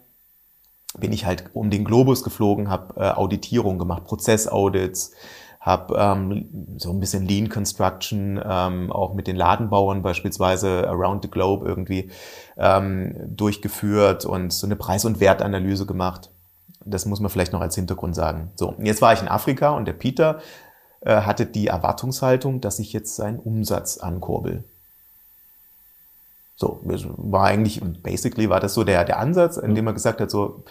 bin 0.99 1.13
ich 1.13 1.25
halt 1.25 1.51
um 1.55 1.71
den 1.71 1.85
Globus 1.85 2.23
geflogen, 2.23 2.69
habe 2.69 3.01
äh, 3.01 3.11
Auditierung 3.11 3.79
gemacht, 3.79 4.05
Prozessaudits, 4.05 5.13
habe 5.61 5.95
ähm, 5.97 6.77
so 6.77 6.91
ein 6.91 6.99
bisschen 6.99 7.25
Lean 7.25 7.49
Construction, 7.49 8.41
ähm, 8.45 8.91
auch 8.91 9.15
mit 9.15 9.27
den 9.27 9.37
Ladenbauern 9.37 10.03
beispielsweise 10.03 10.89
around 10.89 11.23
the 11.23 11.31
globe 11.31 11.67
irgendwie 11.67 12.11
ähm, 12.57 13.15
durchgeführt 13.29 14.25
und 14.25 14.53
so 14.53 14.67
eine 14.67 14.77
Preis- 14.77 15.05
und 15.05 15.21
Wertanalyse 15.21 15.87
gemacht. 15.87 16.31
Das 16.85 17.07
muss 17.07 17.21
man 17.21 17.31
vielleicht 17.31 17.53
noch 17.53 17.61
als 17.61 17.77
Hintergrund 17.77 18.17
sagen. 18.17 18.51
So, 18.57 18.75
jetzt 18.81 19.01
war 19.03 19.13
ich 19.13 19.23
in 19.23 19.29
Afrika 19.29 19.71
und 19.71 19.87
der 19.87 19.93
Peter 19.93 20.41
äh, 21.01 21.23
hatte 21.23 21.47
die 21.47 21.69
Erwartungshaltung, 21.69 22.61
dass 22.61 22.81
ich 22.81 22.93
jetzt 22.93 23.15
seinen 23.15 23.39
Umsatz 23.39 23.99
ankurbel. 23.99 24.65
So, 26.55 26.81
war 26.83 27.47
eigentlich, 27.47 27.81
basically 28.03 28.49
war 28.49 28.61
das 28.61 28.75
so 28.75 28.85
der, 28.85 29.05
der 29.05 29.19
Ansatz, 29.19 29.57
in 29.57 29.75
dem 29.75 29.87
er 29.87 29.93
gesagt 29.93 30.21
hat, 30.21 30.31
so, 30.31 30.65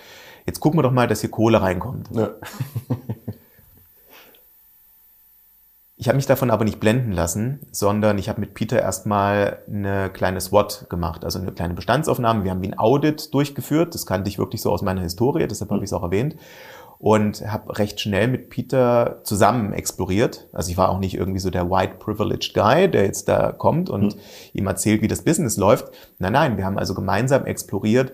jetzt 0.46 0.60
gucken 0.60 0.80
wir 0.80 0.84
doch 0.84 0.92
mal, 0.92 1.08
dass 1.08 1.22
hier 1.22 1.32
Kohle 1.32 1.62
reinkommt. 1.62 2.10
Ja. 2.12 2.30
ich 5.98 6.08
habe 6.08 6.16
mich 6.16 6.28
davon 6.28 6.50
aber 6.50 6.64
nicht 6.66 6.80
blenden 6.80 7.12
lassen, 7.12 7.60
sondern 7.72 8.18
ich 8.18 8.30
habe 8.30 8.40
mit 8.40 8.54
Peter 8.54 8.80
erstmal 8.80 9.64
eine 9.68 10.10
kleine 10.10 10.40
SWOT 10.40 10.86
gemacht, 10.90 11.26
also 11.26 11.40
eine 11.40 11.52
kleine 11.52 11.74
Bestandsaufnahme. 11.74 12.44
Wir 12.44 12.52
haben 12.52 12.62
wie 12.62 12.68
ein 12.68 12.80
Audit 12.80 13.34
durchgeführt, 13.34 13.94
das 13.94 14.06
kannte 14.06 14.30
ich 14.30 14.38
wirklich 14.40 14.62
so 14.62 14.72
aus 14.72 14.82
meiner 14.82 15.02
Historie, 15.02 15.48
deshalb 15.48 15.72
habe 15.72 15.84
ich 15.84 15.90
es 15.90 15.94
auch 15.94 16.04
erwähnt 16.04 16.36
und 17.02 17.42
habe 17.52 17.80
recht 17.80 18.00
schnell 18.00 18.28
mit 18.28 18.52
Peter 18.52 19.22
zusammen 19.24 19.74
exploriert. 19.74 20.48
Also 20.54 20.70
ich 20.70 20.78
war 20.78 20.90
auch 20.90 21.00
nicht 21.00 21.16
irgendwie 21.16 21.40
so 21.40 21.50
der 21.50 21.68
white 21.68 21.96
privileged 21.98 22.54
guy, 22.54 22.90
der 22.90 23.06
jetzt 23.06 23.28
da 23.28 23.52
kommt 23.52 23.90
und 23.90 24.16
mhm. 24.16 24.22
ihm 24.54 24.68
erzählt, 24.68 25.02
wie 25.02 25.08
das 25.08 25.24
Business 25.24 25.58
läuft. 25.58 25.92
Nein, 26.20 26.34
nein, 26.34 26.58
wir 26.58 26.66
haben 26.66 26.78
also 26.78 26.94
gemeinsam 26.94 27.48
exploriert, 27.48 28.14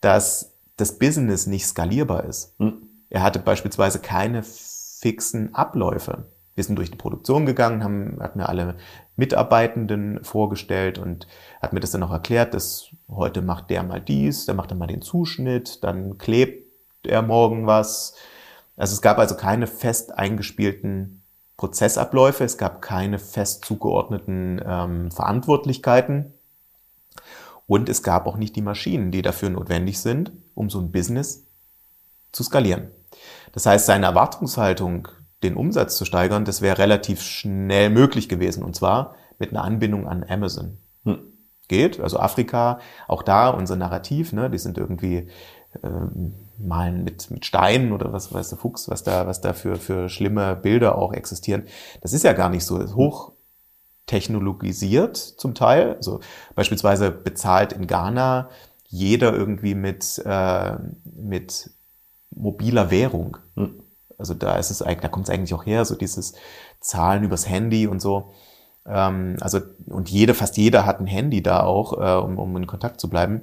dass 0.00 0.56
das 0.76 0.98
Business 0.98 1.46
nicht 1.46 1.64
skalierbar 1.64 2.24
ist. 2.24 2.58
Mhm. 2.58 2.88
Er 3.08 3.22
hatte 3.22 3.38
beispielsweise 3.38 4.00
keine 4.00 4.42
fixen 4.42 5.54
Abläufe. 5.54 6.26
Wir 6.56 6.64
sind 6.64 6.74
durch 6.74 6.90
die 6.90 6.96
Produktion 6.96 7.46
gegangen, 7.46 7.84
haben, 7.84 8.18
hat 8.20 8.34
mir 8.34 8.48
alle 8.48 8.76
Mitarbeitenden 9.14 10.24
vorgestellt 10.24 10.98
und 10.98 11.28
hat 11.62 11.72
mir 11.72 11.78
das 11.80 11.92
dann 11.92 12.02
auch 12.02 12.10
erklärt, 12.10 12.52
dass 12.52 12.88
heute 13.08 13.42
macht 13.42 13.70
der 13.70 13.84
mal 13.84 14.00
dies, 14.00 14.46
dann 14.46 14.56
macht 14.56 14.72
er 14.72 14.76
mal 14.76 14.88
den 14.88 15.02
Zuschnitt, 15.02 15.84
dann 15.84 16.18
klebt 16.18 16.63
er 17.06 17.22
morgen 17.22 17.66
was. 17.66 18.14
Also 18.76 18.94
es 18.94 19.02
gab 19.02 19.18
also 19.18 19.36
keine 19.36 19.66
fest 19.66 20.16
eingespielten 20.16 21.22
Prozessabläufe, 21.56 22.44
es 22.44 22.58
gab 22.58 22.82
keine 22.82 23.18
fest 23.18 23.64
zugeordneten 23.64 24.60
ähm, 24.66 25.10
Verantwortlichkeiten 25.10 26.34
und 27.66 27.88
es 27.88 28.02
gab 28.02 28.26
auch 28.26 28.36
nicht 28.36 28.56
die 28.56 28.62
Maschinen, 28.62 29.10
die 29.10 29.22
dafür 29.22 29.50
notwendig 29.50 30.00
sind, 30.00 30.32
um 30.54 30.68
so 30.68 30.80
ein 30.80 30.90
Business 30.90 31.46
zu 32.32 32.42
skalieren. 32.42 32.90
Das 33.52 33.66
heißt, 33.66 33.86
seine 33.86 34.06
Erwartungshaltung, 34.06 35.08
den 35.44 35.54
Umsatz 35.54 35.96
zu 35.96 36.04
steigern, 36.04 36.44
das 36.44 36.60
wäre 36.60 36.78
relativ 36.78 37.22
schnell 37.22 37.90
möglich 37.90 38.28
gewesen 38.28 38.64
und 38.64 38.74
zwar 38.74 39.14
mit 39.38 39.50
einer 39.50 39.62
Anbindung 39.62 40.08
an 40.08 40.24
Amazon. 40.28 40.78
Hm. 41.04 41.22
Geht, 41.68 41.98
also 42.00 42.18
Afrika, 42.18 42.78
auch 43.08 43.22
da 43.22 43.48
unser 43.48 43.76
Narrativ, 43.76 44.32
ne, 44.32 44.50
die 44.50 44.58
sind 44.58 44.76
irgendwie 44.76 45.28
ähm, 45.82 46.34
malen 46.58 47.04
mit, 47.04 47.30
mit 47.30 47.44
Steinen 47.44 47.92
oder 47.92 48.12
was 48.12 48.32
weiß 48.32 48.50
der 48.50 48.58
Fuchs, 48.58 48.88
was 48.88 49.02
da, 49.02 49.26
was 49.26 49.40
da 49.40 49.52
für, 49.52 49.76
für 49.76 50.08
schlimme 50.08 50.56
Bilder 50.56 50.96
auch 50.96 51.12
existieren. 51.12 51.64
Das 52.00 52.12
ist 52.12 52.24
ja 52.24 52.32
gar 52.32 52.48
nicht 52.48 52.64
so 52.64 52.78
hoch 52.94 53.32
technologisiert 54.06 55.16
zum 55.16 55.54
Teil. 55.54 55.94
Also 55.96 56.20
beispielsweise 56.54 57.10
bezahlt 57.10 57.72
in 57.72 57.86
Ghana 57.86 58.48
jeder 58.86 59.32
irgendwie 59.32 59.74
mit, 59.74 60.22
äh, 60.24 60.76
mit 61.04 61.70
mobiler 62.30 62.90
Währung. 62.90 63.38
Hm. 63.56 63.80
Also 64.16 64.34
da 64.34 64.56
ist 64.56 64.70
es 64.70 64.82
eigentlich, 64.82 65.00
da 65.00 65.08
kommt 65.08 65.28
es 65.28 65.34
eigentlich 65.34 65.54
auch 65.54 65.66
her, 65.66 65.84
so 65.84 65.96
dieses 65.96 66.34
Zahlen 66.80 67.24
übers 67.24 67.48
Handy 67.48 67.86
und 67.86 68.00
so. 68.00 68.32
Ähm, 68.86 69.36
also, 69.40 69.60
und 69.86 70.10
jede, 70.10 70.34
fast 70.34 70.56
jeder 70.56 70.86
hat 70.86 71.00
ein 71.00 71.06
Handy 71.06 71.42
da 71.42 71.64
auch, 71.64 71.94
äh, 71.94 72.24
um, 72.24 72.38
um 72.38 72.56
in 72.56 72.66
Kontakt 72.66 73.00
zu 73.00 73.10
bleiben. 73.10 73.42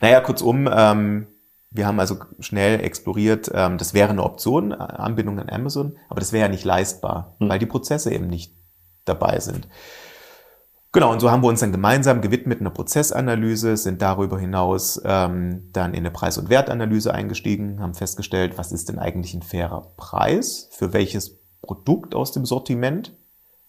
Naja, 0.00 0.20
kurzum, 0.20 0.68
ähm, 0.70 1.26
wir 1.74 1.86
haben 1.86 1.98
also 1.98 2.18
schnell 2.38 2.80
exploriert, 2.80 3.50
ähm, 3.52 3.78
das 3.78 3.94
wäre 3.94 4.10
eine 4.10 4.22
Option, 4.22 4.70
äh, 4.70 4.76
Anbindung 4.76 5.40
an 5.40 5.50
Amazon, 5.50 5.98
aber 6.08 6.20
das 6.20 6.32
wäre 6.32 6.46
ja 6.46 6.48
nicht 6.48 6.64
leistbar, 6.64 7.34
mhm. 7.40 7.48
weil 7.48 7.58
die 7.58 7.66
Prozesse 7.66 8.14
eben 8.14 8.28
nicht 8.28 8.54
dabei 9.04 9.40
sind. 9.40 9.68
Genau, 10.92 11.10
und 11.10 11.18
so 11.18 11.32
haben 11.32 11.42
wir 11.42 11.48
uns 11.48 11.58
dann 11.58 11.72
gemeinsam 11.72 12.20
gewidmet 12.20 12.60
einer 12.60 12.70
Prozessanalyse, 12.70 13.76
sind 13.76 14.00
darüber 14.00 14.38
hinaus 14.38 15.02
ähm, 15.04 15.68
dann 15.72 15.92
in 15.92 15.98
eine 15.98 16.12
Preis- 16.12 16.38
und 16.38 16.48
Wertanalyse 16.48 17.12
eingestiegen, 17.12 17.80
haben 17.80 17.94
festgestellt, 17.94 18.56
was 18.56 18.70
ist 18.70 18.88
denn 18.88 19.00
eigentlich 19.00 19.34
ein 19.34 19.42
fairer 19.42 19.92
Preis 19.96 20.68
für 20.70 20.92
welches 20.92 21.40
Produkt 21.60 22.14
aus 22.14 22.30
dem 22.30 22.46
Sortiment, 22.46 23.16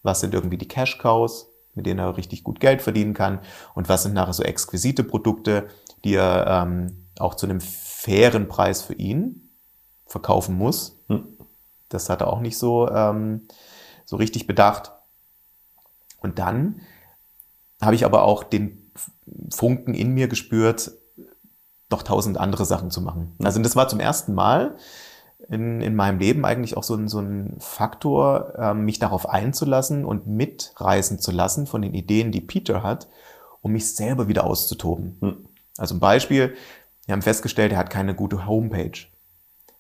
was 0.04 0.20
sind 0.20 0.36
irgendwie 0.36 0.60
die 0.60 0.68
Cash-Cows, 0.68 1.50
mit 1.74 1.88
denen 1.88 2.00
er 2.00 2.16
richtig 2.16 2.44
gut 2.44 2.60
Geld 2.60 2.84
verdienen 2.84 3.16
kann 3.16 3.40
und 3.74 3.90
was 3.90 4.04
sind 4.04 4.14
nachher 4.14 4.34
so 4.34 4.44
exquisite 4.44 5.04
Produkte, 5.04 5.66
die 6.04 6.14
er 6.14 6.46
ähm, 6.46 7.08
auch 7.18 7.34
zu 7.34 7.48
einem 7.48 7.60
fairen 8.06 8.48
Preis 8.48 8.84
für 8.84 8.94
ihn 8.94 9.50
verkaufen 10.06 10.56
muss. 10.56 11.00
Hm. 11.08 11.26
Das 11.90 12.08
hat 12.10 12.22
er 12.22 12.32
auch 12.32 12.40
nicht 12.40 12.58
so, 12.58 12.88
ähm, 12.90 13.48
so 14.06 14.16
richtig 14.16 14.46
bedacht. 14.46 14.92
Und 16.20 16.38
dann 16.38 16.82
habe 17.82 17.96
ich 17.96 18.06
aber 18.06 18.24
auch 18.24 18.44
den 18.44 18.92
Funken 19.50 19.96
in 19.96 20.14
mir 20.14 20.28
gespürt, 20.28 20.92
noch 21.90 22.04
tausend 22.04 22.38
andere 22.38 22.66
Sachen 22.66 22.92
zu 22.92 23.02
machen. 23.02 23.36
Also 23.44 23.60
das 23.60 23.76
war 23.76 23.88
zum 23.88 24.00
ersten 24.00 24.36
Mal 24.36 24.78
in, 25.50 25.82
in 25.82 25.96
meinem 25.96 26.20
Leben 26.20 26.46
eigentlich 26.46 26.78
auch 26.78 26.84
so 26.84 26.94
ein, 26.94 27.08
so 27.08 27.20
ein 27.20 27.56
Faktor, 27.60 28.54
ähm, 28.58 28.86
mich 28.86 29.00
darauf 29.00 29.28
einzulassen 29.28 30.06
und 30.06 30.28
mitreißen 30.28 31.18
zu 31.18 31.32
lassen 31.32 31.66
von 31.66 31.82
den 31.82 31.96
Ideen, 31.96 32.32
die 32.32 32.42
Peter 32.42 32.84
hat, 32.84 33.08
um 33.62 33.72
mich 33.72 33.96
selber 33.96 34.28
wieder 34.28 34.44
auszutoben. 34.44 35.18
Hm. 35.22 35.50
Also 35.78 35.96
ein 35.96 36.00
Beispiel, 36.00 36.56
wir 37.06 37.14
haben 37.14 37.22
festgestellt, 37.22 37.72
er 37.72 37.78
hat 37.78 37.90
keine 37.90 38.16
gute 38.16 38.48
Homepage. 38.48 39.08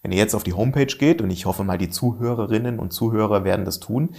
Wenn 0.01 0.11
ihr 0.11 0.19
jetzt 0.19 0.35
auf 0.35 0.43
die 0.43 0.53
Homepage 0.53 0.85
geht, 0.85 1.21
und 1.21 1.31
ich 1.31 1.45
hoffe 1.45 1.63
mal, 1.63 1.77
die 1.77 1.89
Zuhörerinnen 1.89 2.79
und 2.79 2.93
Zuhörer 2.93 3.43
werden 3.43 3.65
das 3.65 3.79
tun, 3.79 4.15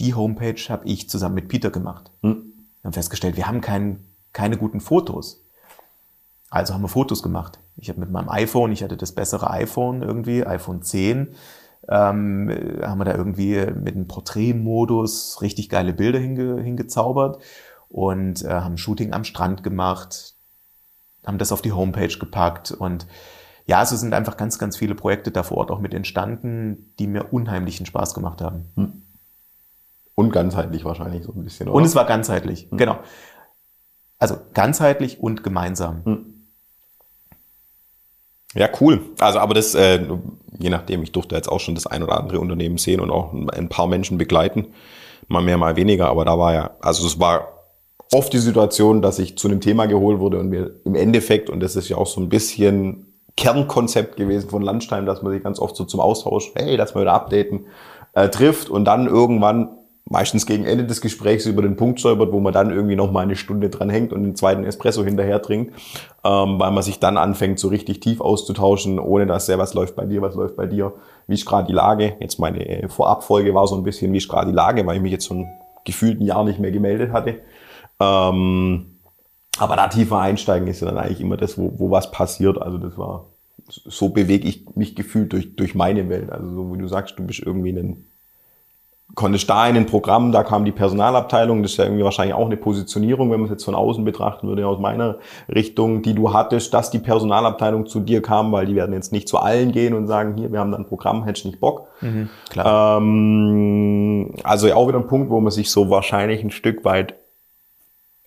die 0.00 0.14
Homepage 0.14 0.60
habe 0.68 0.86
ich 0.86 1.08
zusammen 1.08 1.36
mit 1.36 1.48
Peter 1.48 1.70
gemacht. 1.70 2.10
Hm. 2.22 2.52
Wir 2.80 2.88
haben 2.88 2.92
festgestellt, 2.92 3.36
wir 3.36 3.46
haben 3.46 3.60
kein, 3.60 4.04
keine 4.32 4.56
guten 4.56 4.80
Fotos. 4.80 5.44
Also 6.50 6.74
haben 6.74 6.82
wir 6.82 6.88
Fotos 6.88 7.22
gemacht. 7.22 7.60
Ich 7.76 7.88
habe 7.88 8.00
mit 8.00 8.10
meinem 8.10 8.28
iPhone, 8.28 8.72
ich 8.72 8.82
hatte 8.82 8.96
das 8.96 9.12
bessere 9.12 9.50
iPhone 9.50 10.02
irgendwie, 10.02 10.44
iPhone 10.44 10.82
10, 10.82 11.34
ähm, 11.88 12.50
haben 12.82 12.98
wir 12.98 13.04
da 13.04 13.14
irgendwie 13.14 13.56
mit 13.56 13.94
einem 13.94 14.06
Porträtmodus 14.06 15.40
richtig 15.42 15.68
geile 15.68 15.92
Bilder 15.92 16.18
hinge, 16.18 16.60
hingezaubert 16.62 17.42
und 17.88 18.44
äh, 18.44 18.48
haben 18.48 18.76
Shooting 18.76 19.12
am 19.12 19.24
Strand 19.24 19.62
gemacht, 19.62 20.33
haben 21.26 21.38
das 21.38 21.52
auf 21.52 21.62
die 21.62 21.72
Homepage 21.72 22.16
gepackt 22.18 22.72
und 22.72 23.06
ja, 23.66 23.84
so 23.86 23.96
sind 23.96 24.12
einfach 24.12 24.36
ganz, 24.36 24.58
ganz 24.58 24.76
viele 24.76 24.94
Projekte 24.94 25.30
da 25.30 25.42
vor 25.42 25.56
Ort 25.56 25.70
auch 25.70 25.80
mit 25.80 25.94
entstanden, 25.94 26.94
die 26.98 27.06
mir 27.06 27.32
unheimlichen 27.32 27.86
Spaß 27.86 28.14
gemacht 28.14 28.42
haben. 28.42 28.66
Hm. 28.76 29.02
Und 30.14 30.30
ganzheitlich 30.30 30.84
wahrscheinlich 30.84 31.24
so 31.24 31.32
ein 31.32 31.42
bisschen. 31.42 31.68
Oder? 31.68 31.76
Und 31.76 31.84
es 31.84 31.94
war 31.94 32.04
ganzheitlich, 32.04 32.68
hm. 32.70 32.78
genau. 32.78 32.98
Also 34.18 34.36
ganzheitlich 34.52 35.20
und 35.20 35.42
gemeinsam. 35.42 36.04
Hm. 36.04 36.34
Ja, 38.54 38.68
cool. 38.80 39.00
Also, 39.18 39.40
aber 39.40 39.54
das, 39.54 39.74
äh, 39.74 40.06
je 40.58 40.70
nachdem, 40.70 41.02
ich 41.02 41.12
durfte 41.12 41.34
jetzt 41.34 41.48
auch 41.48 41.58
schon 41.58 41.74
das 41.74 41.86
ein 41.86 42.02
oder 42.02 42.18
andere 42.18 42.38
Unternehmen 42.38 42.78
sehen 42.78 43.00
und 43.00 43.10
auch 43.10 43.32
ein 43.32 43.68
paar 43.68 43.88
Menschen 43.88 44.16
begleiten. 44.16 44.68
Mal 45.26 45.42
mehr, 45.42 45.58
mal 45.58 45.74
weniger. 45.74 46.08
Aber 46.08 46.24
da 46.24 46.38
war 46.38 46.54
ja, 46.54 46.70
also 46.80 47.06
es 47.06 47.18
war 47.18 47.63
oft 48.12 48.32
die 48.32 48.38
Situation, 48.38 49.02
dass 49.02 49.18
ich 49.18 49.36
zu 49.36 49.48
einem 49.48 49.60
Thema 49.60 49.86
geholt 49.86 50.20
wurde 50.20 50.38
und 50.38 50.48
mir 50.48 50.80
im 50.84 50.94
Endeffekt, 50.94 51.50
und 51.50 51.60
das 51.60 51.76
ist 51.76 51.88
ja 51.88 51.96
auch 51.96 52.06
so 52.06 52.20
ein 52.20 52.28
bisschen 52.28 53.14
Kernkonzept 53.36 54.16
gewesen 54.16 54.48
von 54.48 54.62
Landstein, 54.62 55.06
dass 55.06 55.22
man 55.22 55.32
sich 55.32 55.42
ganz 55.42 55.58
oft 55.58 55.76
so 55.76 55.84
zum 55.84 56.00
Austausch, 56.00 56.52
hey, 56.54 56.76
lass 56.76 56.94
mal 56.94 57.02
wieder 57.02 57.14
updaten, 57.14 57.66
äh, 58.12 58.28
trifft 58.28 58.70
und 58.70 58.84
dann 58.84 59.06
irgendwann 59.06 59.70
meistens 60.06 60.44
gegen 60.44 60.64
Ende 60.64 60.84
des 60.84 61.00
Gesprächs 61.00 61.46
über 61.46 61.62
den 61.62 61.76
Punkt 61.76 61.98
stolpert, 61.98 62.30
wo 62.30 62.38
man 62.38 62.52
dann 62.52 62.70
irgendwie 62.70 62.94
noch 62.94 63.10
mal 63.10 63.20
eine 63.20 63.36
Stunde 63.36 63.70
dran 63.70 63.88
hängt 63.88 64.12
und 64.12 64.22
den 64.22 64.36
zweiten 64.36 64.64
Espresso 64.64 65.02
hinterher 65.02 65.40
trinkt, 65.40 65.74
ähm, 66.24 66.60
weil 66.60 66.70
man 66.72 66.82
sich 66.82 67.00
dann 67.00 67.16
anfängt, 67.16 67.58
so 67.58 67.68
richtig 67.68 68.00
tief 68.00 68.20
auszutauschen, 68.20 68.98
ohne 68.98 69.26
dass 69.26 69.48
ja, 69.48 69.58
was 69.58 69.72
läuft 69.72 69.96
bei 69.96 70.04
dir, 70.04 70.20
was 70.20 70.34
läuft 70.34 70.56
bei 70.56 70.66
dir, 70.66 70.92
wie 71.26 71.34
ist 71.34 71.46
gerade 71.46 71.66
die 71.66 71.72
Lage. 71.72 72.16
Jetzt 72.20 72.38
meine 72.38 72.64
äh, 72.66 72.88
Vorabfolge 72.88 73.54
war 73.54 73.66
so 73.66 73.76
ein 73.76 73.82
bisschen, 73.82 74.12
wie 74.12 74.18
ist 74.18 74.28
gerade 74.28 74.48
die 74.48 74.56
Lage, 74.56 74.86
weil 74.86 74.96
ich 74.96 75.02
mich 75.02 75.12
jetzt 75.12 75.26
schon 75.26 75.46
gefühlt 75.84 76.20
ein 76.20 76.24
Jahr 76.24 76.44
nicht 76.44 76.58
mehr 76.58 76.70
gemeldet 76.70 77.12
hatte. 77.12 77.40
Ähm, 78.04 78.98
aber 79.58 79.76
da 79.76 79.88
tiefer 79.88 80.18
einsteigen 80.18 80.68
ist 80.68 80.80
ja 80.80 80.88
dann 80.88 80.98
eigentlich 80.98 81.20
immer 81.20 81.36
das, 81.36 81.56
wo, 81.56 81.72
wo 81.76 81.90
was 81.90 82.10
passiert. 82.10 82.60
Also 82.60 82.78
das 82.78 82.98
war, 82.98 83.26
so 83.66 84.08
bewege 84.08 84.48
ich 84.48 84.66
mich 84.74 84.96
gefühlt 84.96 85.32
durch, 85.32 85.54
durch 85.56 85.74
meine 85.74 86.08
Welt. 86.08 86.30
Also 86.30 86.50
so 86.50 86.74
wie 86.74 86.78
du 86.78 86.88
sagst, 86.88 87.18
du 87.18 87.26
bist 87.26 87.40
irgendwie 87.40 87.70
ein 87.70 88.04
konntest 89.14 89.48
da 89.48 89.68
in 89.68 89.74
den 89.74 89.86
Programmen, 89.86 90.32
da 90.32 90.42
kam 90.42 90.64
die 90.64 90.72
Personalabteilung, 90.72 91.62
das 91.62 91.72
ist 91.72 91.78
ja 91.78 91.84
irgendwie 91.84 92.04
wahrscheinlich 92.04 92.34
auch 92.34 92.46
eine 92.46 92.56
Positionierung, 92.56 93.30
wenn 93.30 93.40
man 93.40 93.44
es 93.44 93.50
jetzt 93.50 93.64
von 93.64 93.74
außen 93.74 94.04
betrachten 94.04 94.48
würde, 94.48 94.66
aus 94.66 94.78
meiner 94.78 95.18
Richtung, 95.48 96.02
die 96.02 96.14
du 96.14 96.32
hattest, 96.32 96.74
dass 96.74 96.90
die 96.90 96.98
Personalabteilung 96.98 97.86
zu 97.86 98.00
dir 98.00 98.22
kam, 98.22 98.50
weil 98.52 98.66
die 98.66 98.74
werden 98.74 98.92
jetzt 98.92 99.12
nicht 99.12 99.28
zu 99.28 99.38
allen 99.38 99.72
gehen 99.72 99.94
und 99.94 100.06
sagen, 100.06 100.34
hier, 100.36 100.50
wir 100.50 100.58
haben 100.58 100.72
da 100.72 100.78
ein 100.78 100.86
Programm, 100.86 101.24
hättest 101.24 101.46
nicht 101.46 101.60
Bock. 101.60 101.88
Mhm, 102.00 102.28
klar. 102.50 102.98
Ähm, 102.98 104.34
also 104.42 104.72
auch 104.72 104.88
wieder 104.88 104.98
ein 104.98 105.06
Punkt, 105.06 105.30
wo 105.30 105.40
man 105.40 105.52
sich 105.52 105.70
so 105.70 105.90
wahrscheinlich 105.90 106.42
ein 106.42 106.50
Stück 106.50 106.84
weit 106.84 107.14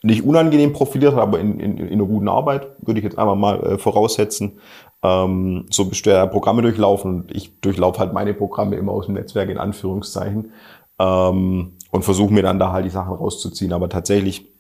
nicht 0.07 0.25
unangenehm 0.25 0.73
profiliert 0.73 1.13
hat, 1.13 1.21
aber 1.21 1.39
in, 1.39 1.59
in, 1.59 1.77
in 1.77 1.93
einer 1.93 2.05
guten 2.05 2.27
Arbeit, 2.27 2.67
würde 2.81 2.99
ich 2.99 3.03
jetzt 3.03 3.17
einmal 3.17 3.35
mal 3.35 3.63
äh, 3.63 3.77
voraussetzen. 3.77 4.59
Ähm, 5.03 5.65
so 5.69 5.85
bist 5.85 6.05
du 6.05 6.09
ja 6.09 6.25
Programme 6.25 6.63
durchlaufen 6.63 7.13
und 7.13 7.35
ich 7.35 7.59
durchlaufe 7.59 7.99
halt 7.99 8.13
meine 8.13 8.33
Programme 8.33 8.75
immer 8.75 8.93
aus 8.93 9.05
dem 9.05 9.15
Netzwerk 9.15 9.49
in 9.49 9.57
Anführungszeichen 9.57 10.51
ähm, 10.97 11.73
und 11.91 12.03
versuche 12.03 12.33
mir 12.33 12.41
dann 12.41 12.57
da 12.57 12.71
halt 12.71 12.85
die 12.85 12.89
Sachen 12.89 13.13
rauszuziehen. 13.13 13.73
Aber 13.73 13.89
tatsächlich 13.89 14.51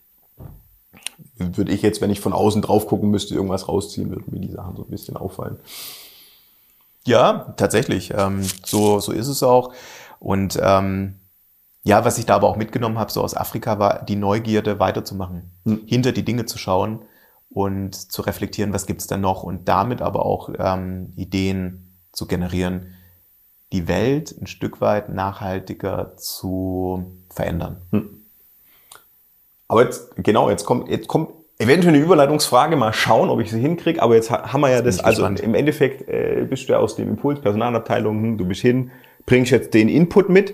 würde 1.37 1.71
ich 1.71 1.81
jetzt, 1.81 2.01
wenn 2.01 2.11
ich 2.11 2.19
von 2.19 2.33
außen 2.33 2.61
drauf 2.61 2.87
gucken 2.87 3.09
müsste, 3.09 3.35
irgendwas 3.35 3.67
rausziehen, 3.67 4.09
würden 4.09 4.25
mir 4.27 4.39
die 4.39 4.51
Sachen 4.51 4.75
so 4.75 4.83
ein 4.83 4.89
bisschen 4.89 5.17
auffallen. 5.17 5.57
Ja, 7.05 7.53
tatsächlich. 7.57 8.13
Ähm, 8.15 8.43
so, 8.63 8.99
so 8.99 9.11
ist 9.11 9.27
es 9.27 9.41
auch. 9.41 9.73
Und 10.19 10.59
ähm, 10.61 11.15
ja, 11.87 12.03
was 12.03 12.17
ich 12.17 12.25
da 12.25 12.35
aber 12.35 12.49
auch 12.49 12.57
mitgenommen 12.57 12.99
habe, 12.99 13.13
so 13.13 13.23
aus 13.23 13.35
Afrika, 13.35 13.79
war 13.79 14.03
die 14.03 14.17
Neugierde 14.17 14.77
weiterzumachen, 14.77 15.51
hm. 15.63 15.83
hinter 15.85 16.11
die 16.11 16.25
Dinge 16.25 16.45
zu 16.45 16.57
schauen 16.57 17.05
und 17.49 17.95
zu 17.95 18.21
reflektieren, 18.23 18.73
was 18.73 18.87
gibt's 18.87 19.07
da 19.07 19.15
noch 19.15 19.43
und 19.43 19.69
damit 19.69 20.01
aber 20.01 20.25
auch 20.25 20.49
ähm, 20.59 21.13
Ideen 21.15 21.95
zu 22.11 22.27
generieren, 22.27 22.93
die 23.71 23.87
Welt 23.87 24.35
ein 24.37 24.47
Stück 24.47 24.81
weit 24.81 25.07
nachhaltiger 25.07 26.17
zu 26.17 27.05
verändern. 27.29 27.77
Hm. 27.91 28.09
Aber 29.69 29.83
jetzt, 29.85 30.13
genau, 30.17 30.49
jetzt 30.49 30.65
kommt, 30.65 30.89
jetzt 30.89 31.07
kommt 31.07 31.31
eventuell 31.57 31.95
eine 31.95 32.03
Überleitungsfrage, 32.03 32.75
mal 32.75 32.91
schauen, 32.91 33.29
ob 33.29 33.39
ich 33.39 33.49
sie 33.49 33.61
hinkriege, 33.61 34.01
aber 34.01 34.15
jetzt 34.15 34.29
haben 34.29 34.59
wir 34.59 34.71
ja 34.71 34.81
das, 34.81 34.99
also 34.99 35.25
im 35.25 35.55
Endeffekt 35.55 36.09
äh, 36.09 36.45
bist 36.49 36.67
du 36.67 36.73
ja 36.73 36.79
aus 36.79 36.97
dem 36.97 37.07
Impuls, 37.07 37.39
Personalabteilung, 37.39 38.21
hm, 38.21 38.37
du 38.37 38.43
bist 38.43 38.59
hin, 38.59 38.91
bringst 39.25 39.51
jetzt 39.51 39.73
den 39.73 39.87
Input 39.87 40.27
mit. 40.27 40.53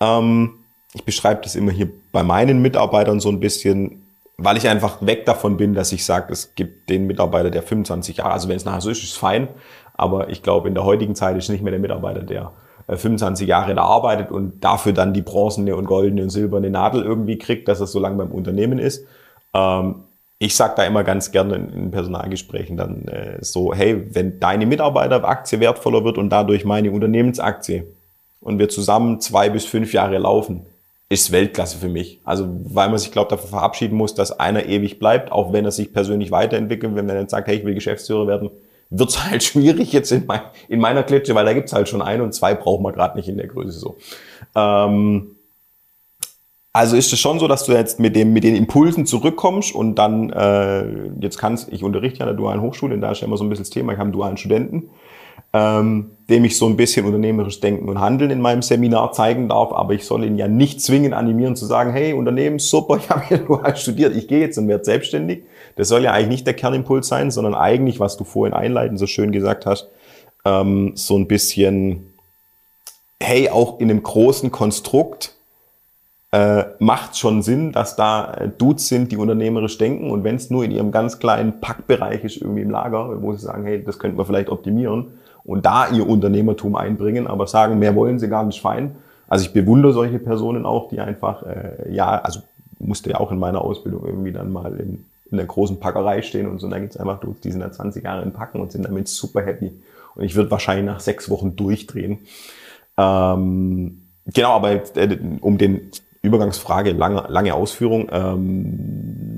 Ähm, 0.00 0.57
ich 0.94 1.04
beschreibe 1.04 1.42
das 1.42 1.54
immer 1.54 1.72
hier 1.72 1.88
bei 2.12 2.22
meinen 2.22 2.62
Mitarbeitern 2.62 3.20
so 3.20 3.28
ein 3.28 3.40
bisschen, 3.40 4.02
weil 4.36 4.56
ich 4.56 4.68
einfach 4.68 4.98
weg 5.04 5.26
davon 5.26 5.56
bin, 5.56 5.74
dass 5.74 5.92
ich 5.92 6.04
sage, 6.04 6.32
es 6.32 6.54
gibt 6.54 6.88
den 6.88 7.06
Mitarbeiter, 7.06 7.50
der 7.50 7.62
25 7.62 8.18
Jahre, 8.18 8.32
also 8.32 8.48
wenn 8.48 8.56
es 8.56 8.64
nachher 8.64 8.80
so 8.80 8.90
ist, 8.90 9.02
ist 9.02 9.10
es 9.10 9.16
fein, 9.16 9.48
aber 9.94 10.30
ich 10.30 10.42
glaube, 10.42 10.68
in 10.68 10.74
der 10.74 10.84
heutigen 10.84 11.14
Zeit 11.14 11.36
ist 11.36 11.48
nicht 11.48 11.62
mehr 11.62 11.72
der 11.72 11.80
Mitarbeiter, 11.80 12.22
der 12.22 12.52
25 12.88 13.46
äh, 13.46 13.50
Jahre 13.50 13.74
da 13.74 13.82
arbeitet 13.82 14.30
und 14.30 14.64
dafür 14.64 14.92
dann 14.92 15.12
die 15.12 15.22
bronzene 15.22 15.76
und 15.76 15.84
goldene 15.84 16.22
und 16.22 16.30
silberne 16.30 16.70
Nadel 16.70 17.02
irgendwie 17.02 17.36
kriegt, 17.36 17.68
dass 17.68 17.80
es 17.80 17.92
so 17.92 17.98
lange 17.98 18.16
beim 18.16 18.30
Unternehmen 18.30 18.78
ist. 18.78 19.04
Ähm, 19.52 20.04
ich 20.38 20.54
sage 20.54 20.74
da 20.76 20.84
immer 20.84 21.02
ganz 21.02 21.32
gerne 21.32 21.56
in 21.56 21.90
Personalgesprächen 21.90 22.76
dann 22.76 23.08
äh, 23.08 23.38
so, 23.40 23.74
hey, 23.74 24.06
wenn 24.14 24.38
deine 24.38 24.66
Mitarbeiteraktie 24.66 25.58
wertvoller 25.58 26.04
wird 26.04 26.16
und 26.16 26.30
dadurch 26.30 26.64
meine 26.64 26.92
Unternehmensaktie 26.92 27.84
und 28.40 28.60
wir 28.60 28.68
zusammen 28.68 29.20
zwei 29.20 29.50
bis 29.50 29.64
fünf 29.64 29.92
Jahre 29.92 30.16
laufen, 30.18 30.64
ist 31.08 31.32
Weltklasse 31.32 31.78
für 31.78 31.88
mich. 31.88 32.20
Also 32.24 32.48
weil 32.64 32.88
man 32.88 32.98
sich, 32.98 33.12
glaube 33.12 33.30
dafür 33.30 33.48
verabschieden 33.48 33.96
muss, 33.96 34.14
dass 34.14 34.38
einer 34.38 34.66
ewig 34.66 34.98
bleibt, 34.98 35.32
auch 35.32 35.52
wenn 35.52 35.64
er 35.64 35.70
sich 35.70 35.92
persönlich 35.92 36.30
weiterentwickelt. 36.30 36.94
Wenn 36.94 37.06
man 37.06 37.16
dann 37.16 37.28
sagt, 37.28 37.48
hey, 37.48 37.56
ich 37.56 37.64
will 37.64 37.74
Geschäftsführer 37.74 38.26
werden, 38.26 38.50
wird's 38.90 39.24
halt 39.30 39.42
schwierig 39.42 39.92
jetzt 39.92 40.12
in, 40.12 40.26
mein, 40.26 40.40
in 40.68 40.80
meiner 40.80 41.02
Klitsche, 41.02 41.34
weil 41.34 41.46
da 41.46 41.54
gibt's 41.54 41.72
halt 41.72 41.88
schon 41.88 42.02
einen 42.02 42.22
und 42.22 42.34
zwei 42.34 42.54
braucht 42.54 42.82
man 42.82 42.92
gerade 42.92 43.16
nicht 43.16 43.28
in 43.28 43.38
der 43.38 43.46
Größe 43.46 43.78
so. 43.78 43.96
Ähm, 44.54 45.36
also 46.74 46.96
ist 46.96 47.12
es 47.12 47.18
schon 47.18 47.38
so, 47.38 47.48
dass 47.48 47.64
du 47.64 47.72
jetzt 47.72 47.98
mit, 47.98 48.14
dem, 48.14 48.34
mit 48.34 48.44
den 48.44 48.54
Impulsen 48.54 49.06
zurückkommst 49.06 49.74
und 49.74 49.96
dann, 49.96 50.30
äh, 50.30 51.08
jetzt 51.20 51.38
kannst, 51.38 51.72
ich 51.72 51.82
unterrichte 51.82 52.20
ja 52.20 52.26
an 52.26 52.28
der 52.28 52.36
dualen 52.36 52.60
Hochschule, 52.60 52.98
da 52.98 53.10
ist 53.10 53.20
ja 53.20 53.26
immer 53.26 53.38
so 53.38 53.44
ein 53.44 53.48
bisschen 53.48 53.64
das 53.64 53.70
Thema, 53.70 53.92
ich 53.92 53.98
habe 53.98 54.08
einen 54.08 54.12
dualen 54.12 54.36
Studenten 54.36 54.90
ähm, 55.52 56.10
dem 56.30 56.44
ich 56.44 56.58
so 56.58 56.66
ein 56.66 56.76
bisschen 56.76 57.06
unternehmerisches 57.06 57.60
Denken 57.60 57.88
und 57.88 58.00
Handeln 58.00 58.30
in 58.30 58.40
meinem 58.40 58.60
Seminar 58.60 59.12
zeigen 59.12 59.48
darf, 59.48 59.72
aber 59.72 59.94
ich 59.94 60.04
soll 60.04 60.24
ihn 60.24 60.36
ja 60.36 60.46
nicht 60.46 60.82
zwingen, 60.82 61.14
animieren 61.14 61.56
zu 61.56 61.64
sagen, 61.64 61.92
hey, 61.92 62.12
Unternehmen, 62.12 62.58
super, 62.58 62.96
ich 63.02 63.08
habe 63.08 63.26
hier 63.26 63.40
nur 63.40 63.64
studiert, 63.76 64.14
ich 64.14 64.28
gehe 64.28 64.40
jetzt 64.40 64.58
und 64.58 64.68
werde 64.68 64.84
selbstständig. 64.84 65.44
Das 65.76 65.88
soll 65.88 66.04
ja 66.04 66.12
eigentlich 66.12 66.28
nicht 66.28 66.46
der 66.46 66.54
Kernimpuls 66.54 67.08
sein, 67.08 67.30
sondern 67.30 67.54
eigentlich, 67.54 67.98
was 67.98 68.16
du 68.16 68.24
vorhin 68.24 68.52
einleitend 68.52 68.98
so 68.98 69.06
schön 69.06 69.32
gesagt 69.32 69.64
hast, 69.64 69.88
ähm, 70.44 70.92
so 70.94 71.16
ein 71.16 71.28
bisschen, 71.28 72.12
hey, 73.20 73.48
auch 73.48 73.80
in 73.80 73.90
einem 73.90 74.02
großen 74.02 74.50
Konstrukt 74.50 75.34
äh, 76.30 76.64
macht 76.78 77.16
schon 77.16 77.40
Sinn, 77.40 77.72
dass 77.72 77.96
da 77.96 78.34
äh, 78.34 78.48
Dudes 78.50 78.88
sind, 78.88 79.12
die 79.12 79.16
unternehmerisch 79.16 79.78
denken 79.78 80.10
und 80.10 80.24
wenn 80.24 80.36
es 80.36 80.50
nur 80.50 80.62
in 80.62 80.72
ihrem 80.72 80.90
ganz 80.90 81.20
kleinen 81.20 81.60
Packbereich 81.60 82.22
ist, 82.22 82.36
irgendwie 82.36 82.60
im 82.60 82.70
Lager, 82.70 83.22
wo 83.22 83.32
sie 83.32 83.46
sagen, 83.46 83.64
hey, 83.64 83.82
das 83.82 83.98
könnten 83.98 84.18
wir 84.18 84.26
vielleicht 84.26 84.50
optimieren, 84.50 85.18
und 85.48 85.64
da 85.64 85.88
ihr 85.88 86.06
Unternehmertum 86.06 86.76
einbringen, 86.76 87.26
aber 87.26 87.46
sagen, 87.46 87.78
mehr 87.78 87.96
wollen 87.96 88.18
sie 88.18 88.28
gar 88.28 88.44
nicht 88.44 88.60
fein. 88.60 88.96
Also 89.28 89.46
ich 89.46 89.54
bewundere 89.54 89.94
solche 89.94 90.18
Personen 90.18 90.66
auch, 90.66 90.88
die 90.90 91.00
einfach, 91.00 91.42
äh, 91.42 91.90
ja, 91.90 92.20
also 92.20 92.40
musste 92.78 93.08
ja 93.08 93.18
auch 93.18 93.32
in 93.32 93.38
meiner 93.38 93.62
Ausbildung 93.62 94.04
irgendwie 94.04 94.30
dann 94.30 94.52
mal 94.52 94.78
in, 94.78 95.06
in 95.30 95.38
der 95.38 95.46
großen 95.46 95.80
Packerei 95.80 96.20
stehen 96.20 96.46
und 96.46 96.58
so. 96.58 96.66
Und 96.66 96.72
da 96.72 96.78
gibt's 96.78 96.98
einfach 96.98 97.18
Dudes, 97.20 97.40
die 97.40 97.50
sind 97.50 97.60
da 97.60 97.72
20 97.72 98.04
Jahre 98.04 98.22
in 98.22 98.32
Packen 98.32 98.60
und 98.60 98.72
sind 98.72 98.84
damit 98.84 99.08
super 99.08 99.40
happy. 99.40 99.72
Und 100.14 100.24
ich 100.24 100.36
würde 100.36 100.50
wahrscheinlich 100.50 100.84
nach 100.84 101.00
sechs 101.00 101.30
Wochen 101.30 101.56
durchdrehen. 101.56 102.18
Ähm, 102.98 104.02
genau, 104.26 104.50
aber 104.50 104.72
äh, 104.96 105.18
um 105.40 105.56
den 105.56 105.90
Übergangsfrage, 106.20 106.92
lange, 106.92 107.24
lange 107.28 107.54
Ausführung. 107.54 108.10
Ähm, 108.12 109.37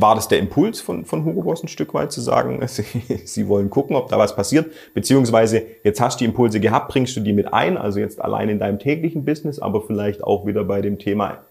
war 0.00 0.14
das 0.14 0.28
der 0.28 0.38
Impuls 0.38 0.80
von, 0.80 1.04
von 1.04 1.24
Hugo 1.24 1.42
Boss 1.42 1.62
ein 1.62 1.68
Stück 1.68 1.94
weit 1.94 2.12
zu 2.12 2.20
sagen, 2.20 2.60
sie, 2.66 2.84
sie 3.24 3.48
wollen 3.48 3.70
gucken, 3.70 3.96
ob 3.96 4.08
da 4.08 4.18
was 4.18 4.36
passiert, 4.36 4.72
beziehungsweise 4.94 5.62
jetzt 5.84 6.00
hast 6.00 6.20
du 6.20 6.24
die 6.24 6.30
Impulse 6.30 6.60
gehabt, 6.60 6.88
bringst 6.88 7.16
du 7.16 7.20
die 7.20 7.32
mit 7.32 7.52
ein, 7.52 7.76
also 7.76 8.00
jetzt 8.00 8.20
allein 8.20 8.48
in 8.48 8.58
deinem 8.58 8.78
täglichen 8.78 9.24
Business, 9.24 9.58
aber 9.58 9.82
vielleicht 9.82 10.22
auch 10.24 10.46
wieder 10.46 10.64
bei 10.64 10.80
dem 10.80 10.98
Thema 10.98 11.44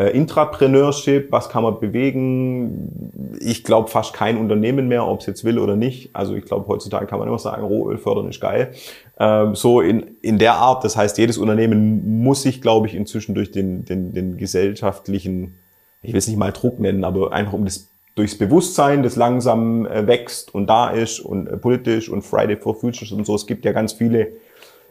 äh, 0.00 0.16
Intrapreneurship, 0.16 1.30
was 1.30 1.50
kann 1.50 1.62
man 1.62 1.78
bewegen? 1.78 3.36
Ich 3.38 3.64
glaube 3.64 3.88
fast 3.88 4.14
kein 4.14 4.38
Unternehmen 4.38 4.88
mehr, 4.88 5.06
ob 5.06 5.20
es 5.20 5.26
jetzt 5.26 5.44
will 5.44 5.58
oder 5.58 5.76
nicht. 5.76 6.16
Also 6.16 6.34
ich 6.34 6.46
glaube, 6.46 6.66
heutzutage 6.68 7.06
kann 7.06 7.18
man 7.18 7.28
immer 7.28 7.38
sagen, 7.38 7.62
Rohöl 7.62 7.98
fördern 7.98 8.30
ist 8.30 8.40
geil. 8.40 8.72
Ähm, 9.18 9.54
so 9.54 9.82
in, 9.82 10.16
in 10.22 10.38
der 10.38 10.54
Art, 10.54 10.84
das 10.84 10.96
heißt, 10.96 11.18
jedes 11.18 11.36
Unternehmen 11.36 12.22
muss 12.22 12.42
sich, 12.42 12.62
glaube 12.62 12.86
ich, 12.86 12.94
inzwischen 12.94 13.34
durch 13.34 13.50
den, 13.50 13.84
den, 13.84 14.14
den 14.14 14.38
gesellschaftlichen 14.38 15.58
ich 16.02 16.12
will 16.12 16.18
es 16.18 16.28
nicht 16.28 16.36
mal 16.36 16.52
Druck 16.52 16.78
nennen, 16.80 17.04
aber 17.04 17.32
einfach 17.32 17.52
um 17.52 17.64
das 17.64 17.88
durchs 18.14 18.36
Bewusstsein, 18.36 19.02
das 19.02 19.16
langsam 19.16 19.86
äh, 19.86 20.06
wächst 20.06 20.54
und 20.54 20.66
da 20.66 20.90
ist 20.90 21.20
und 21.20 21.46
äh, 21.46 21.56
politisch 21.56 22.08
und 22.08 22.22
Friday 22.22 22.56
for 22.56 22.74
Futures 22.74 23.12
und 23.12 23.24
so. 23.24 23.34
Es 23.34 23.46
gibt 23.46 23.64
ja 23.64 23.72
ganz 23.72 23.92
viele 23.92 24.32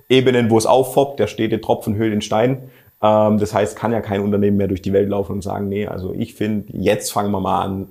Ebenen, 0.07 0.49
wo 0.49 0.57
es 0.57 0.65
auffoppt, 0.65 1.19
der 1.19 1.27
stete 1.27 1.61
Tropfen 1.61 1.95
hüllt 1.95 2.13
den 2.13 2.21
Stein. 2.21 2.69
Ähm, 3.01 3.37
das 3.37 3.53
heißt, 3.53 3.75
kann 3.77 3.91
ja 3.91 4.01
kein 4.01 4.21
Unternehmen 4.21 4.57
mehr 4.57 4.67
durch 4.67 4.81
die 4.81 4.93
Welt 4.93 5.09
laufen 5.09 5.33
und 5.33 5.43
sagen, 5.43 5.69
nee, 5.69 5.85
also 5.85 6.13
ich 6.13 6.33
finde, 6.33 6.75
jetzt 6.77 7.11
fangen 7.11 7.31
wir 7.31 7.39
mal 7.39 7.61
an, 7.61 7.89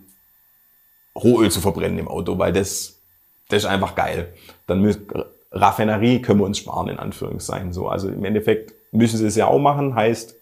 Rohöl 1.14 1.50
zu 1.50 1.60
verbrennen 1.60 1.98
im 1.98 2.08
Auto, 2.08 2.38
weil 2.38 2.52
das, 2.52 3.00
das 3.48 3.64
ist 3.64 3.68
einfach 3.68 3.94
geil. 3.94 4.28
Dann 4.66 4.80
müssen, 4.80 5.06
Raffinerie 5.50 6.22
können 6.22 6.40
wir 6.40 6.46
uns 6.46 6.58
sparen, 6.58 6.88
in 6.88 6.98
Anführungszeichen. 6.98 7.72
So, 7.72 7.88
also 7.88 8.08
im 8.08 8.24
Endeffekt 8.24 8.74
müssen 8.92 9.16
sie 9.16 9.26
es 9.26 9.36
ja 9.36 9.46
auch 9.46 9.58
machen, 9.58 9.94
heißt, 9.94 10.37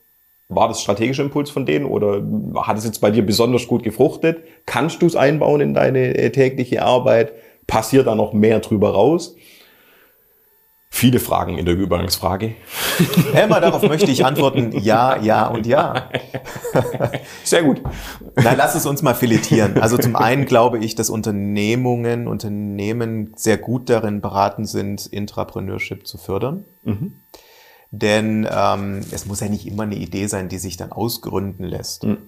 war 0.48 0.68
das 0.68 0.80
strategischer 0.80 1.24
Impuls 1.24 1.50
von 1.50 1.66
denen 1.66 1.86
oder 1.86 2.22
hat 2.62 2.78
es 2.78 2.84
jetzt 2.84 3.00
bei 3.00 3.10
dir 3.10 3.26
besonders 3.26 3.66
gut 3.66 3.82
gefruchtet? 3.82 4.44
Kannst 4.64 5.02
du 5.02 5.06
es 5.06 5.16
einbauen 5.16 5.60
in 5.60 5.74
deine 5.74 6.16
äh, 6.16 6.30
tägliche 6.30 6.82
Arbeit? 6.82 7.32
Passiert 7.66 8.06
da 8.06 8.14
noch 8.14 8.32
mehr 8.32 8.60
drüber 8.60 8.90
raus? 8.90 9.34
Viele 10.88 11.18
Fragen 11.18 11.58
in 11.58 11.66
der 11.66 11.74
Übergangsfrage. 11.74 12.54
Helmer, 13.32 13.60
darauf 13.60 13.82
möchte 13.82 14.10
ich 14.10 14.24
antworten, 14.24 14.72
ja, 14.72 15.20
ja 15.20 15.46
und 15.48 15.66
ja. 15.66 16.10
Sehr 17.44 17.64
gut. 17.64 17.82
Na, 18.36 18.54
lass 18.54 18.76
es 18.76 18.86
uns 18.86 19.02
mal 19.02 19.14
filetieren. 19.14 19.78
Also 19.78 19.98
zum 19.98 20.16
einen 20.16 20.46
glaube 20.46 20.78
ich, 20.78 20.94
dass 20.94 21.10
Unternehmungen, 21.10 22.28
Unternehmen 22.28 23.34
sehr 23.36 23.58
gut 23.58 23.90
darin 23.90 24.20
beraten 24.20 24.64
sind, 24.64 25.04
Intrapreneurship 25.06 26.06
zu 26.06 26.16
fördern. 26.18 26.64
Mhm. 26.84 27.20
Denn 27.90 28.48
ähm, 28.50 29.00
es 29.10 29.26
muss 29.26 29.40
ja 29.40 29.48
nicht 29.48 29.66
immer 29.66 29.84
eine 29.84 29.96
Idee 29.96 30.26
sein, 30.26 30.48
die 30.48 30.58
sich 30.58 30.76
dann 30.76 30.92
ausgründen 30.92 31.64
lässt. 31.64 32.04
Mhm. 32.04 32.18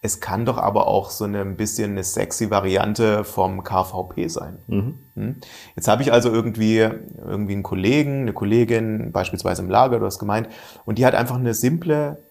Es 0.00 0.20
kann 0.20 0.46
doch 0.46 0.58
aber 0.58 0.86
auch 0.86 1.10
so 1.10 1.24
eine, 1.24 1.40
ein 1.40 1.56
bisschen 1.56 1.92
eine 1.92 2.04
sexy 2.04 2.50
Variante 2.50 3.24
vom 3.24 3.64
KVP 3.64 4.28
sein. 4.28 4.58
Mhm. 4.68 4.98
Hm? 5.14 5.36
Jetzt 5.74 5.88
habe 5.88 6.02
ich 6.02 6.12
also 6.12 6.30
irgendwie, 6.32 6.76
irgendwie 6.76 7.54
einen 7.54 7.64
Kollegen, 7.64 8.22
eine 8.22 8.32
Kollegin, 8.32 9.10
beispielsweise 9.10 9.62
im 9.62 9.70
Lager, 9.70 9.98
du 9.98 10.06
hast 10.06 10.20
gemeint, 10.20 10.48
und 10.84 10.98
die 10.98 11.06
hat 11.06 11.16
einfach 11.16 11.34
eine 11.34 11.52
simple 11.52 12.22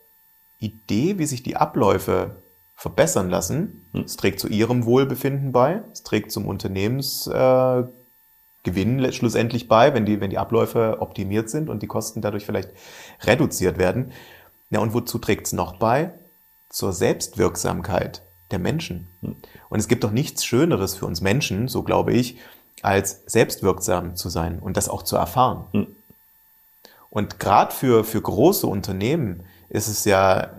Idee, 0.60 1.20
wie 1.20 1.26
sich 1.26 1.44
die 1.44 1.58
Abläufe 1.58 2.42
verbessern 2.74 3.30
lassen. 3.30 3.90
Mhm. 3.92 4.02
Es 4.02 4.16
trägt 4.16 4.40
zu 4.40 4.48
ihrem 4.48 4.86
Wohlbefinden 4.86 5.52
bei, 5.52 5.82
es 5.92 6.04
trägt 6.04 6.32
zum 6.32 6.48
Unternehmensgewinn 6.48 7.90
äh, 8.76 9.12
schlussendlich 9.12 9.68
bei, 9.68 9.94
wenn 9.94 10.06
die, 10.06 10.20
wenn 10.20 10.30
die 10.30 10.38
Abläufe 10.38 10.98
optimiert 11.00 11.50
sind 11.50 11.70
und 11.70 11.84
die 11.84 11.88
Kosten 11.88 12.22
dadurch 12.22 12.46
vielleicht 12.46 12.72
reduziert 13.22 13.78
werden. 13.78 14.12
Ja, 14.70 14.80
und 14.80 14.94
wozu 14.94 15.20
trägt 15.20 15.48
es 15.48 15.54
noch 15.54 15.78
bei? 15.78 16.14
zur 16.70 16.94
Selbstwirksamkeit 16.94 18.24
der 18.52 18.60
Menschen. 18.60 19.10
Hm. 19.22 19.38
Und 19.70 19.80
es 19.80 19.88
gibt 19.88 20.04
doch 20.04 20.12
nichts 20.12 20.46
Schöneres 20.46 20.96
für 20.96 21.06
uns 21.06 21.22
Menschen, 21.22 21.68
so 21.68 21.84
glaube 21.84 22.14
ich, 22.14 22.38
als 22.82 23.24
selbstwirksam 23.26 24.16
zu 24.16 24.30
sein 24.30 24.60
und 24.60 24.78
das 24.78 24.90
auch 24.90 25.04
zu 25.04 25.16
erfahren. 25.16 25.66
Hm. 25.72 25.96
Und 27.10 27.40
gerade 27.40 27.74
für, 27.74 28.04
für 28.04 28.22
große 28.22 28.68
Unternehmen 28.68 29.46
ist 29.70 29.88
es 29.88 30.06
ja, 30.06 30.52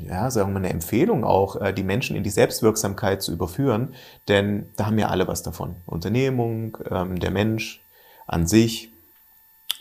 ja, 0.00 0.30
sagen 0.30 0.50
wir 0.50 0.54
mal, 0.54 0.64
eine 0.64 0.72
Empfehlung 0.72 1.24
auch, 1.24 1.56
äh, 1.60 1.72
die 1.72 1.82
Menschen 1.82 2.16
in 2.16 2.22
die 2.22 2.30
Selbstwirksamkeit 2.30 3.22
zu 3.22 3.32
überführen, 3.32 3.94
denn 4.28 4.68
da 4.76 4.86
haben 4.86 4.98
ja 4.98 5.08
alle 5.08 5.26
was 5.26 5.42
davon. 5.42 5.76
Unternehmung, 5.86 6.78
ähm, 6.90 7.18
der 7.18 7.30
Mensch 7.30 7.84
an 8.26 8.46
sich. 8.46 8.92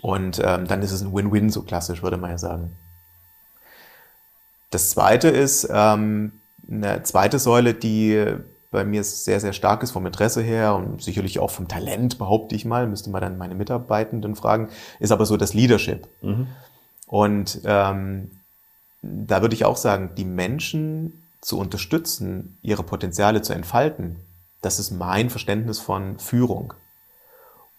Und 0.01 0.41
ähm, 0.43 0.67
dann 0.67 0.81
ist 0.81 0.91
es 0.91 1.01
ein 1.01 1.13
Win-Win, 1.13 1.49
so 1.49 1.61
klassisch 1.61 2.01
würde 2.01 2.17
man 2.17 2.31
ja 2.31 2.37
sagen. 2.37 2.75
Das 4.71 4.89
zweite 4.89 5.27
ist 5.27 5.69
ähm, 5.71 6.41
eine 6.67 7.03
zweite 7.03 7.37
Säule, 7.37 7.73
die 7.73 8.37
bei 8.71 8.85
mir 8.85 9.03
sehr, 9.03 9.39
sehr 9.41 9.53
stark 9.53 9.83
ist 9.83 9.91
vom 9.91 10.05
Interesse 10.05 10.41
her 10.41 10.75
und 10.75 11.03
sicherlich 11.03 11.39
auch 11.39 11.51
vom 11.51 11.67
Talent, 11.67 12.17
behaupte 12.17 12.55
ich 12.55 12.63
mal, 12.63 12.87
müsste 12.87 13.09
man 13.09 13.21
dann 13.21 13.37
meine 13.37 13.53
Mitarbeitenden 13.53 14.35
fragen, 14.35 14.69
ist 14.99 15.11
aber 15.11 15.25
so 15.25 15.35
das 15.35 15.53
Leadership. 15.53 16.07
Mhm. 16.21 16.47
Und 17.12 17.59
ähm, 17.66 18.32
da 19.01 19.41
würde 19.41 19.53
ich 19.53 19.66
auch 19.66 19.76
sagen, 19.76 20.16
die 20.16 20.24
Menschen 20.24 21.22
zu 21.41 21.59
unterstützen, 21.59 22.57
ihre 22.62 22.84
Potenziale 22.84 23.41
zu 23.41 23.51
entfalten, 23.51 24.16
das 24.62 24.80
ist 24.80 24.91
mein 24.91 25.30
Verständnis 25.30 25.78
von 25.78 26.20
Führung. 26.20 26.74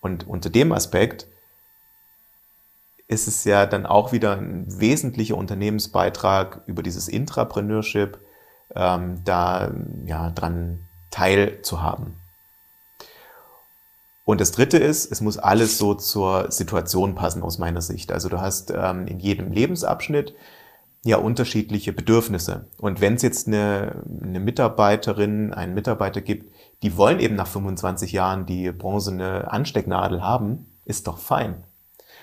Und 0.02 0.28
unter 0.28 0.50
dem 0.50 0.70
Aspekt 0.72 1.28
ist 3.08 3.26
es 3.26 3.44
ja 3.44 3.64
dann 3.64 3.86
auch 3.86 4.12
wieder 4.12 4.36
ein 4.36 4.66
wesentlicher 4.68 5.38
Unternehmensbeitrag 5.38 6.60
über 6.66 6.82
dieses 6.82 7.08
Intrapreneurship, 7.08 8.18
ähm, 8.74 9.22
da 9.24 9.72
ja 10.04 10.28
dran 10.28 10.80
teilzuhaben. 11.10 12.21
Und 14.24 14.40
das 14.40 14.52
Dritte 14.52 14.78
ist, 14.78 15.10
es 15.10 15.20
muss 15.20 15.38
alles 15.38 15.78
so 15.78 15.94
zur 15.94 16.50
Situation 16.50 17.14
passen 17.14 17.42
aus 17.42 17.58
meiner 17.58 17.80
Sicht. 17.80 18.12
Also 18.12 18.28
du 18.28 18.40
hast 18.40 18.72
ähm, 18.74 19.06
in 19.06 19.18
jedem 19.18 19.50
Lebensabschnitt 19.50 20.34
ja 21.04 21.16
unterschiedliche 21.16 21.92
Bedürfnisse. 21.92 22.66
Und 22.78 23.00
wenn 23.00 23.14
es 23.14 23.22
jetzt 23.22 23.48
eine, 23.48 24.04
eine 24.22 24.38
Mitarbeiterin, 24.38 25.52
einen 25.52 25.74
Mitarbeiter 25.74 26.20
gibt, 26.20 26.54
die 26.84 26.96
wollen 26.96 27.18
eben 27.18 27.34
nach 27.34 27.48
25 27.48 28.12
Jahren 28.12 28.46
die 28.46 28.70
bronzene 28.70 29.50
Anstecknadel 29.50 30.22
haben, 30.22 30.66
ist 30.84 31.08
doch 31.08 31.18
fein. 31.18 31.64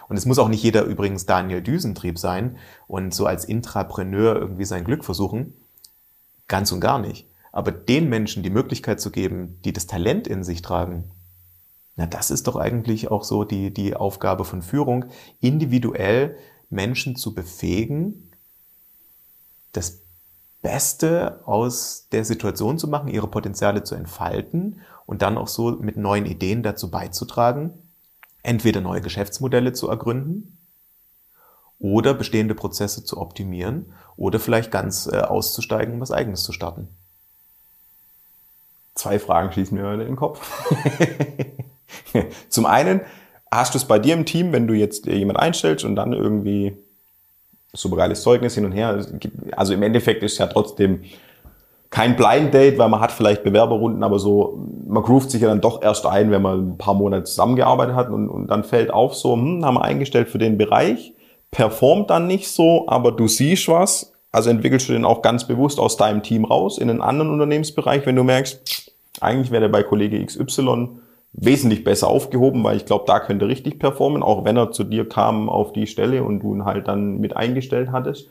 Und 0.08 0.18
es 0.18 0.26
muss 0.26 0.40
auch 0.40 0.48
nicht 0.48 0.64
jeder 0.64 0.84
übrigens 0.84 1.26
Daniel 1.26 1.62
Düsentrieb 1.62 2.18
sein 2.18 2.58
und 2.88 3.14
so 3.14 3.26
als 3.26 3.46
Intrapreneur 3.46 4.36
irgendwie 4.38 4.66
sein 4.66 4.86
Glück 4.86 5.04
versuchen. 5.04 5.54
Ganz 6.48 6.72
und 6.72 6.80
gar 6.80 7.00
nicht. 7.00 7.28
Aber 7.52 7.72
den 7.72 8.10
Menschen 8.10 8.44
die 8.44 8.50
Möglichkeit 8.50 9.02
zu 9.02 9.12
geben, 9.12 9.60
die 9.66 9.74
das 9.74 9.88
Talent 9.88 10.28
in 10.28 10.44
sich 10.44 10.62
tragen, 10.62 11.12
na, 12.00 12.08
das 12.08 12.32
ist 12.32 12.48
doch 12.48 12.56
eigentlich 12.56 13.12
auch 13.12 13.26
so 13.26 13.44
die, 13.44 13.74
die 13.74 13.94
Aufgabe 13.94 14.46
von 14.46 14.62
Führung, 14.62 15.08
individuell 15.42 16.38
Menschen 16.70 17.18
zu 17.18 17.34
befähigen, 17.34 18.32
das 19.74 20.00
Beste 20.62 21.42
aus 21.46 22.08
der 22.14 22.24
Situation 22.24 22.78
zu 22.78 22.88
machen, 22.88 23.10
ihre 23.10 23.28
Potenziale 23.28 23.84
zu 23.84 23.96
entfalten 23.96 24.80
und 25.08 25.22
dann 25.22 25.38
auch 25.38 25.50
so 25.50 25.72
mit 25.72 25.98
neuen 25.98 26.26
Ideen 26.26 26.64
dazu 26.64 26.90
beizutragen, 26.90 27.74
entweder 28.44 28.80
neue 28.80 29.02
Geschäftsmodelle 29.02 29.74
zu 29.74 29.90
ergründen 29.90 30.58
oder 31.80 32.14
bestehende 32.14 32.56
Prozesse 32.56 33.04
zu 33.04 33.18
optimieren 33.18 33.92
oder 34.16 34.40
vielleicht 34.40 34.72
ganz 34.72 35.06
äh, 35.06 35.18
auszusteigen 35.18 35.96
und 35.96 36.00
was 36.00 36.12
eigenes 36.12 36.44
zu 36.44 36.54
starten. 36.54 36.88
Zwei 38.96 39.20
Fragen 39.20 39.52
schießen 39.52 39.78
mir 39.78 39.94
in 39.96 40.00
den 40.00 40.16
Kopf. 40.16 40.50
Zum 42.50 42.66
einen, 42.66 43.02
hast 43.52 43.74
du 43.74 43.78
es 43.78 43.86
bei 43.86 44.00
dir 44.00 44.14
im 44.14 44.26
Team, 44.26 44.52
wenn 44.52 44.68
du 44.68 44.74
jetzt 44.74 45.06
jemand 45.06 45.40
einstellst 45.40 45.86
und 45.86 45.96
dann 45.96 46.14
irgendwie 46.14 46.78
super 47.74 47.98
geiles 47.98 48.22
Zeugnis 48.22 48.56
hin 48.56 48.66
und 48.66 48.72
her, 48.72 49.06
also 49.56 49.74
im 49.74 49.84
Endeffekt 49.84 50.24
ist 50.24 50.34
es 50.34 50.38
ja 50.40 50.48
trotzdem 50.48 51.02
kein 51.90 52.16
Blind 52.16 52.54
Date, 52.54 52.78
weil 52.78 52.90
man 52.90 53.00
hat 53.00 53.12
vielleicht 53.12 53.44
Bewerberrunden, 53.44 54.04
aber 54.04 54.20
so, 54.20 54.60
man 54.88 55.02
groovt 55.02 55.32
sich 55.32 55.42
ja 55.42 55.48
dann 55.48 55.62
doch 55.62 55.82
erst 55.82 56.06
ein, 56.06 56.30
wenn 56.30 56.42
man 56.42 56.72
ein 56.72 56.78
paar 56.78 56.94
Monate 56.94 57.24
zusammengearbeitet 57.24 57.96
hat 57.96 58.10
und, 58.10 58.30
und 58.30 58.48
dann 58.48 58.64
fällt 58.64 58.92
auf 58.92 59.16
so, 59.16 59.34
hm, 59.34 59.66
haben 59.66 59.76
wir 59.76 59.84
eingestellt 59.84 60.30
für 60.30 60.38
den 60.38 60.58
Bereich, 60.58 61.14
performt 61.52 62.12
dann 62.12 62.28
nicht 62.28 62.50
so, 62.50 62.86
aber 62.88 63.12
du 63.12 63.28
siehst 63.28 63.68
was, 63.68 64.14
also 64.32 64.52
entwickelst 64.52 64.88
du 64.88 64.94
den 64.94 65.06
auch 65.06 65.24
ganz 65.24 65.48
bewusst 65.48 65.80
aus 65.80 65.98
deinem 65.98 66.22
Team 66.22 66.46
raus 66.46 66.78
in 66.78 66.92
einen 66.92 67.02
anderen 67.02 67.32
Unternehmensbereich, 67.32 68.06
wenn 68.06 68.16
du 68.16 68.24
merkst, 68.24 68.92
eigentlich 69.20 69.50
wäre 69.50 69.62
der 69.62 69.70
bei 69.70 69.82
Kollege 69.82 70.24
XY 70.24 70.90
wesentlich 71.34 71.84
besser 71.84 72.08
aufgehoben, 72.08 72.64
weil 72.64 72.78
ich 72.78 72.86
glaube, 72.86 73.06
da 73.08 73.20
könnte 73.20 73.46
er 73.46 73.50
richtig 73.50 73.80
performen, 73.80 74.24
auch 74.24 74.46
wenn 74.46 74.58
er 74.58 74.72
zu 74.72 74.84
dir 74.84 75.08
kam 75.08 75.50
auf 75.50 75.74
die 75.74 75.88
Stelle 75.88 76.24
und 76.24 76.42
du 76.42 76.56
ihn 76.56 76.66
halt 76.66 76.88
dann 76.88 77.20
mit 77.20 77.38
eingestellt 77.38 77.92
hattest. 77.92 78.30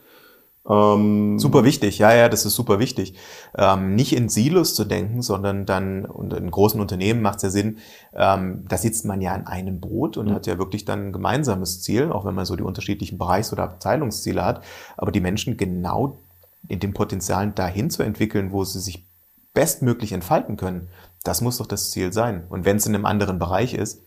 Ähm, 0.69 1.39
super 1.39 1.63
wichtig, 1.63 1.97
ja, 1.97 2.13
ja, 2.13 2.29
das 2.29 2.45
ist 2.45 2.53
super 2.53 2.79
wichtig. 2.79 3.15
Ähm, 3.57 3.95
nicht 3.95 4.15
in 4.15 4.29
Silos 4.29 4.75
zu 4.75 4.85
denken, 4.85 5.21
sondern 5.21 5.65
dann, 5.65 6.05
und 6.05 6.33
in 6.33 6.51
großen 6.51 6.79
Unternehmen 6.79 7.21
macht 7.21 7.37
es 7.37 7.43
ja 7.43 7.49
Sinn, 7.49 7.77
ähm, 8.13 8.65
da 8.67 8.77
sitzt 8.77 9.05
man 9.05 9.21
ja 9.21 9.33
in 9.35 9.47
einem 9.47 9.79
Boot 9.79 10.17
und 10.17 10.27
mhm. 10.27 10.33
hat 10.33 10.45
ja 10.45 10.59
wirklich 10.59 10.85
dann 10.85 11.07
ein 11.07 11.13
gemeinsames 11.13 11.81
Ziel, 11.81 12.11
auch 12.11 12.25
wenn 12.25 12.35
man 12.35 12.45
so 12.45 12.55
die 12.55 12.63
unterschiedlichen 12.63 13.17
Bereichs- 13.17 13.53
oder 13.53 13.63
Abteilungsziele 13.63 14.45
hat. 14.45 14.63
Aber 14.97 15.11
die 15.11 15.21
Menschen 15.21 15.57
genau 15.57 16.19
in 16.67 16.79
den 16.79 16.93
Potenzialen 16.93 17.55
dahin 17.55 17.89
zu 17.89 18.03
entwickeln, 18.03 18.51
wo 18.51 18.63
sie 18.63 18.79
sich 18.79 19.07
bestmöglich 19.53 20.11
entfalten 20.11 20.55
können, 20.57 20.89
das 21.23 21.41
muss 21.41 21.57
doch 21.57 21.67
das 21.67 21.91
Ziel 21.91 22.13
sein. 22.13 22.43
Und 22.49 22.65
wenn 22.65 22.77
es 22.77 22.85
in 22.85 22.95
einem 22.95 23.05
anderen 23.05 23.39
Bereich 23.39 23.73
ist, 23.73 24.01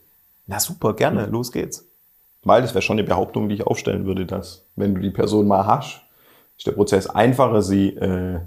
na 0.47 0.61
super, 0.61 0.95
gerne, 0.95 1.27
mhm. 1.27 1.33
los 1.33 1.53
geht's. 1.53 1.87
Weil 2.45 2.63
das 2.63 2.75
wäre 2.75 2.83
schon 2.83 2.99
eine 2.99 3.07
Behauptung, 3.07 3.49
die 3.49 3.55
ich 3.57 3.67
aufstellen 3.67 4.05
würde, 4.05 4.27
dass 4.27 4.65
wenn 4.75 4.95
du 4.95 5.01
die 5.01 5.11
Person 5.11 5.47
mal 5.47 5.67
hast, 5.67 6.01
ist 6.57 6.67
der 6.67 6.73
Prozess 6.73 7.07
einfacher, 7.07 7.63
sie 7.63 7.91
äh, 7.91 8.41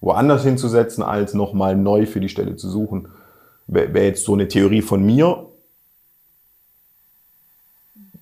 woanders 0.00 0.44
hinzusetzen, 0.44 1.02
als 1.02 1.34
nochmal 1.34 1.76
neu 1.76 2.06
für 2.06 2.20
die 2.20 2.28
Stelle 2.28 2.56
zu 2.56 2.70
suchen. 2.70 3.08
Wäre 3.66 3.92
wär 3.92 4.04
jetzt 4.04 4.24
so 4.24 4.34
eine 4.34 4.48
Theorie 4.48 4.82
von 4.82 5.04
mir. 5.04 5.46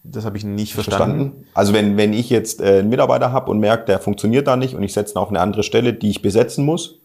Das 0.02 0.24
habe 0.24 0.38
ich 0.38 0.44
nicht 0.44 0.72
verstanden. 0.72 1.18
verstanden. 1.18 1.46
Also 1.52 1.74
wenn, 1.74 1.98
wenn 1.98 2.14
ich 2.14 2.30
jetzt 2.30 2.62
äh, 2.62 2.78
einen 2.78 2.88
Mitarbeiter 2.88 3.30
habe 3.30 3.50
und 3.50 3.58
merke, 3.58 3.84
der 3.84 3.98
funktioniert 3.98 4.46
da 4.46 4.56
nicht 4.56 4.74
und 4.74 4.82
ich 4.82 4.94
setze 4.94 5.14
ihn 5.14 5.18
auf 5.18 5.28
eine 5.28 5.40
andere 5.40 5.62
Stelle, 5.62 5.92
die 5.92 6.08
ich 6.08 6.22
besetzen 6.22 6.64
muss, 6.64 7.00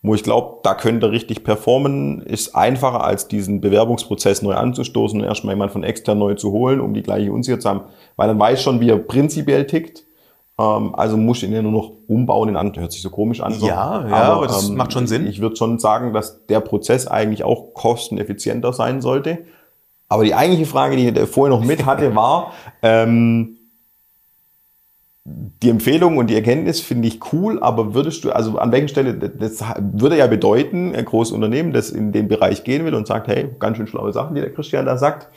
wo 0.00 0.14
ich 0.14 0.22
glaube, 0.22 0.60
da 0.62 0.74
könnte 0.74 1.10
richtig 1.10 1.42
performen, 1.42 2.22
ist 2.22 2.54
einfacher 2.54 3.02
als 3.02 3.26
diesen 3.26 3.60
Bewerbungsprozess 3.60 4.42
neu 4.42 4.54
anzustoßen 4.54 5.20
und 5.20 5.26
erstmal 5.26 5.54
jemand 5.54 5.72
von 5.72 5.82
extern 5.82 6.18
neu 6.18 6.34
zu 6.34 6.52
holen, 6.52 6.80
um 6.80 6.94
die 6.94 7.02
gleiche 7.02 7.32
Unsicherheit 7.32 7.62
zu 7.62 7.68
haben. 7.68 7.80
Weil 8.16 8.28
dann 8.28 8.38
weiß 8.38 8.62
schon, 8.62 8.80
wie 8.80 8.90
er 8.90 8.98
prinzipiell 8.98 9.66
tickt 9.66 10.04
Ähm, 10.58 10.94
also 10.94 11.16
muss 11.16 11.38
ich 11.38 11.48
ihn 11.48 11.52
ja 11.52 11.62
nur 11.62 11.72
noch 11.72 11.92
umbauen, 12.06 12.48
in 12.48 12.56
an, 12.56 12.72
hört 12.76 12.92
sich 12.92 13.02
so 13.02 13.10
komisch 13.10 13.40
an. 13.40 13.54
So. 13.54 13.66
Ja, 13.66 14.06
ja, 14.08 14.14
aber, 14.14 14.34
aber 14.34 14.46
das 14.46 14.68
ähm, 14.68 14.76
macht 14.76 14.92
schon 14.92 15.06
Sinn. 15.06 15.26
Ich 15.26 15.40
würde 15.40 15.56
schon 15.56 15.78
sagen, 15.78 16.12
dass 16.12 16.46
der 16.46 16.60
Prozess 16.60 17.06
eigentlich 17.06 17.42
auch 17.42 17.74
kosteneffizienter 17.74 18.72
sein 18.72 19.00
sollte. 19.00 19.44
Aber 20.08 20.24
die 20.24 20.34
eigentliche 20.34 20.66
Frage, 20.66 20.96
die 20.96 21.08
ich 21.08 21.28
vorher 21.28 21.56
noch 21.56 21.64
mit 21.64 21.84
hatte, 21.86 22.14
war, 22.14 22.52
ähm, 22.82 23.57
die 25.62 25.70
Empfehlung 25.70 26.16
und 26.16 26.28
die 26.28 26.34
Erkenntnis 26.34 26.80
finde 26.80 27.08
ich 27.08 27.20
cool, 27.32 27.60
aber 27.60 27.94
würdest 27.94 28.24
du, 28.24 28.30
also 28.30 28.58
an 28.58 28.72
welcher 28.72 28.88
Stelle, 28.88 29.14
das 29.14 29.62
würde 29.78 30.16
ja 30.16 30.26
bedeuten, 30.26 30.94
ein 30.94 31.04
großes 31.04 31.32
Unternehmen, 31.32 31.72
das 31.72 31.90
in 31.90 32.12
den 32.12 32.28
Bereich 32.28 32.64
gehen 32.64 32.84
will 32.84 32.94
und 32.94 33.06
sagt, 33.06 33.28
hey, 33.28 33.48
ganz 33.58 33.76
schön 33.76 33.86
schlaue 33.86 34.12
Sachen, 34.12 34.34
die 34.34 34.40
der 34.40 34.52
Christian 34.52 34.86
da 34.86 34.96
sagt, 34.96 35.28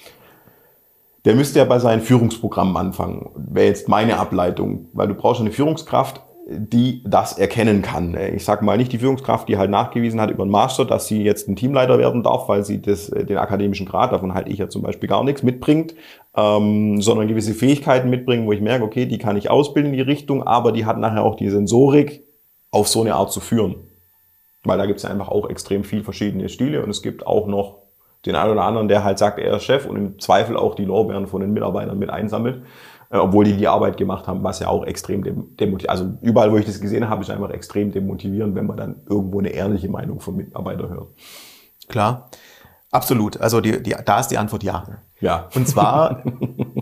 der 1.26 1.36
müsste 1.36 1.60
ja 1.60 1.66
bei 1.66 1.80
seinen 1.80 2.02
Führungsprogrammen 2.02 2.78
anfangen. 2.78 3.30
Wäre 3.36 3.68
jetzt 3.68 3.88
meine 3.88 4.18
Ableitung, 4.18 4.88
weil 4.94 5.08
du 5.08 5.14
brauchst 5.14 5.42
eine 5.42 5.52
Führungskraft, 5.52 6.22
die 6.58 7.04
das 7.06 7.38
erkennen 7.38 7.82
kann. 7.82 8.18
Ich 8.36 8.44
sage 8.44 8.66
mal 8.66 8.78
nicht 8.78 8.92
die 8.92 8.98
Führungskraft, 8.98 9.48
die 9.48 9.58
halt 9.58 9.70
nachgewiesen 9.70 10.20
hat 10.20 10.32
über 10.32 10.46
den 10.46 10.52
Master, 10.52 10.86
dass 10.86 11.08
sie 11.08 11.24
jetzt 11.24 11.48
ein 11.48 11.56
Teamleiter 11.56 11.98
werden 11.98 12.24
darf, 12.24 12.50
weil 12.50 12.64
sie 12.64 12.82
das, 12.82 13.08
den 13.08 13.38
akademischen 13.38 13.86
Grad, 13.86 14.12
davon 14.12 14.34
halte 14.34 14.52
ich 14.52 14.60
ja 14.60 14.70
zum 14.70 14.82
Beispiel 14.82 15.10
gar 15.10 15.24
nichts, 15.24 15.44
mitbringt, 15.44 15.96
ähm, 16.36 17.02
sondern 17.02 17.28
gewisse 17.28 17.54
Fähigkeiten 17.54 18.10
mitbringen, 18.10 18.46
wo 18.46 18.52
ich 18.52 18.62
merke, 18.62 18.84
okay, 18.84 19.06
die 19.06 19.18
kann 19.18 19.38
ich 19.38 19.50
ausbilden 19.50 19.92
in 19.92 19.98
die 19.98 20.04
Richtung, 20.04 20.44
aber 20.44 20.72
die 20.72 20.86
hat 20.86 20.98
nachher 20.98 21.24
auch 21.24 21.36
die 21.36 21.50
Sensorik, 21.50 22.24
auf 22.72 22.88
so 22.88 23.02
eine 23.02 23.16
Art 23.16 23.32
zu 23.32 23.42
führen. 23.42 23.76
Weil 24.64 24.78
da 24.78 24.86
gibt 24.86 24.98
es 24.98 25.04
ja 25.04 25.10
einfach 25.10 25.28
auch 25.28 25.50
extrem 25.50 25.84
viel 25.84 26.04
verschiedene 26.04 26.50
Stile 26.50 26.84
und 26.84 26.90
es 26.90 27.02
gibt 27.02 27.28
auch 27.28 27.48
noch 27.48 27.82
den 28.26 28.36
einen 28.36 28.52
oder 28.52 28.64
anderen, 28.64 28.88
der 28.88 29.04
halt 29.04 29.18
sagt, 29.18 29.40
er 29.40 29.58
ist 29.58 29.64
Chef 29.64 29.86
und 29.86 29.96
im 29.96 30.20
Zweifel 30.20 30.56
auch 30.56 30.76
die 30.76 30.86
Lorbeeren 30.86 31.28
von 31.28 31.42
den 31.42 31.54
Mitarbeitern 31.54 31.98
mit 31.98 32.10
einsammelt, 32.10 32.58
äh, 32.58 32.62
obwohl 33.20 33.46
die 33.46 33.58
die 33.58 33.68
Arbeit 33.68 33.98
gemacht 33.98 34.28
haben, 34.28 34.44
was 34.44 34.60
ja 34.60 34.68
auch 34.68 34.86
extrem 34.86 35.24
demotivierend, 35.24 35.90
also 35.90 36.14
überall, 36.22 36.52
wo 36.52 36.58
ich 36.58 36.66
das 36.66 36.80
gesehen 36.80 37.10
habe, 37.10 37.22
ist 37.22 37.30
einfach 37.30 37.50
extrem 37.50 37.92
demotivierend, 37.92 38.56
wenn 38.56 38.66
man 38.66 38.78
dann 38.78 39.02
irgendwo 39.10 39.40
eine 39.40 39.50
ehrliche 39.50 39.90
Meinung 39.90 40.22
von 40.22 40.38
Mitarbeitern 40.38 40.90
hört. 40.90 41.10
Klar, 41.90 42.30
absolut. 42.90 43.40
Also 43.42 43.60
die, 43.60 43.84
die, 43.84 43.96
da 44.06 44.20
ist 44.20 44.30
die 44.30 44.38
Antwort 44.38 44.64
ja. 44.64 44.86
Ja. 45.20 45.50
Und 45.56 45.68
zwar 45.68 46.24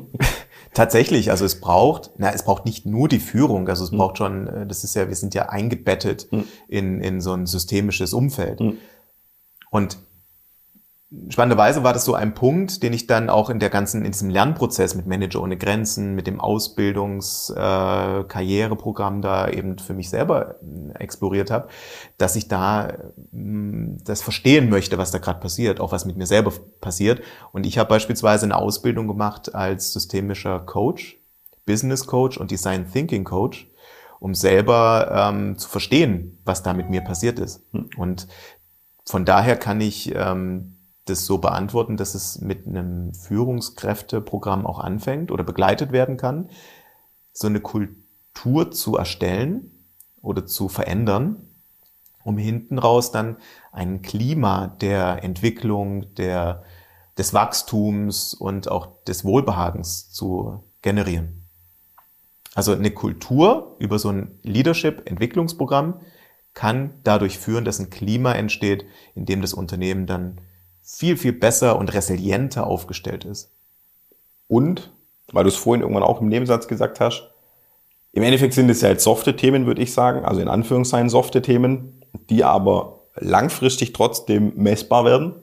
tatsächlich, 0.73 1.31
also 1.31 1.45
es 1.45 1.59
braucht, 1.59 2.11
na, 2.17 2.31
es 2.31 2.43
braucht 2.43 2.65
nicht 2.65 2.85
nur 2.85 3.07
die 3.07 3.19
Führung, 3.19 3.67
also 3.67 3.83
es 3.83 3.91
mhm. 3.91 3.97
braucht 3.97 4.17
schon, 4.19 4.47
äh, 4.47 4.67
das 4.67 4.83
ist 4.83 4.95
ja, 4.95 5.07
wir 5.07 5.15
sind 5.15 5.33
ja 5.33 5.49
eingebettet 5.49 6.31
mhm. 6.31 6.43
in, 6.67 7.01
in 7.01 7.21
so 7.21 7.33
ein 7.33 7.47
systemisches 7.47 8.13
Umfeld. 8.13 8.59
Mhm. 8.59 8.77
Und 9.71 9.97
Spannenderweise 11.29 11.83
war 11.83 11.93
das 11.93 12.05
so 12.05 12.13
ein 12.13 12.35
Punkt, 12.35 12.83
den 12.83 12.93
ich 12.93 13.07
dann 13.07 13.31
auch 13.31 13.49
in 13.49 13.57
der 13.57 13.71
ganzen, 13.71 14.05
in 14.05 14.11
diesem 14.11 14.29
Lernprozess 14.29 14.93
mit 14.93 15.07
Manager 15.07 15.41
ohne 15.41 15.57
Grenzen, 15.57 16.13
mit 16.13 16.27
dem 16.27 16.39
Ausbildungs-Karriereprogramm 16.39 19.17
äh, 19.17 19.21
da 19.21 19.49
eben 19.49 19.79
für 19.79 19.95
mich 19.95 20.11
selber 20.11 20.57
äh, 20.61 20.93
exploriert 20.99 21.49
habe, 21.49 21.67
dass 22.19 22.35
ich 22.35 22.47
da 22.47 22.93
mh, 23.31 24.01
das 24.03 24.21
verstehen 24.21 24.69
möchte, 24.69 24.99
was 24.99 25.09
da 25.09 25.17
gerade 25.17 25.39
passiert, 25.39 25.79
auch 25.79 25.91
was 25.91 26.05
mit 26.05 26.15
mir 26.15 26.27
selber 26.27 26.53
passiert. 26.79 27.23
Und 27.53 27.65
ich 27.65 27.79
habe 27.79 27.89
beispielsweise 27.89 28.45
eine 28.45 28.57
Ausbildung 28.57 29.07
gemacht 29.07 29.55
als 29.55 29.93
systemischer 29.93 30.59
Coach, 30.59 31.17
Business 31.65 32.05
Coach 32.05 32.37
und 32.37 32.51
Design 32.51 32.85
Thinking 32.91 33.23
Coach, 33.23 33.67
um 34.19 34.35
selber 34.35 35.09
ähm, 35.11 35.57
zu 35.57 35.69
verstehen, 35.69 36.37
was 36.45 36.61
da 36.61 36.73
mit 36.73 36.91
mir 36.91 37.01
passiert 37.01 37.39
ist. 37.39 37.63
Hm. 37.71 37.89
Und 37.97 38.27
von 39.05 39.25
daher 39.25 39.55
kann 39.55 39.81
ich 39.81 40.13
ähm, 40.15 40.75
das 41.09 41.25
so 41.25 41.37
beantworten, 41.37 41.97
dass 41.97 42.15
es 42.15 42.41
mit 42.41 42.67
einem 42.67 43.13
Führungskräfteprogramm 43.13 44.65
auch 44.65 44.79
anfängt 44.79 45.31
oder 45.31 45.43
begleitet 45.43 45.91
werden 45.91 46.17
kann, 46.17 46.49
so 47.33 47.47
eine 47.47 47.59
Kultur 47.59 48.71
zu 48.71 48.97
erstellen 48.97 49.71
oder 50.21 50.45
zu 50.45 50.69
verändern, 50.69 51.37
um 52.23 52.37
hinten 52.37 52.77
raus 52.77 53.11
dann 53.11 53.37
ein 53.71 54.01
Klima 54.01 54.67
der 54.67 55.23
Entwicklung, 55.23 56.13
der, 56.15 56.63
des 57.17 57.33
Wachstums 57.33 58.33
und 58.33 58.69
auch 58.69 59.03
des 59.05 59.25
Wohlbehagens 59.25 60.11
zu 60.11 60.63
generieren. 60.81 61.45
Also 62.55 62.73
eine 62.73 62.91
Kultur 62.91 63.75
über 63.79 63.99
so 63.99 64.09
ein 64.09 64.39
Leadership-Entwicklungsprogramm 64.43 66.01
kann 66.53 66.91
dadurch 67.03 67.37
führen, 67.37 67.63
dass 67.63 67.79
ein 67.79 67.89
Klima 67.89 68.33
entsteht, 68.33 68.85
in 69.15 69.25
dem 69.25 69.41
das 69.41 69.53
Unternehmen 69.53 70.07
dann 70.07 70.41
viel, 70.89 71.17
viel 71.17 71.33
besser 71.33 71.77
und 71.77 71.93
resilienter 71.93 72.65
aufgestellt 72.65 73.23
ist. 73.23 73.51
Und, 74.47 74.91
weil 75.31 75.43
du 75.43 75.49
es 75.49 75.55
vorhin 75.55 75.81
irgendwann 75.81 76.03
auch 76.03 76.19
im 76.19 76.27
Nebensatz 76.27 76.67
gesagt 76.67 76.99
hast, 76.99 77.29
im 78.11 78.23
Endeffekt 78.23 78.53
sind 78.55 78.69
es 78.69 78.81
ja 78.81 78.89
jetzt 78.89 79.03
softe 79.03 79.35
Themen, 79.35 79.67
würde 79.67 79.83
ich 79.83 79.93
sagen, 79.93 80.25
also 80.25 80.41
in 80.41 80.47
Anführungszeichen 80.47 81.09
softe 81.09 81.43
Themen, 81.43 82.01
die 82.31 82.43
aber 82.43 83.01
langfristig 83.15 83.93
trotzdem 83.93 84.53
messbar 84.55 85.05
werden. 85.05 85.35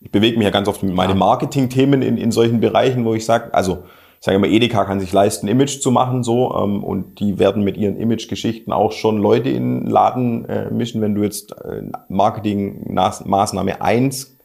Ich 0.00 0.10
bewege 0.10 0.38
mich 0.38 0.46
ja 0.46 0.50
ganz 0.50 0.66
oft 0.66 0.82
mit 0.82 0.94
meinen 0.94 1.18
Marketing-Themen 1.18 2.00
in, 2.00 2.16
in 2.16 2.32
solchen 2.32 2.60
Bereichen, 2.60 3.04
wo 3.04 3.12
ich 3.12 3.26
sage, 3.26 3.52
also 3.52 3.84
ich 4.18 4.24
sage 4.24 4.36
immer, 4.36 4.48
Edeka 4.48 4.86
kann 4.86 4.98
sich 4.98 5.12
leisten, 5.12 5.46
Image 5.46 5.80
zu 5.80 5.90
machen, 5.90 6.22
so, 6.22 6.54
ähm, 6.54 6.82
und 6.82 7.20
die 7.20 7.38
werden 7.38 7.64
mit 7.64 7.76
ihren 7.76 7.96
Image-Geschichten 7.96 8.72
auch 8.72 8.92
schon 8.92 9.18
Leute 9.18 9.50
in 9.50 9.82
den 9.82 9.90
Laden 9.90 10.46
äh, 10.46 10.70
mischen. 10.70 11.02
Wenn 11.02 11.14
du 11.14 11.22
jetzt 11.22 11.52
äh, 11.52 11.82
Marketing-Maßnahme 12.08 13.82
eins 13.82 14.39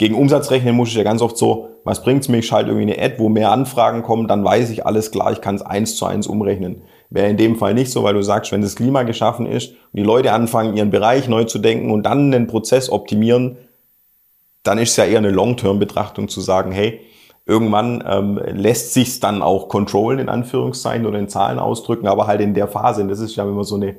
gegen 0.00 0.14
Umsatz 0.14 0.50
rechnen 0.50 0.74
muss 0.74 0.88
ich 0.88 0.94
ja 0.94 1.02
ganz 1.02 1.20
oft 1.20 1.36
so, 1.36 1.68
was 1.84 2.02
bringt's 2.02 2.26
mir? 2.26 2.38
Ich 2.38 2.46
schalte 2.46 2.70
irgendwie 2.70 2.90
eine 2.90 3.04
Ad, 3.04 3.16
wo 3.18 3.28
mehr 3.28 3.52
Anfragen 3.52 4.02
kommen, 4.02 4.28
dann 4.28 4.42
weiß 4.42 4.70
ich 4.70 4.86
alles 4.86 5.10
klar, 5.10 5.30
ich 5.30 5.42
kann 5.42 5.56
es 5.56 5.62
eins 5.62 5.96
zu 5.96 6.06
eins 6.06 6.26
umrechnen. 6.26 6.80
Wäre 7.10 7.28
in 7.28 7.36
dem 7.36 7.56
Fall 7.56 7.74
nicht 7.74 7.90
so, 7.90 8.02
weil 8.02 8.14
du 8.14 8.22
sagst, 8.22 8.50
wenn 8.50 8.62
das 8.62 8.76
Klima 8.76 9.02
geschaffen 9.02 9.44
ist 9.44 9.72
und 9.72 9.98
die 9.98 10.02
Leute 10.02 10.32
anfangen, 10.32 10.74
ihren 10.74 10.88
Bereich 10.88 11.28
neu 11.28 11.44
zu 11.44 11.58
denken 11.58 11.90
und 11.90 12.04
dann 12.04 12.30
den 12.30 12.46
Prozess 12.46 12.88
optimieren, 12.88 13.58
dann 14.62 14.78
ist 14.78 14.92
es 14.92 14.96
ja 14.96 15.04
eher 15.04 15.18
eine 15.18 15.30
Long-Term-Betrachtung 15.30 16.28
zu 16.28 16.40
sagen, 16.40 16.72
hey, 16.72 17.00
irgendwann 17.44 18.02
ähm, 18.08 18.40
lässt 18.54 18.94
sich's 18.94 19.20
dann 19.20 19.42
auch 19.42 19.68
controllen, 19.68 20.18
in 20.18 20.30
Anführungszeichen, 20.30 21.04
oder 21.04 21.18
in 21.18 21.28
Zahlen 21.28 21.58
ausdrücken, 21.58 22.06
aber 22.06 22.26
halt 22.26 22.40
in 22.40 22.54
der 22.54 22.68
Phase, 22.68 23.02
und 23.02 23.08
das 23.08 23.20
ist 23.20 23.36
ja 23.36 23.44
immer 23.44 23.64
so 23.64 23.76
eine 23.76 23.96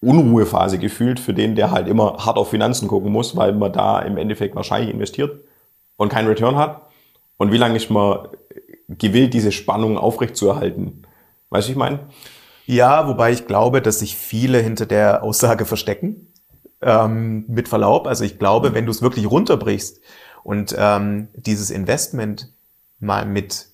Unruhephase 0.00 0.78
gefühlt 0.78 1.20
für 1.20 1.34
den, 1.34 1.54
der 1.54 1.70
halt 1.70 1.86
immer 1.86 2.16
hart 2.24 2.38
auf 2.38 2.50
Finanzen 2.50 2.88
gucken 2.88 3.12
muss, 3.12 3.36
weil 3.36 3.52
man 3.52 3.72
da 3.72 4.00
im 4.00 4.16
Endeffekt 4.16 4.56
wahrscheinlich 4.56 4.92
investiert 4.92 5.44
und 5.96 6.08
keinen 6.08 6.28
Return 6.28 6.56
hat. 6.56 6.82
Und 7.36 7.52
wie 7.52 7.58
lange 7.58 7.76
ist 7.76 7.90
man 7.90 8.28
gewillt, 8.88 9.34
diese 9.34 9.52
Spannung 9.52 9.98
aufrechtzuerhalten? 9.98 11.06
Weißt 11.50 11.68
du, 11.68 11.72
ich 11.72 11.78
meine? 11.78 12.00
Ja, 12.66 13.08
wobei 13.08 13.32
ich 13.32 13.46
glaube, 13.46 13.82
dass 13.82 13.98
sich 13.98 14.16
viele 14.16 14.58
hinter 14.58 14.86
der 14.86 15.22
Aussage 15.22 15.64
verstecken. 15.64 16.28
Ähm, 16.82 17.44
mit 17.48 17.68
Verlaub. 17.68 18.06
Also 18.06 18.24
ich 18.24 18.38
glaube, 18.38 18.72
wenn 18.72 18.86
du 18.86 18.90
es 18.90 19.02
wirklich 19.02 19.30
runterbrichst 19.30 20.00
und 20.42 20.74
ähm, 20.78 21.28
dieses 21.34 21.70
Investment 21.70 22.54
mal 23.00 23.26
mit 23.26 23.69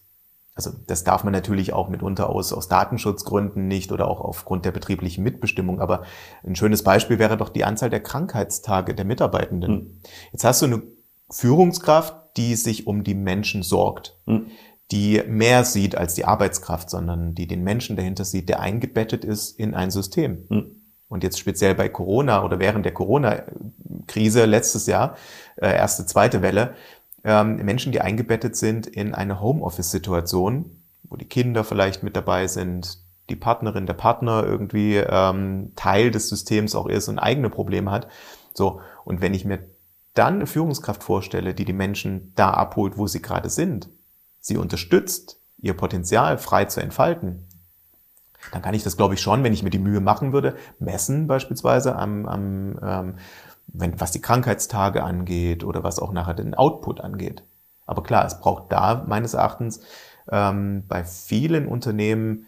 also 0.56 0.70
das 0.86 1.04
darf 1.04 1.22
man 1.22 1.34
natürlich 1.34 1.74
auch 1.74 1.90
mitunter 1.90 2.30
aus, 2.30 2.54
aus 2.54 2.66
Datenschutzgründen 2.66 3.68
nicht 3.68 3.92
oder 3.92 4.08
auch 4.08 4.22
aufgrund 4.22 4.64
der 4.64 4.72
betrieblichen 4.72 5.22
Mitbestimmung. 5.22 5.80
Aber 5.80 6.04
ein 6.44 6.56
schönes 6.56 6.82
Beispiel 6.82 7.18
wäre 7.18 7.36
doch 7.36 7.50
die 7.50 7.64
Anzahl 7.64 7.90
der 7.90 8.02
Krankheitstage 8.02 8.94
der 8.94 9.04
Mitarbeitenden. 9.04 9.70
Mhm. 9.70 10.00
Jetzt 10.32 10.44
hast 10.44 10.62
du 10.62 10.66
eine 10.66 10.82
Führungskraft, 11.28 12.16
die 12.38 12.54
sich 12.54 12.86
um 12.86 13.04
die 13.04 13.14
Menschen 13.14 13.62
sorgt, 13.62 14.18
mhm. 14.24 14.46
die 14.90 15.22
mehr 15.28 15.64
sieht 15.64 15.94
als 15.94 16.14
die 16.14 16.24
Arbeitskraft, 16.24 16.88
sondern 16.88 17.34
die 17.34 17.46
den 17.46 17.62
Menschen 17.62 17.94
dahinter 17.94 18.24
sieht, 18.24 18.48
der 18.48 18.60
eingebettet 18.60 19.26
ist 19.26 19.58
in 19.58 19.74
ein 19.74 19.90
System. 19.90 20.46
Mhm. 20.48 20.76
Und 21.08 21.22
jetzt 21.22 21.38
speziell 21.38 21.74
bei 21.74 21.88
Corona 21.88 22.44
oder 22.44 22.58
während 22.58 22.84
der 22.84 22.92
Corona-Krise 22.94 24.44
letztes 24.44 24.86
Jahr, 24.86 25.16
äh, 25.56 25.68
erste, 25.68 26.06
zweite 26.06 26.42
Welle, 26.42 26.74
ähm, 27.24 27.56
Menschen, 27.56 27.92
die 27.92 28.00
eingebettet 28.00 28.56
sind 28.56 28.86
in 28.86 29.14
eine 29.14 29.40
Homeoffice-Situation, 29.40 30.82
wo 31.04 31.16
die 31.16 31.28
Kinder 31.28 31.64
vielleicht 31.64 32.02
mit 32.02 32.16
dabei 32.16 32.46
sind, 32.46 32.98
die 33.28 33.36
Partnerin, 33.36 33.86
der 33.86 33.94
Partner 33.94 34.44
irgendwie 34.44 34.96
ähm, 34.96 35.72
Teil 35.74 36.10
des 36.10 36.28
Systems 36.28 36.74
auch 36.74 36.86
ist 36.86 37.08
und 37.08 37.18
eigene 37.18 37.50
Probleme 37.50 37.90
hat. 37.90 38.08
So, 38.54 38.80
und 39.04 39.20
wenn 39.20 39.34
ich 39.34 39.44
mir 39.44 39.58
dann 40.14 40.36
eine 40.36 40.46
Führungskraft 40.46 41.02
vorstelle, 41.02 41.54
die 41.54 41.64
die 41.64 41.72
Menschen 41.72 42.32
da 42.36 42.50
abholt, 42.50 42.96
wo 42.96 43.06
sie 43.06 43.20
gerade 43.20 43.50
sind, 43.50 43.88
sie 44.40 44.56
unterstützt, 44.56 45.40
ihr 45.58 45.74
Potenzial 45.74 46.38
frei 46.38 46.66
zu 46.66 46.80
entfalten, 46.80 47.48
dann 48.52 48.62
kann 48.62 48.74
ich 48.74 48.84
das, 48.84 48.96
glaube 48.96 49.14
ich, 49.14 49.20
schon, 49.20 49.42
wenn 49.42 49.52
ich 49.52 49.62
mir 49.62 49.70
die 49.70 49.78
Mühe 49.78 50.00
machen 50.00 50.32
würde, 50.32 50.54
messen 50.78 51.26
beispielsweise 51.26 51.96
am, 51.96 52.26
am 52.26 52.78
ähm, 52.82 53.14
wenn, 53.66 54.00
was 54.00 54.12
die 54.12 54.20
Krankheitstage 54.20 55.02
angeht 55.02 55.64
oder 55.64 55.84
was 55.84 55.98
auch 55.98 56.12
nachher 56.12 56.34
den 56.34 56.54
Output 56.54 57.00
angeht. 57.00 57.42
Aber 57.86 58.02
klar, 58.02 58.24
es 58.26 58.40
braucht 58.40 58.72
da 58.72 59.04
meines 59.06 59.34
Erachtens 59.34 59.80
ähm, 60.30 60.84
bei 60.88 61.04
vielen 61.04 61.66
Unternehmen 61.66 62.46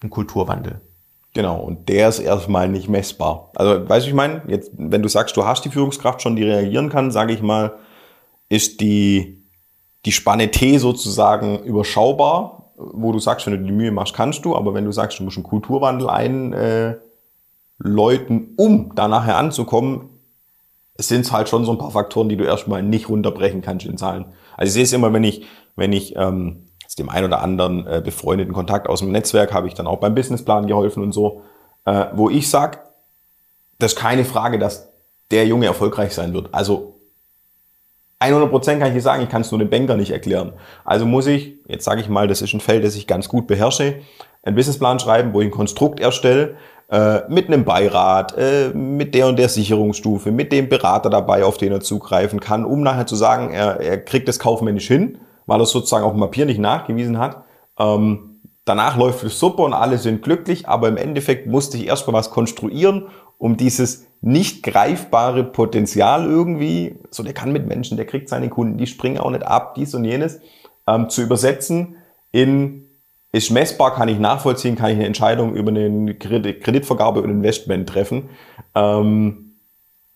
einen 0.00 0.10
Kulturwandel. 0.10 0.80
Genau, 1.34 1.60
und 1.60 1.88
der 1.88 2.08
ist 2.08 2.20
erstmal 2.20 2.68
nicht 2.68 2.88
messbar. 2.88 3.50
Also, 3.54 3.88
weißt 3.88 4.06
du, 4.06 4.10
ich 4.10 4.14
meine, 4.14 4.42
jetzt, 4.48 4.72
wenn 4.76 5.02
du 5.02 5.08
sagst, 5.08 5.36
du 5.36 5.44
hast 5.44 5.64
die 5.64 5.70
Führungskraft 5.70 6.22
schon, 6.22 6.36
die 6.36 6.44
reagieren 6.44 6.88
kann, 6.88 7.10
sage 7.10 7.32
ich 7.32 7.42
mal, 7.42 7.74
ist 8.48 8.80
die, 8.80 9.44
die 10.04 10.12
Spanne 10.12 10.50
T 10.50 10.78
sozusagen 10.78 11.58
überschaubar. 11.60 12.72
wo 12.76 13.10
du 13.10 13.18
sagst, 13.18 13.44
wenn 13.46 13.54
du 13.54 13.64
die 13.64 13.72
Mühe 13.72 13.90
machst, 13.90 14.14
kannst 14.14 14.44
du, 14.44 14.54
aber 14.54 14.72
wenn 14.72 14.84
du 14.84 14.92
sagst, 14.92 15.18
du 15.18 15.24
musst 15.24 15.36
einen 15.36 15.44
Kulturwandel 15.44 16.08
einläuten, 16.08 16.52
äh, 16.52 16.96
um 17.78 18.92
da 18.94 19.08
nachher 19.08 19.36
anzukommen, 19.36 20.10
sind 20.96 21.20
es 21.20 21.32
halt 21.32 21.48
schon 21.48 21.64
so 21.64 21.72
ein 21.72 21.78
paar 21.78 21.92
Faktoren, 21.92 22.28
die 22.28 22.36
du 22.36 22.44
erstmal 22.44 22.82
nicht 22.82 23.08
runterbrechen 23.08 23.62
kannst 23.62 23.86
in 23.86 23.96
Zahlen. 23.96 24.26
Also 24.56 24.70
ich 24.70 24.72
sehe 24.74 24.82
es 24.82 24.92
immer, 24.92 25.12
wenn 25.12 25.22
ich, 25.22 25.46
wenn 25.76 25.92
ich 25.92 26.16
ähm, 26.16 26.68
dem 26.98 27.08
einen 27.08 27.26
oder 27.26 27.40
anderen 27.40 27.86
äh, 27.86 28.02
befreundeten 28.04 28.52
Kontakt 28.52 28.88
aus 28.88 29.00
dem 29.00 29.12
Netzwerk 29.12 29.52
habe 29.52 29.68
ich 29.68 29.74
dann 29.74 29.86
auch 29.86 29.98
beim 29.98 30.14
Businessplan 30.14 30.66
geholfen 30.66 31.02
und 31.02 31.12
so, 31.12 31.42
äh, 31.84 32.06
wo 32.12 32.28
ich 32.28 32.50
sage, 32.50 32.78
das 33.78 33.92
ist 33.92 33.98
keine 33.98 34.24
Frage, 34.24 34.58
dass 34.58 34.88
der 35.30 35.46
Junge 35.46 35.66
erfolgreich 35.66 36.12
sein 36.12 36.32
wird. 36.34 36.52
Also 36.52 37.00
100 38.18 38.50
Prozent 38.50 38.80
kann 38.80 38.88
ich 38.88 38.94
dir 38.94 39.02
sagen, 39.02 39.22
ich 39.22 39.28
kann 39.28 39.42
es 39.42 39.50
nur 39.52 39.60
dem 39.60 39.70
Banker 39.70 39.96
nicht 39.96 40.10
erklären. 40.10 40.54
Also 40.84 41.06
muss 41.06 41.26
ich, 41.26 41.54
jetzt 41.68 41.84
sage 41.84 42.00
ich 42.00 42.08
mal, 42.08 42.26
das 42.26 42.42
ist 42.42 42.52
ein 42.52 42.60
Feld, 42.60 42.84
das 42.84 42.96
ich 42.96 43.06
ganz 43.06 43.28
gut 43.28 43.46
beherrsche, 43.46 44.00
einen 44.42 44.56
Businessplan 44.56 44.98
schreiben, 44.98 45.32
wo 45.32 45.40
ich 45.40 45.48
ein 45.48 45.52
Konstrukt 45.52 46.00
erstelle, 46.00 46.56
äh, 46.90 47.20
mit 47.28 47.48
einem 47.48 47.64
Beirat, 47.64 48.36
äh, 48.38 48.70
mit 48.70 49.14
der 49.14 49.26
und 49.26 49.38
der 49.38 49.48
Sicherungsstufe, 49.48 50.30
mit 50.30 50.52
dem 50.52 50.68
Berater 50.68 51.10
dabei, 51.10 51.44
auf 51.44 51.58
den 51.58 51.72
er 51.72 51.80
zugreifen 51.80 52.40
kann, 52.40 52.64
um 52.64 52.82
nachher 52.82 53.06
zu 53.06 53.16
sagen, 53.16 53.50
er, 53.50 53.80
er 53.80 54.02
kriegt 54.02 54.28
das 54.28 54.38
kaufmännisch 54.38 54.88
hin, 54.88 55.18
weil 55.46 55.60
er 55.60 55.66
sozusagen 55.66 56.04
auf 56.04 56.12
dem 56.12 56.20
Papier 56.20 56.46
nicht 56.46 56.60
nachgewiesen 56.60 57.18
hat. 57.18 57.44
Ähm, 57.78 58.40
danach 58.64 58.96
läuft 58.96 59.22
es 59.24 59.38
super 59.38 59.64
und 59.64 59.74
alle 59.74 59.98
sind 59.98 60.22
glücklich, 60.22 60.68
aber 60.68 60.88
im 60.88 60.96
Endeffekt 60.96 61.46
musste 61.46 61.76
ich 61.76 61.86
erstmal 61.86 62.14
was 62.14 62.30
konstruieren, 62.30 63.08
um 63.36 63.56
dieses 63.56 64.06
nicht 64.20 64.62
greifbare 64.62 65.44
Potenzial 65.44 66.24
irgendwie, 66.24 66.98
so 67.10 67.22
der 67.22 67.34
kann 67.34 67.52
mit 67.52 67.66
Menschen, 67.66 67.96
der 67.96 68.06
kriegt 68.06 68.28
seine 68.28 68.48
Kunden, 68.48 68.78
die 68.78 68.86
springen 68.86 69.18
auch 69.18 69.30
nicht 69.30 69.46
ab, 69.46 69.74
dies 69.74 69.94
und 69.94 70.04
jenes, 70.04 70.40
ähm, 70.86 71.08
zu 71.08 71.22
übersetzen 71.22 71.96
in 72.32 72.87
ist 73.32 73.50
messbar, 73.50 73.94
kann 73.94 74.08
ich 74.08 74.18
nachvollziehen, 74.18 74.76
kann 74.76 74.90
ich 74.90 74.96
eine 74.96 75.06
Entscheidung 75.06 75.54
über 75.54 75.70
eine 75.70 76.14
Kreditvergabe 76.14 77.20
und 77.22 77.30
Investment 77.30 77.88
treffen. 77.88 78.30
Ähm, 78.74 79.56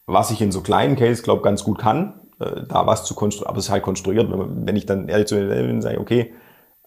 was 0.07 0.31
ich 0.31 0.41
in 0.41 0.53
so 0.53 0.63
kleinen 0.63 0.97
Cases, 0.97 1.23
glaube 1.23 1.43
ganz 1.43 1.63
gut 1.65 1.79
kann, 1.79 2.21
äh, 2.41 2.63
da 2.69 2.87
was 2.87 3.05
zu 3.05 3.15
konstruieren, 3.15 3.51
aber 3.51 3.59
es 3.59 3.67
ist 3.67 3.71
halt 3.71 3.83
konstruiert. 3.83 4.31
Wenn, 4.31 4.67
wenn 4.67 4.77
ich 4.77 4.87
dann 4.87 5.09
ehrlich 5.09 5.27
zu 5.27 5.37
mir 5.37 5.49
bin, 5.49 5.83
sage, 5.83 6.01
okay, 6.01 6.33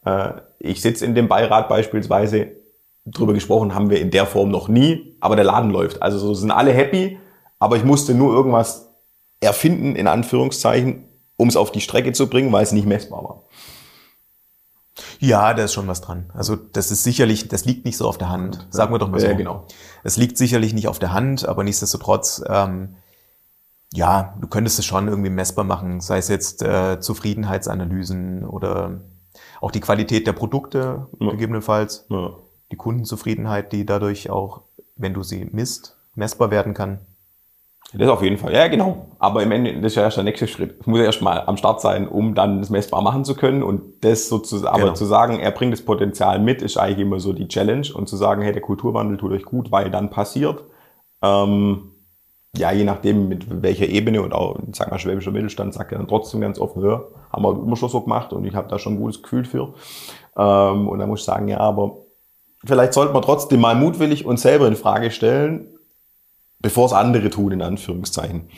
äh, 0.06 0.34
ich 0.60 0.82
sitze 0.82 1.06
in 1.06 1.16
dem 1.16 1.28
Beirat 1.28 1.70
beispielsweise, 1.70 2.52
drüber 3.06 3.34
gesprochen 3.34 3.76
haben 3.76 3.90
wir 3.90 4.00
in 4.02 4.10
der 4.10 4.26
Form 4.26 4.50
noch 4.50 4.68
nie, 4.68 5.16
aber 5.20 5.36
der 5.36 5.46
Laden 5.46 5.70
läuft. 5.70 6.02
Also 6.02 6.18
so 6.18 6.34
sind 6.34 6.52
alle 6.52 6.74
happy, 6.74 7.20
aber 7.60 7.78
ich 7.78 7.84
musste 7.84 8.16
nur 8.16 8.34
irgendwas 8.34 8.96
erfinden, 9.40 9.96
in 9.96 10.08
Anführungszeichen, 10.08 11.06
um 11.38 11.48
es 11.48 11.56
auf 11.56 11.72
die 11.72 11.82
Strecke 11.82 12.14
zu 12.14 12.30
bringen, 12.30 12.52
weil 12.52 12.64
es 12.64 12.72
nicht 12.72 12.88
messbar 12.88 13.24
war. 13.24 13.45
Ja, 15.20 15.54
da 15.54 15.64
ist 15.64 15.74
schon 15.74 15.88
was 15.88 16.02
dran. 16.02 16.32
Also 16.34 16.56
das 16.56 16.92
ist 16.92 17.04
sicherlich, 17.04 17.48
das 17.48 17.66
liegt 17.66 17.86
nicht 17.86 17.98
so 17.98 18.08
auf 18.08 18.18
der 18.18 18.30
Hand. 18.30 18.68
Sagen 18.70 18.94
wir 18.94 19.00
doch 19.00 19.10
mal 19.10 19.20
so. 19.20 19.28
Ja, 19.28 19.34
genau. 19.34 19.66
Es 20.04 20.18
liegt 20.18 20.38
sicherlich 20.38 20.74
nicht 20.74 20.88
auf 20.88 21.00
der 21.00 21.14
Hand, 21.14 21.48
aber 21.48 21.64
nichtsdestotrotz, 21.64 22.44
ähm, 22.48 22.96
ja, 23.94 24.36
du 24.40 24.48
könntest 24.48 24.80
es 24.80 24.86
schon 24.86 25.08
irgendwie 25.08 25.30
messbar 25.30 25.66
machen, 25.66 26.02
sei 26.02 26.18
es 26.18 26.28
jetzt 26.28 26.62
äh, 26.62 27.00
Zufriedenheitsanalysen 27.00 28.46
oder 28.46 29.02
auch 29.62 29.72
die 29.72 29.80
Qualität 29.80 30.28
der 30.28 30.34
Produkte 30.34 31.08
ja. 31.20 31.32
gegebenenfalls, 31.32 32.08
die 32.72 32.76
Kundenzufriedenheit, 32.76 33.72
die 33.72 33.86
dadurch 33.86 34.30
auch, 34.30 34.64
wenn 34.96 35.14
du 35.14 35.24
sie 35.24 35.46
misst, 35.46 35.98
messbar 36.14 36.52
werden 36.52 36.74
kann. 36.74 37.00
Das 37.98 38.10
auf 38.10 38.22
jeden 38.22 38.38
Fall. 38.38 38.54
Ja, 38.54 38.68
genau. 38.68 39.08
Aber 39.20 39.42
im 39.44 39.52
Ende, 39.52 39.74
das 39.76 39.94
ist 39.94 39.96
ja 39.96 40.04
erst 40.04 40.18
der 40.18 40.24
nächste 40.24 40.48
Schritt. 40.48 40.76
Es 40.82 40.88
muss 40.88 41.00
ja 41.00 41.06
erst 41.06 41.22
mal 41.22 41.44
am 41.46 41.58
Start 41.58 41.82
sein, 41.82 42.08
um 42.08 42.36
dann 42.36 42.60
das 42.60 42.70
messbar 42.70 43.02
machen 43.02 43.24
zu 43.24 43.36
können. 43.36 43.64
Und 43.64 44.04
das 44.04 44.28
sozusagen, 44.30 44.74
aber 44.74 44.84
genau. 44.84 44.94
zu 44.94 45.06
sagen, 45.06 45.40
er 45.40 45.52
bringt 45.52 45.74
das 45.74 45.82
Potenzial 45.82 46.40
mit, 46.40 46.62
ist 46.62 46.78
eigentlich 46.78 47.00
immer 47.00 47.20
so 47.20 47.34
die 47.34 47.48
Challenge. 47.48 47.88
Und 47.94 48.10
zu 48.10 48.18
sagen, 48.18 48.42
hey, 48.42 48.52
der 48.52 48.62
Kulturwandel 48.62 49.18
tut 49.18 49.32
euch 49.32 49.44
gut, 49.44 49.72
weil 49.72 49.90
dann 49.90 50.10
passiert. 50.10 50.64
Ähm, 51.22 51.92
ja, 52.58 52.72
je 52.72 52.84
nachdem, 52.84 53.28
mit 53.28 53.62
welcher 53.62 53.88
Ebene 53.88 54.22
und 54.22 54.34
auch, 54.34 54.58
sag 54.72 54.92
mal, 54.92 55.00
schwäbischer 55.00 55.32
Mittelstand 55.32 55.74
sagt 55.74 55.92
er 55.92 55.98
dann 55.98 56.08
trotzdem 56.08 56.42
ganz 56.42 56.60
offen, 56.60 56.84
ja, 56.84 57.04
haben 57.32 57.44
wir 57.44 57.52
immer 57.52 57.76
schon 57.76 57.90
so 57.90 58.02
gemacht 58.02 58.32
und 58.34 58.46
ich 58.46 58.56
habe 58.56 58.70
da 58.70 58.80
schon 58.80 58.94
ein 58.94 59.00
gutes 59.00 59.22
Gefühl 59.22 59.46
für. 59.46 59.74
Ähm, 60.38 60.88
und 60.88 61.00
dann 61.00 61.10
muss 61.10 61.22
ich 61.22 61.26
sagen, 61.26 61.48
ja, 61.48 61.60
aber 61.60 61.98
vielleicht 62.64 62.94
sollte 62.94 63.14
man 63.14 63.22
trotzdem 63.22 63.60
mal 63.60 63.76
mutwillig 63.76 64.26
uns 64.26 64.42
selber 64.42 64.68
in 64.68 64.76
Frage 64.76 65.12
stellen, 65.12 65.75
bevor 66.66 66.88
es 66.88 66.94
andere 66.94 67.30
tun, 67.30 67.52
in 67.52 67.62
Anführungszeichen. 67.62 68.50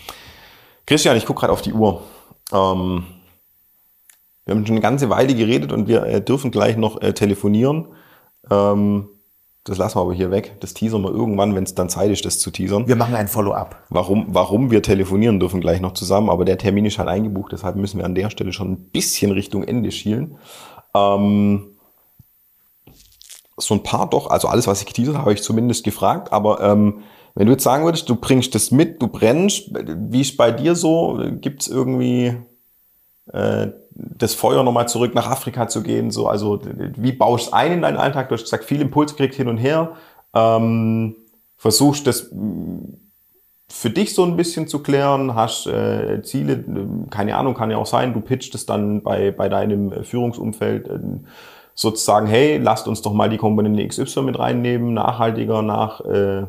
Christian, 0.85 1.17
ich 1.17 1.25
gucke 1.25 1.41
gerade 1.41 1.51
auf 1.51 1.61
die 1.61 1.73
Uhr. 1.73 2.03
Ähm, 2.53 3.03
wir 4.45 4.55
haben 4.55 4.65
schon 4.65 4.75
eine 4.75 4.81
ganze 4.81 5.09
Weile 5.09 5.35
geredet 5.35 5.73
und 5.73 5.89
wir 5.89 6.03
äh, 6.03 6.21
dürfen 6.21 6.49
gleich 6.49 6.77
noch 6.77 7.01
äh, 7.01 7.11
telefonieren. 7.11 7.87
Ähm, 8.49 9.09
das 9.65 9.77
lassen 9.77 9.97
wir 9.97 10.03
aber 10.03 10.13
hier 10.13 10.31
weg. 10.31 10.55
Das 10.61 10.73
teasern 10.73 11.01
wir 11.01 11.11
irgendwann, 11.11 11.53
wenn 11.53 11.65
es 11.65 11.75
dann 11.75 11.89
Zeit 11.89 12.09
ist, 12.09 12.23
das 12.23 12.39
zu 12.39 12.49
teasern. 12.49 12.87
Wir 12.87 12.95
machen 12.95 13.13
ein 13.13 13.27
Follow-up. 13.27 13.83
Warum, 13.89 14.27
warum 14.29 14.71
wir 14.71 14.81
telefonieren 14.81 15.41
dürfen 15.41 15.59
gleich 15.59 15.81
noch 15.81 15.91
zusammen, 15.91 16.29
aber 16.29 16.45
der 16.45 16.57
Termin 16.57 16.85
ist 16.85 16.99
halt 16.99 17.09
eingebucht, 17.09 17.51
deshalb 17.51 17.75
müssen 17.75 17.97
wir 17.97 18.05
an 18.05 18.15
der 18.15 18.29
Stelle 18.29 18.53
schon 18.53 18.71
ein 18.71 18.89
bisschen 18.91 19.33
Richtung 19.33 19.65
Ende 19.65 19.91
schielen. 19.91 20.37
Ähm, 20.95 21.77
so 23.57 23.73
ein 23.73 23.83
paar 23.83 24.09
doch, 24.09 24.29
also 24.29 24.47
alles, 24.47 24.65
was 24.65 24.79
ich 24.79 24.87
geteasert 24.87 25.15
habe, 25.15 25.25
habe 25.25 25.33
ich 25.33 25.43
zumindest 25.43 25.83
gefragt, 25.83 26.31
aber 26.31 26.61
ähm, 26.61 27.03
wenn 27.38 27.45
du 27.45 27.53
jetzt 27.53 27.63
sagen 27.63 27.85
würdest, 27.85 28.09
du 28.09 28.15
bringst 28.15 28.55
das 28.55 28.71
mit, 28.71 28.99
du 28.99 29.07
brennst, 29.07 29.69
wie 29.71 30.21
ist 30.21 30.38
bei 30.38 30.49
dir 30.49 30.73
so? 30.73 31.21
Gibt 31.39 31.61
es 31.61 31.67
irgendwie 31.67 32.35
äh, 33.31 33.67
das 33.91 34.33
Feuer 34.33 34.63
nochmal 34.63 34.88
zurück 34.88 35.13
nach 35.13 35.29
Afrika 35.29 35.67
zu 35.67 35.83
gehen? 35.83 36.09
So, 36.09 36.27
also 36.27 36.59
wie 36.63 37.11
baust 37.11 37.49
du 37.49 37.53
ein 37.53 37.73
in 37.73 37.81
deinen 37.83 37.97
Alltag? 37.97 38.29
Du 38.29 38.33
hast 38.33 38.41
gesagt, 38.41 38.63
viel 38.65 38.81
Impuls 38.81 39.15
kriegt 39.15 39.35
hin 39.35 39.49
und 39.49 39.57
her. 39.57 39.91
Ähm, 40.33 41.15
versuchst 41.57 42.07
das 42.07 42.31
für 43.69 43.89
dich 43.91 44.15
so 44.15 44.23
ein 44.23 44.35
bisschen 44.35 44.67
zu 44.67 44.79
klären, 44.79 45.35
hast 45.35 45.67
äh, 45.67 46.23
Ziele, 46.23 46.65
keine 47.11 47.35
Ahnung, 47.35 47.53
kann 47.53 47.69
ja 47.69 47.77
auch 47.77 47.85
sein, 47.85 48.15
du 48.15 48.21
pitcht 48.21 48.55
es 48.55 48.65
dann 48.65 49.03
bei, 49.03 49.29
bei 49.29 49.47
deinem 49.47 50.03
Führungsumfeld 50.03 50.88
äh, 50.88 50.99
sozusagen, 51.75 52.25
hey, 52.25 52.57
lasst 52.57 52.88
uns 52.88 53.03
doch 53.03 53.13
mal 53.13 53.29
die 53.29 53.38
Komponente 53.38 53.88
XY 53.88 54.23
mit 54.23 54.39
reinnehmen, 54.39 54.95
nachhaltiger, 54.95 55.61
nach 55.61 56.01
äh, 56.01 56.47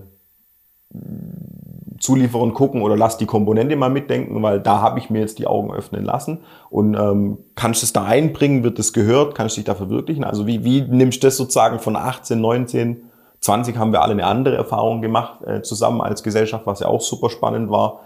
Zulieferern 2.00 2.54
gucken 2.54 2.82
oder 2.82 2.96
lass 2.96 3.18
die 3.18 3.26
Komponente 3.26 3.76
mal 3.76 3.90
mitdenken, 3.90 4.42
weil 4.42 4.60
da 4.60 4.80
habe 4.80 4.98
ich 4.98 5.10
mir 5.10 5.20
jetzt 5.20 5.38
die 5.38 5.46
Augen 5.46 5.72
öffnen 5.72 6.04
lassen. 6.04 6.40
Und 6.70 6.94
ähm, 6.94 7.38
kannst 7.54 7.82
du 7.82 7.86
es 7.86 7.92
da 7.92 8.04
einbringen, 8.04 8.62
wird 8.62 8.78
es 8.78 8.92
gehört, 8.92 9.34
kannst 9.34 9.56
du 9.56 9.60
dich 9.60 9.66
da 9.66 9.74
verwirklichen? 9.74 10.24
Also 10.24 10.46
wie, 10.46 10.64
wie 10.64 10.82
nimmst 10.82 11.22
du 11.22 11.26
das 11.26 11.36
sozusagen 11.36 11.78
von 11.78 11.96
18, 11.96 12.40
19, 12.40 13.02
20 13.40 13.76
haben 13.76 13.92
wir 13.92 14.02
alle 14.02 14.12
eine 14.12 14.26
andere 14.26 14.56
Erfahrung 14.56 15.02
gemacht 15.02 15.42
äh, 15.44 15.62
zusammen 15.62 16.00
als 16.00 16.22
Gesellschaft, 16.22 16.66
was 16.66 16.80
ja 16.80 16.88
auch 16.88 17.00
super 17.00 17.30
spannend 17.30 17.70
war. 17.70 18.00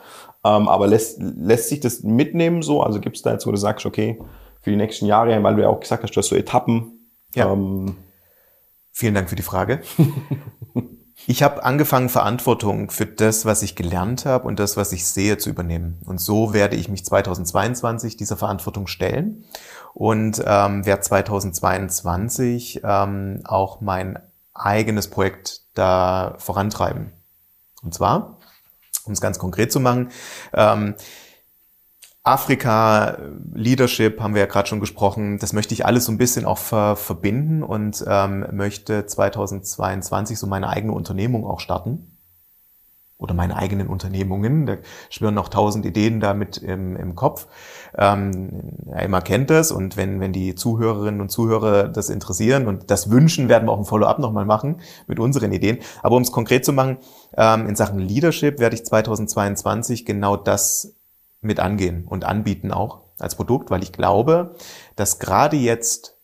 Ähm, 0.45 0.68
aber 0.68 0.87
lässt, 0.87 1.20
lässt 1.20 1.68
sich 1.68 1.80
das 1.80 2.03
mitnehmen 2.03 2.62
so? 2.62 2.83
Also 2.83 3.01
gibt 3.01 3.16
es 3.16 3.22
da 3.22 3.33
jetzt, 3.33 3.47
wo 3.47 3.51
du 3.51 3.57
sagst, 3.57 3.87
okay, 3.87 4.18
für 4.61 4.70
die 4.70 4.76
nächsten 4.76 5.07
Jahre, 5.07 5.43
weil 5.43 5.57
du 5.57 5.62
ja 5.62 5.68
auch 5.68 5.80
gesagt 5.80 6.03
hast, 6.03 6.14
du 6.14 6.18
hast 6.18 6.28
so 6.28 6.37
Etappen. 6.37 7.09
Ja. 7.35 7.53
Ähm, 7.53 7.97
Vielen 8.95 9.14
Dank 9.14 9.30
für 9.30 9.37
die 9.37 9.43
Frage. 9.43 9.80
Ich 11.27 11.43
habe 11.43 11.63
angefangen, 11.63 12.09
Verantwortung 12.09 12.91
für 12.91 13.07
das, 13.07 13.45
was 13.45 13.63
ich 13.63 13.77
gelernt 13.77 14.27
habe 14.27 14.49
und 14.49 14.59
das, 14.59 14.77
was 14.77 14.93
ich 14.93 15.07
sehe, 15.07 15.39
zu 15.39 15.51
übernehmen. 15.51 16.01
Und 16.05 16.21
so 16.21 16.53
werde 16.53 16.77
ich 16.77 16.89
mich 16.89 17.05
2022 17.05 18.17
dieser 18.17 18.37
Verantwortung 18.37 18.87
stellen 18.87 19.45
und 19.95 20.43
ähm, 20.45 20.85
werde 20.85 21.03
2022 21.03 22.81
ähm, 22.83 23.41
auch 23.45 23.81
mein 23.81 24.19
eigenes 24.55 25.09
Projekt 25.09 25.63
da 25.75 26.35
vorantreiben. 26.39 27.13
Und 27.83 27.95
zwar, 27.95 28.39
um 29.05 29.13
es 29.13 29.21
ganz 29.21 29.39
konkret 29.39 29.73
zu 29.73 29.81
machen, 29.81 30.11
ähm, 30.55 30.95
Afrika, 32.25 33.18
Leadership 33.53 34.20
haben 34.20 34.35
wir 34.35 34.43
ja 34.43 34.47
gerade 34.47 34.68
schon 34.68 34.79
gesprochen. 34.79 35.39
Das 35.39 35.53
möchte 35.53 35.75
ich 35.75 35.85
alles 35.85 36.05
so 36.05 36.12
ein 36.12 36.18
bisschen 36.18 36.45
auch 36.45 36.59
ver 36.59 36.95
verbinden 36.95 37.64
und 37.64 38.05
ähm, 38.07 38.47
möchte 38.53 39.07
2022 39.07 40.39
so 40.39 40.47
meine 40.47 40.68
eigene 40.68 40.93
Unternehmung 40.93 41.45
auch 41.45 41.59
starten. 41.59 42.09
Oder 43.18 43.35
meine 43.35 43.57
eigenen 43.57 43.89
Unternehmungen. 43.89 44.66
Da 44.66 44.77
schwirren 45.11 45.35
noch 45.35 45.49
tausend 45.49 45.85
Ideen 45.85 46.20
damit 46.20 46.59
im, 46.59 46.97
im 46.97 47.16
Kopf. 47.16 47.49
Ähm, 47.97 48.79
immer 49.01 49.20
kennt 49.20 49.51
das 49.51 49.73
und 49.73 49.97
wenn, 49.97 50.20
wenn 50.20 50.33
die 50.33 50.55
Zuhörerinnen 50.55 51.20
und 51.20 51.29
Zuhörer 51.29 51.89
das 51.89 52.09
interessieren 52.09 52.68
und 52.68 52.91
das 52.91 53.11
wünschen, 53.11 53.49
werden 53.49 53.66
wir 53.66 53.73
auch 53.73 53.79
ein 53.79 53.85
Follow-up 53.85 54.20
nochmal 54.20 54.45
machen 54.45 54.81
mit 55.09 55.18
unseren 55.18 55.53
Ideen. 55.53 55.79
Aber 56.03 56.16
um 56.16 56.23
es 56.23 56.33
konkret 56.33 56.64
zu 56.64 56.73
machen, 56.73 56.99
ähm, 57.37 57.68
in 57.68 57.75
Sachen 57.75 57.99
Leadership 57.99 58.61
werde 58.61 58.77
ich 58.77 58.85
2022 58.85 60.05
genau 60.05 60.37
das 60.37 60.95
mit 61.43 61.61
angehen 61.61 62.07
und 62.07 62.24
anbieten 62.24 62.72
auch 62.72 63.03
als 63.18 63.34
Produkt, 63.36 63.70
weil 63.70 63.82
ich 63.82 63.93
glaube, 63.93 64.57
dass 64.97 65.18
gerade 65.18 65.57
jetzt 65.57 66.16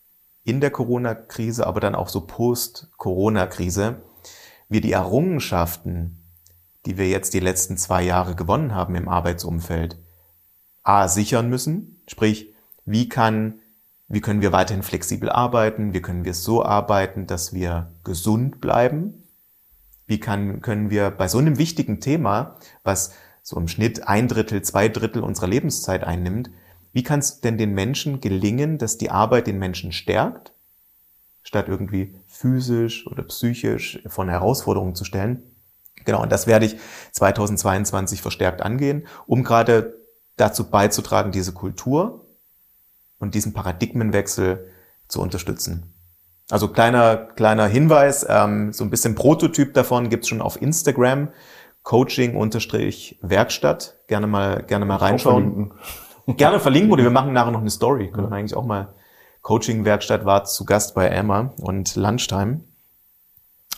in 0.44 0.60
der 0.60 0.70
Corona-Krise, 0.70 1.66
aber 1.66 1.80
dann 1.80 1.94
auch 1.94 2.08
so 2.08 2.22
post-Corona-Krise, 2.22 4.02
wir 4.68 4.80
die 4.80 4.92
Errungenschaften, 4.92 6.24
die 6.86 6.96
wir 6.96 7.08
jetzt 7.08 7.34
die 7.34 7.40
letzten 7.40 7.76
zwei 7.76 8.02
Jahre 8.02 8.34
gewonnen 8.34 8.74
haben 8.74 8.94
im 8.94 9.08
Arbeitsumfeld, 9.08 9.98
A, 10.82 11.08
sichern 11.08 11.50
müssen, 11.50 12.02
sprich, 12.06 12.54
wie 12.84 13.08
kann 13.08 13.60
Wie 14.10 14.22
können 14.22 14.40
wir 14.40 14.52
weiterhin 14.52 14.82
flexibel 14.82 15.28
arbeiten? 15.28 15.92
Wie 15.92 16.00
können 16.00 16.24
wir 16.24 16.32
so 16.32 16.64
arbeiten, 16.64 17.26
dass 17.26 17.52
wir 17.52 17.92
gesund 18.04 18.58
bleiben? 18.58 19.24
Wie 20.06 20.18
kann, 20.18 20.62
können 20.62 20.88
wir 20.88 21.10
bei 21.10 21.28
so 21.28 21.36
einem 21.36 21.58
wichtigen 21.58 22.00
Thema, 22.00 22.56
was 22.84 23.12
so 23.48 23.56
im 23.56 23.66
Schnitt 23.66 24.06
ein 24.06 24.28
Drittel, 24.28 24.60
zwei 24.60 24.90
Drittel 24.90 25.22
unserer 25.22 25.46
Lebenszeit 25.46 26.04
einnimmt, 26.04 26.50
wie 26.92 27.02
kann 27.02 27.20
es 27.20 27.40
denn 27.40 27.56
den 27.56 27.72
Menschen 27.72 28.20
gelingen, 28.20 28.76
dass 28.76 28.98
die 28.98 29.10
Arbeit 29.10 29.46
den 29.46 29.58
Menschen 29.58 29.90
stärkt, 29.90 30.52
statt 31.42 31.66
irgendwie 31.66 32.14
physisch 32.26 33.06
oder 33.06 33.22
psychisch 33.22 34.02
von 34.06 34.28
Herausforderungen 34.28 34.94
zu 34.94 35.06
stellen? 35.06 35.42
Genau, 36.04 36.22
und 36.22 36.30
das 36.30 36.46
werde 36.46 36.66
ich 36.66 36.76
2022 37.12 38.20
verstärkt 38.20 38.60
angehen, 38.60 39.06
um 39.26 39.44
gerade 39.44 39.96
dazu 40.36 40.68
beizutragen, 40.68 41.32
diese 41.32 41.54
Kultur 41.54 42.26
und 43.18 43.34
diesen 43.34 43.54
Paradigmenwechsel 43.54 44.70
zu 45.08 45.22
unterstützen. 45.22 45.94
Also 46.50 46.68
kleiner, 46.68 47.16
kleiner 47.16 47.66
Hinweis, 47.66 48.26
ähm, 48.28 48.74
so 48.74 48.84
ein 48.84 48.90
bisschen 48.90 49.14
Prototyp 49.14 49.72
davon 49.72 50.10
gibt's 50.10 50.28
schon 50.28 50.42
auf 50.42 50.60
Instagram, 50.60 51.28
Coaching-Werkstatt. 51.88 53.96
Gerne 54.08 54.26
mal, 54.26 54.62
gerne 54.64 54.84
mal 54.84 54.96
reinschauen. 54.96 55.72
Gerne 56.26 56.60
verlinken 56.60 56.92
oder 56.92 57.02
wir 57.02 57.10
machen 57.10 57.32
nachher 57.32 57.50
noch 57.50 57.62
eine 57.62 57.70
Story. 57.70 58.10
Können 58.10 58.30
wir 58.30 58.36
eigentlich 58.36 58.54
auch 58.54 58.66
mal. 58.66 58.92
Coaching-Werkstatt 59.40 60.26
war 60.26 60.44
zu 60.44 60.66
Gast 60.66 60.94
bei 60.94 61.08
Emma 61.08 61.54
und 61.62 61.96
Lunchtime. 61.96 62.60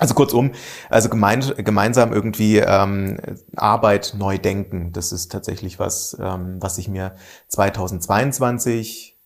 Also 0.01 0.15
kurzum, 0.15 0.51
also 0.89 1.09
gemein, 1.09 1.41
gemeinsam 1.59 2.13
irgendwie 2.13 2.59
ähm, 2.59 3.19
Arbeit 3.55 4.17
neu 4.19 4.39
denken. 4.39 4.93
Das 4.93 5.13
ist 5.13 5.31
tatsächlich 5.31 5.79
was, 5.79 6.17
ähm, 6.21 6.57
was 6.59 6.79
ich 6.79 6.89
mir 6.89 7.15
2022 7.47 9.21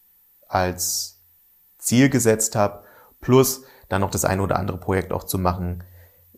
als 0.46 1.22
Ziel 1.78 2.10
gesetzt 2.10 2.54
habe, 2.54 2.84
plus 3.22 3.62
dann 3.88 4.02
noch 4.02 4.10
das 4.10 4.26
eine 4.26 4.42
oder 4.42 4.58
andere 4.58 4.76
Projekt 4.76 5.14
auch 5.14 5.24
zu 5.24 5.38
machen 5.38 5.84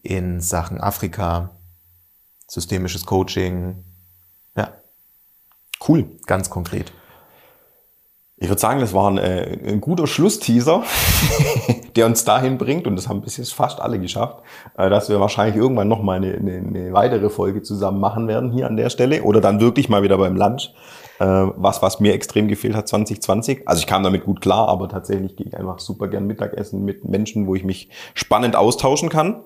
in 0.03 0.41
Sachen 0.41 0.81
Afrika, 0.81 1.56
systemisches 2.47 3.07
Coaching. 3.07 3.85
Ja. 4.57 4.73
Cool, 5.87 6.07
ganz 6.27 6.51
konkret. 6.51 6.93
Ich 8.39 8.49
würde 8.49 8.61
sagen, 8.61 8.81
das 8.81 8.93
war 8.93 9.11
ein, 9.11 9.17
äh, 9.17 9.59
ein 9.67 9.81
guter 9.81 10.07
Schlussteaser, 10.07 10.85
der 11.97 12.05
uns 12.05 12.25
dahin 12.25 12.59
bringt, 12.59 12.87
und 12.87 12.95
das 12.95 13.09
haben 13.09 13.23
bis 13.23 13.39
jetzt 13.39 13.55
fast 13.55 13.81
alle 13.81 13.99
geschafft, 13.99 14.43
äh, 14.77 14.91
dass 14.91 15.09
wir 15.09 15.21
wahrscheinlich 15.21 15.57
irgendwann 15.57 15.89
noch 15.89 16.03
mal 16.03 16.19
eine, 16.19 16.35
eine, 16.35 16.59
eine 16.59 16.93
weitere 16.93 17.31
Folge 17.31 17.63
zusammen 17.63 17.99
machen 17.99 18.29
werden 18.29 18.53
hier 18.53 18.67
an 18.67 18.77
der 18.77 18.91
Stelle 18.91 19.23
oder 19.23 19.41
dann 19.41 19.61
wirklich 19.61 19.89
mal 19.89 20.03
wieder 20.03 20.19
beim 20.19 20.37
Lunch. 20.37 20.75
Äh, 21.19 21.25
was, 21.25 21.81
was 21.81 21.99
mir 21.99 22.13
extrem 22.13 22.47
gefehlt 22.47 22.77
hat 22.77 22.89
2020. 22.89 23.67
Also 23.67 23.81
ich 23.81 23.87
kam 23.87 24.03
damit 24.03 24.25
gut 24.25 24.43
klar, 24.43 24.69
aber 24.69 24.87
tatsächlich 24.91 25.35
gehe 25.35 25.47
ich 25.47 25.57
einfach 25.57 25.79
super 25.79 26.09
gern 26.09 26.27
Mittagessen 26.27 26.85
mit 26.85 27.09
Menschen, 27.09 27.47
wo 27.47 27.55
ich 27.55 27.65
mich 27.65 27.89
spannend 28.13 28.55
austauschen 28.55 29.09
kann. 29.09 29.43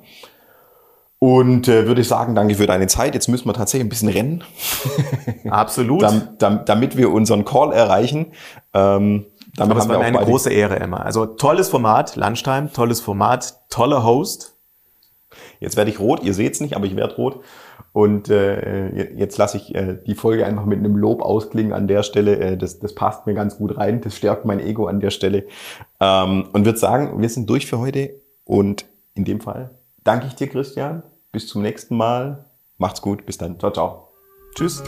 Und 1.22 1.68
äh, 1.68 1.86
würde 1.86 2.00
ich 2.00 2.08
sagen, 2.08 2.34
danke 2.34 2.54
für 2.54 2.66
deine 2.66 2.86
Zeit. 2.86 3.14
Jetzt 3.14 3.28
müssen 3.28 3.46
wir 3.46 3.52
tatsächlich 3.52 3.84
ein 3.84 3.90
bisschen 3.90 4.08
rennen. 4.08 4.42
Absolut. 5.50 6.02
dam, 6.02 6.28
dam, 6.38 6.64
damit 6.64 6.96
wir 6.96 7.12
unseren 7.12 7.44
Call 7.44 7.72
erreichen. 7.72 8.32
Ähm, 8.72 9.26
damit 9.54 9.72
Aber 9.72 9.80
es 9.80 9.88
war 9.88 9.98
mir 9.98 10.04
eine 10.04 10.18
große 10.18 10.50
Ehre, 10.50 10.80
Emma. 10.80 10.96
Also 10.96 11.26
tolles 11.26 11.68
Format, 11.68 12.16
Lunchtime, 12.16 12.72
tolles 12.72 13.02
Format, 13.02 13.68
toller 13.68 14.02
Host. 14.02 14.56
Jetzt 15.58 15.76
werde 15.76 15.90
ich 15.90 16.00
rot, 16.00 16.22
ihr 16.22 16.32
seht's 16.32 16.60
nicht, 16.60 16.74
aber 16.74 16.86
ich 16.86 16.96
werde 16.96 17.14
rot. 17.16 17.40
Und 17.92 18.30
äh, 18.30 19.14
jetzt 19.14 19.36
lasse 19.36 19.58
ich 19.58 19.74
äh, 19.74 19.98
die 20.06 20.14
Folge 20.14 20.46
einfach 20.46 20.64
mit 20.64 20.78
einem 20.78 20.96
Lob 20.96 21.20
ausklingen 21.20 21.74
an 21.74 21.86
der 21.86 22.02
Stelle. 22.02 22.38
Äh, 22.38 22.56
das, 22.56 22.78
das 22.78 22.94
passt 22.94 23.26
mir 23.26 23.34
ganz 23.34 23.58
gut 23.58 23.76
rein, 23.76 24.00
das 24.00 24.16
stärkt 24.16 24.46
mein 24.46 24.58
Ego 24.58 24.86
an 24.86 25.00
der 25.00 25.10
Stelle. 25.10 25.44
Ähm, 26.00 26.48
und 26.54 26.64
würde 26.64 26.78
sagen, 26.78 27.20
wir 27.20 27.28
sind 27.28 27.50
durch 27.50 27.66
für 27.66 27.78
heute. 27.78 28.14
Und 28.44 28.86
in 29.14 29.24
dem 29.26 29.42
Fall 29.42 29.70
danke 30.02 30.26
ich 30.26 30.34
dir, 30.34 30.48
Christian. 30.48 31.02
Bis 31.32 31.46
zum 31.46 31.62
nächsten 31.62 31.96
Mal. 31.96 32.50
Macht's 32.78 33.02
gut. 33.02 33.26
Bis 33.26 33.38
dann. 33.38 33.58
Ciao, 33.58 33.70
ciao. 33.72 34.08
Tschüss. 34.54 34.82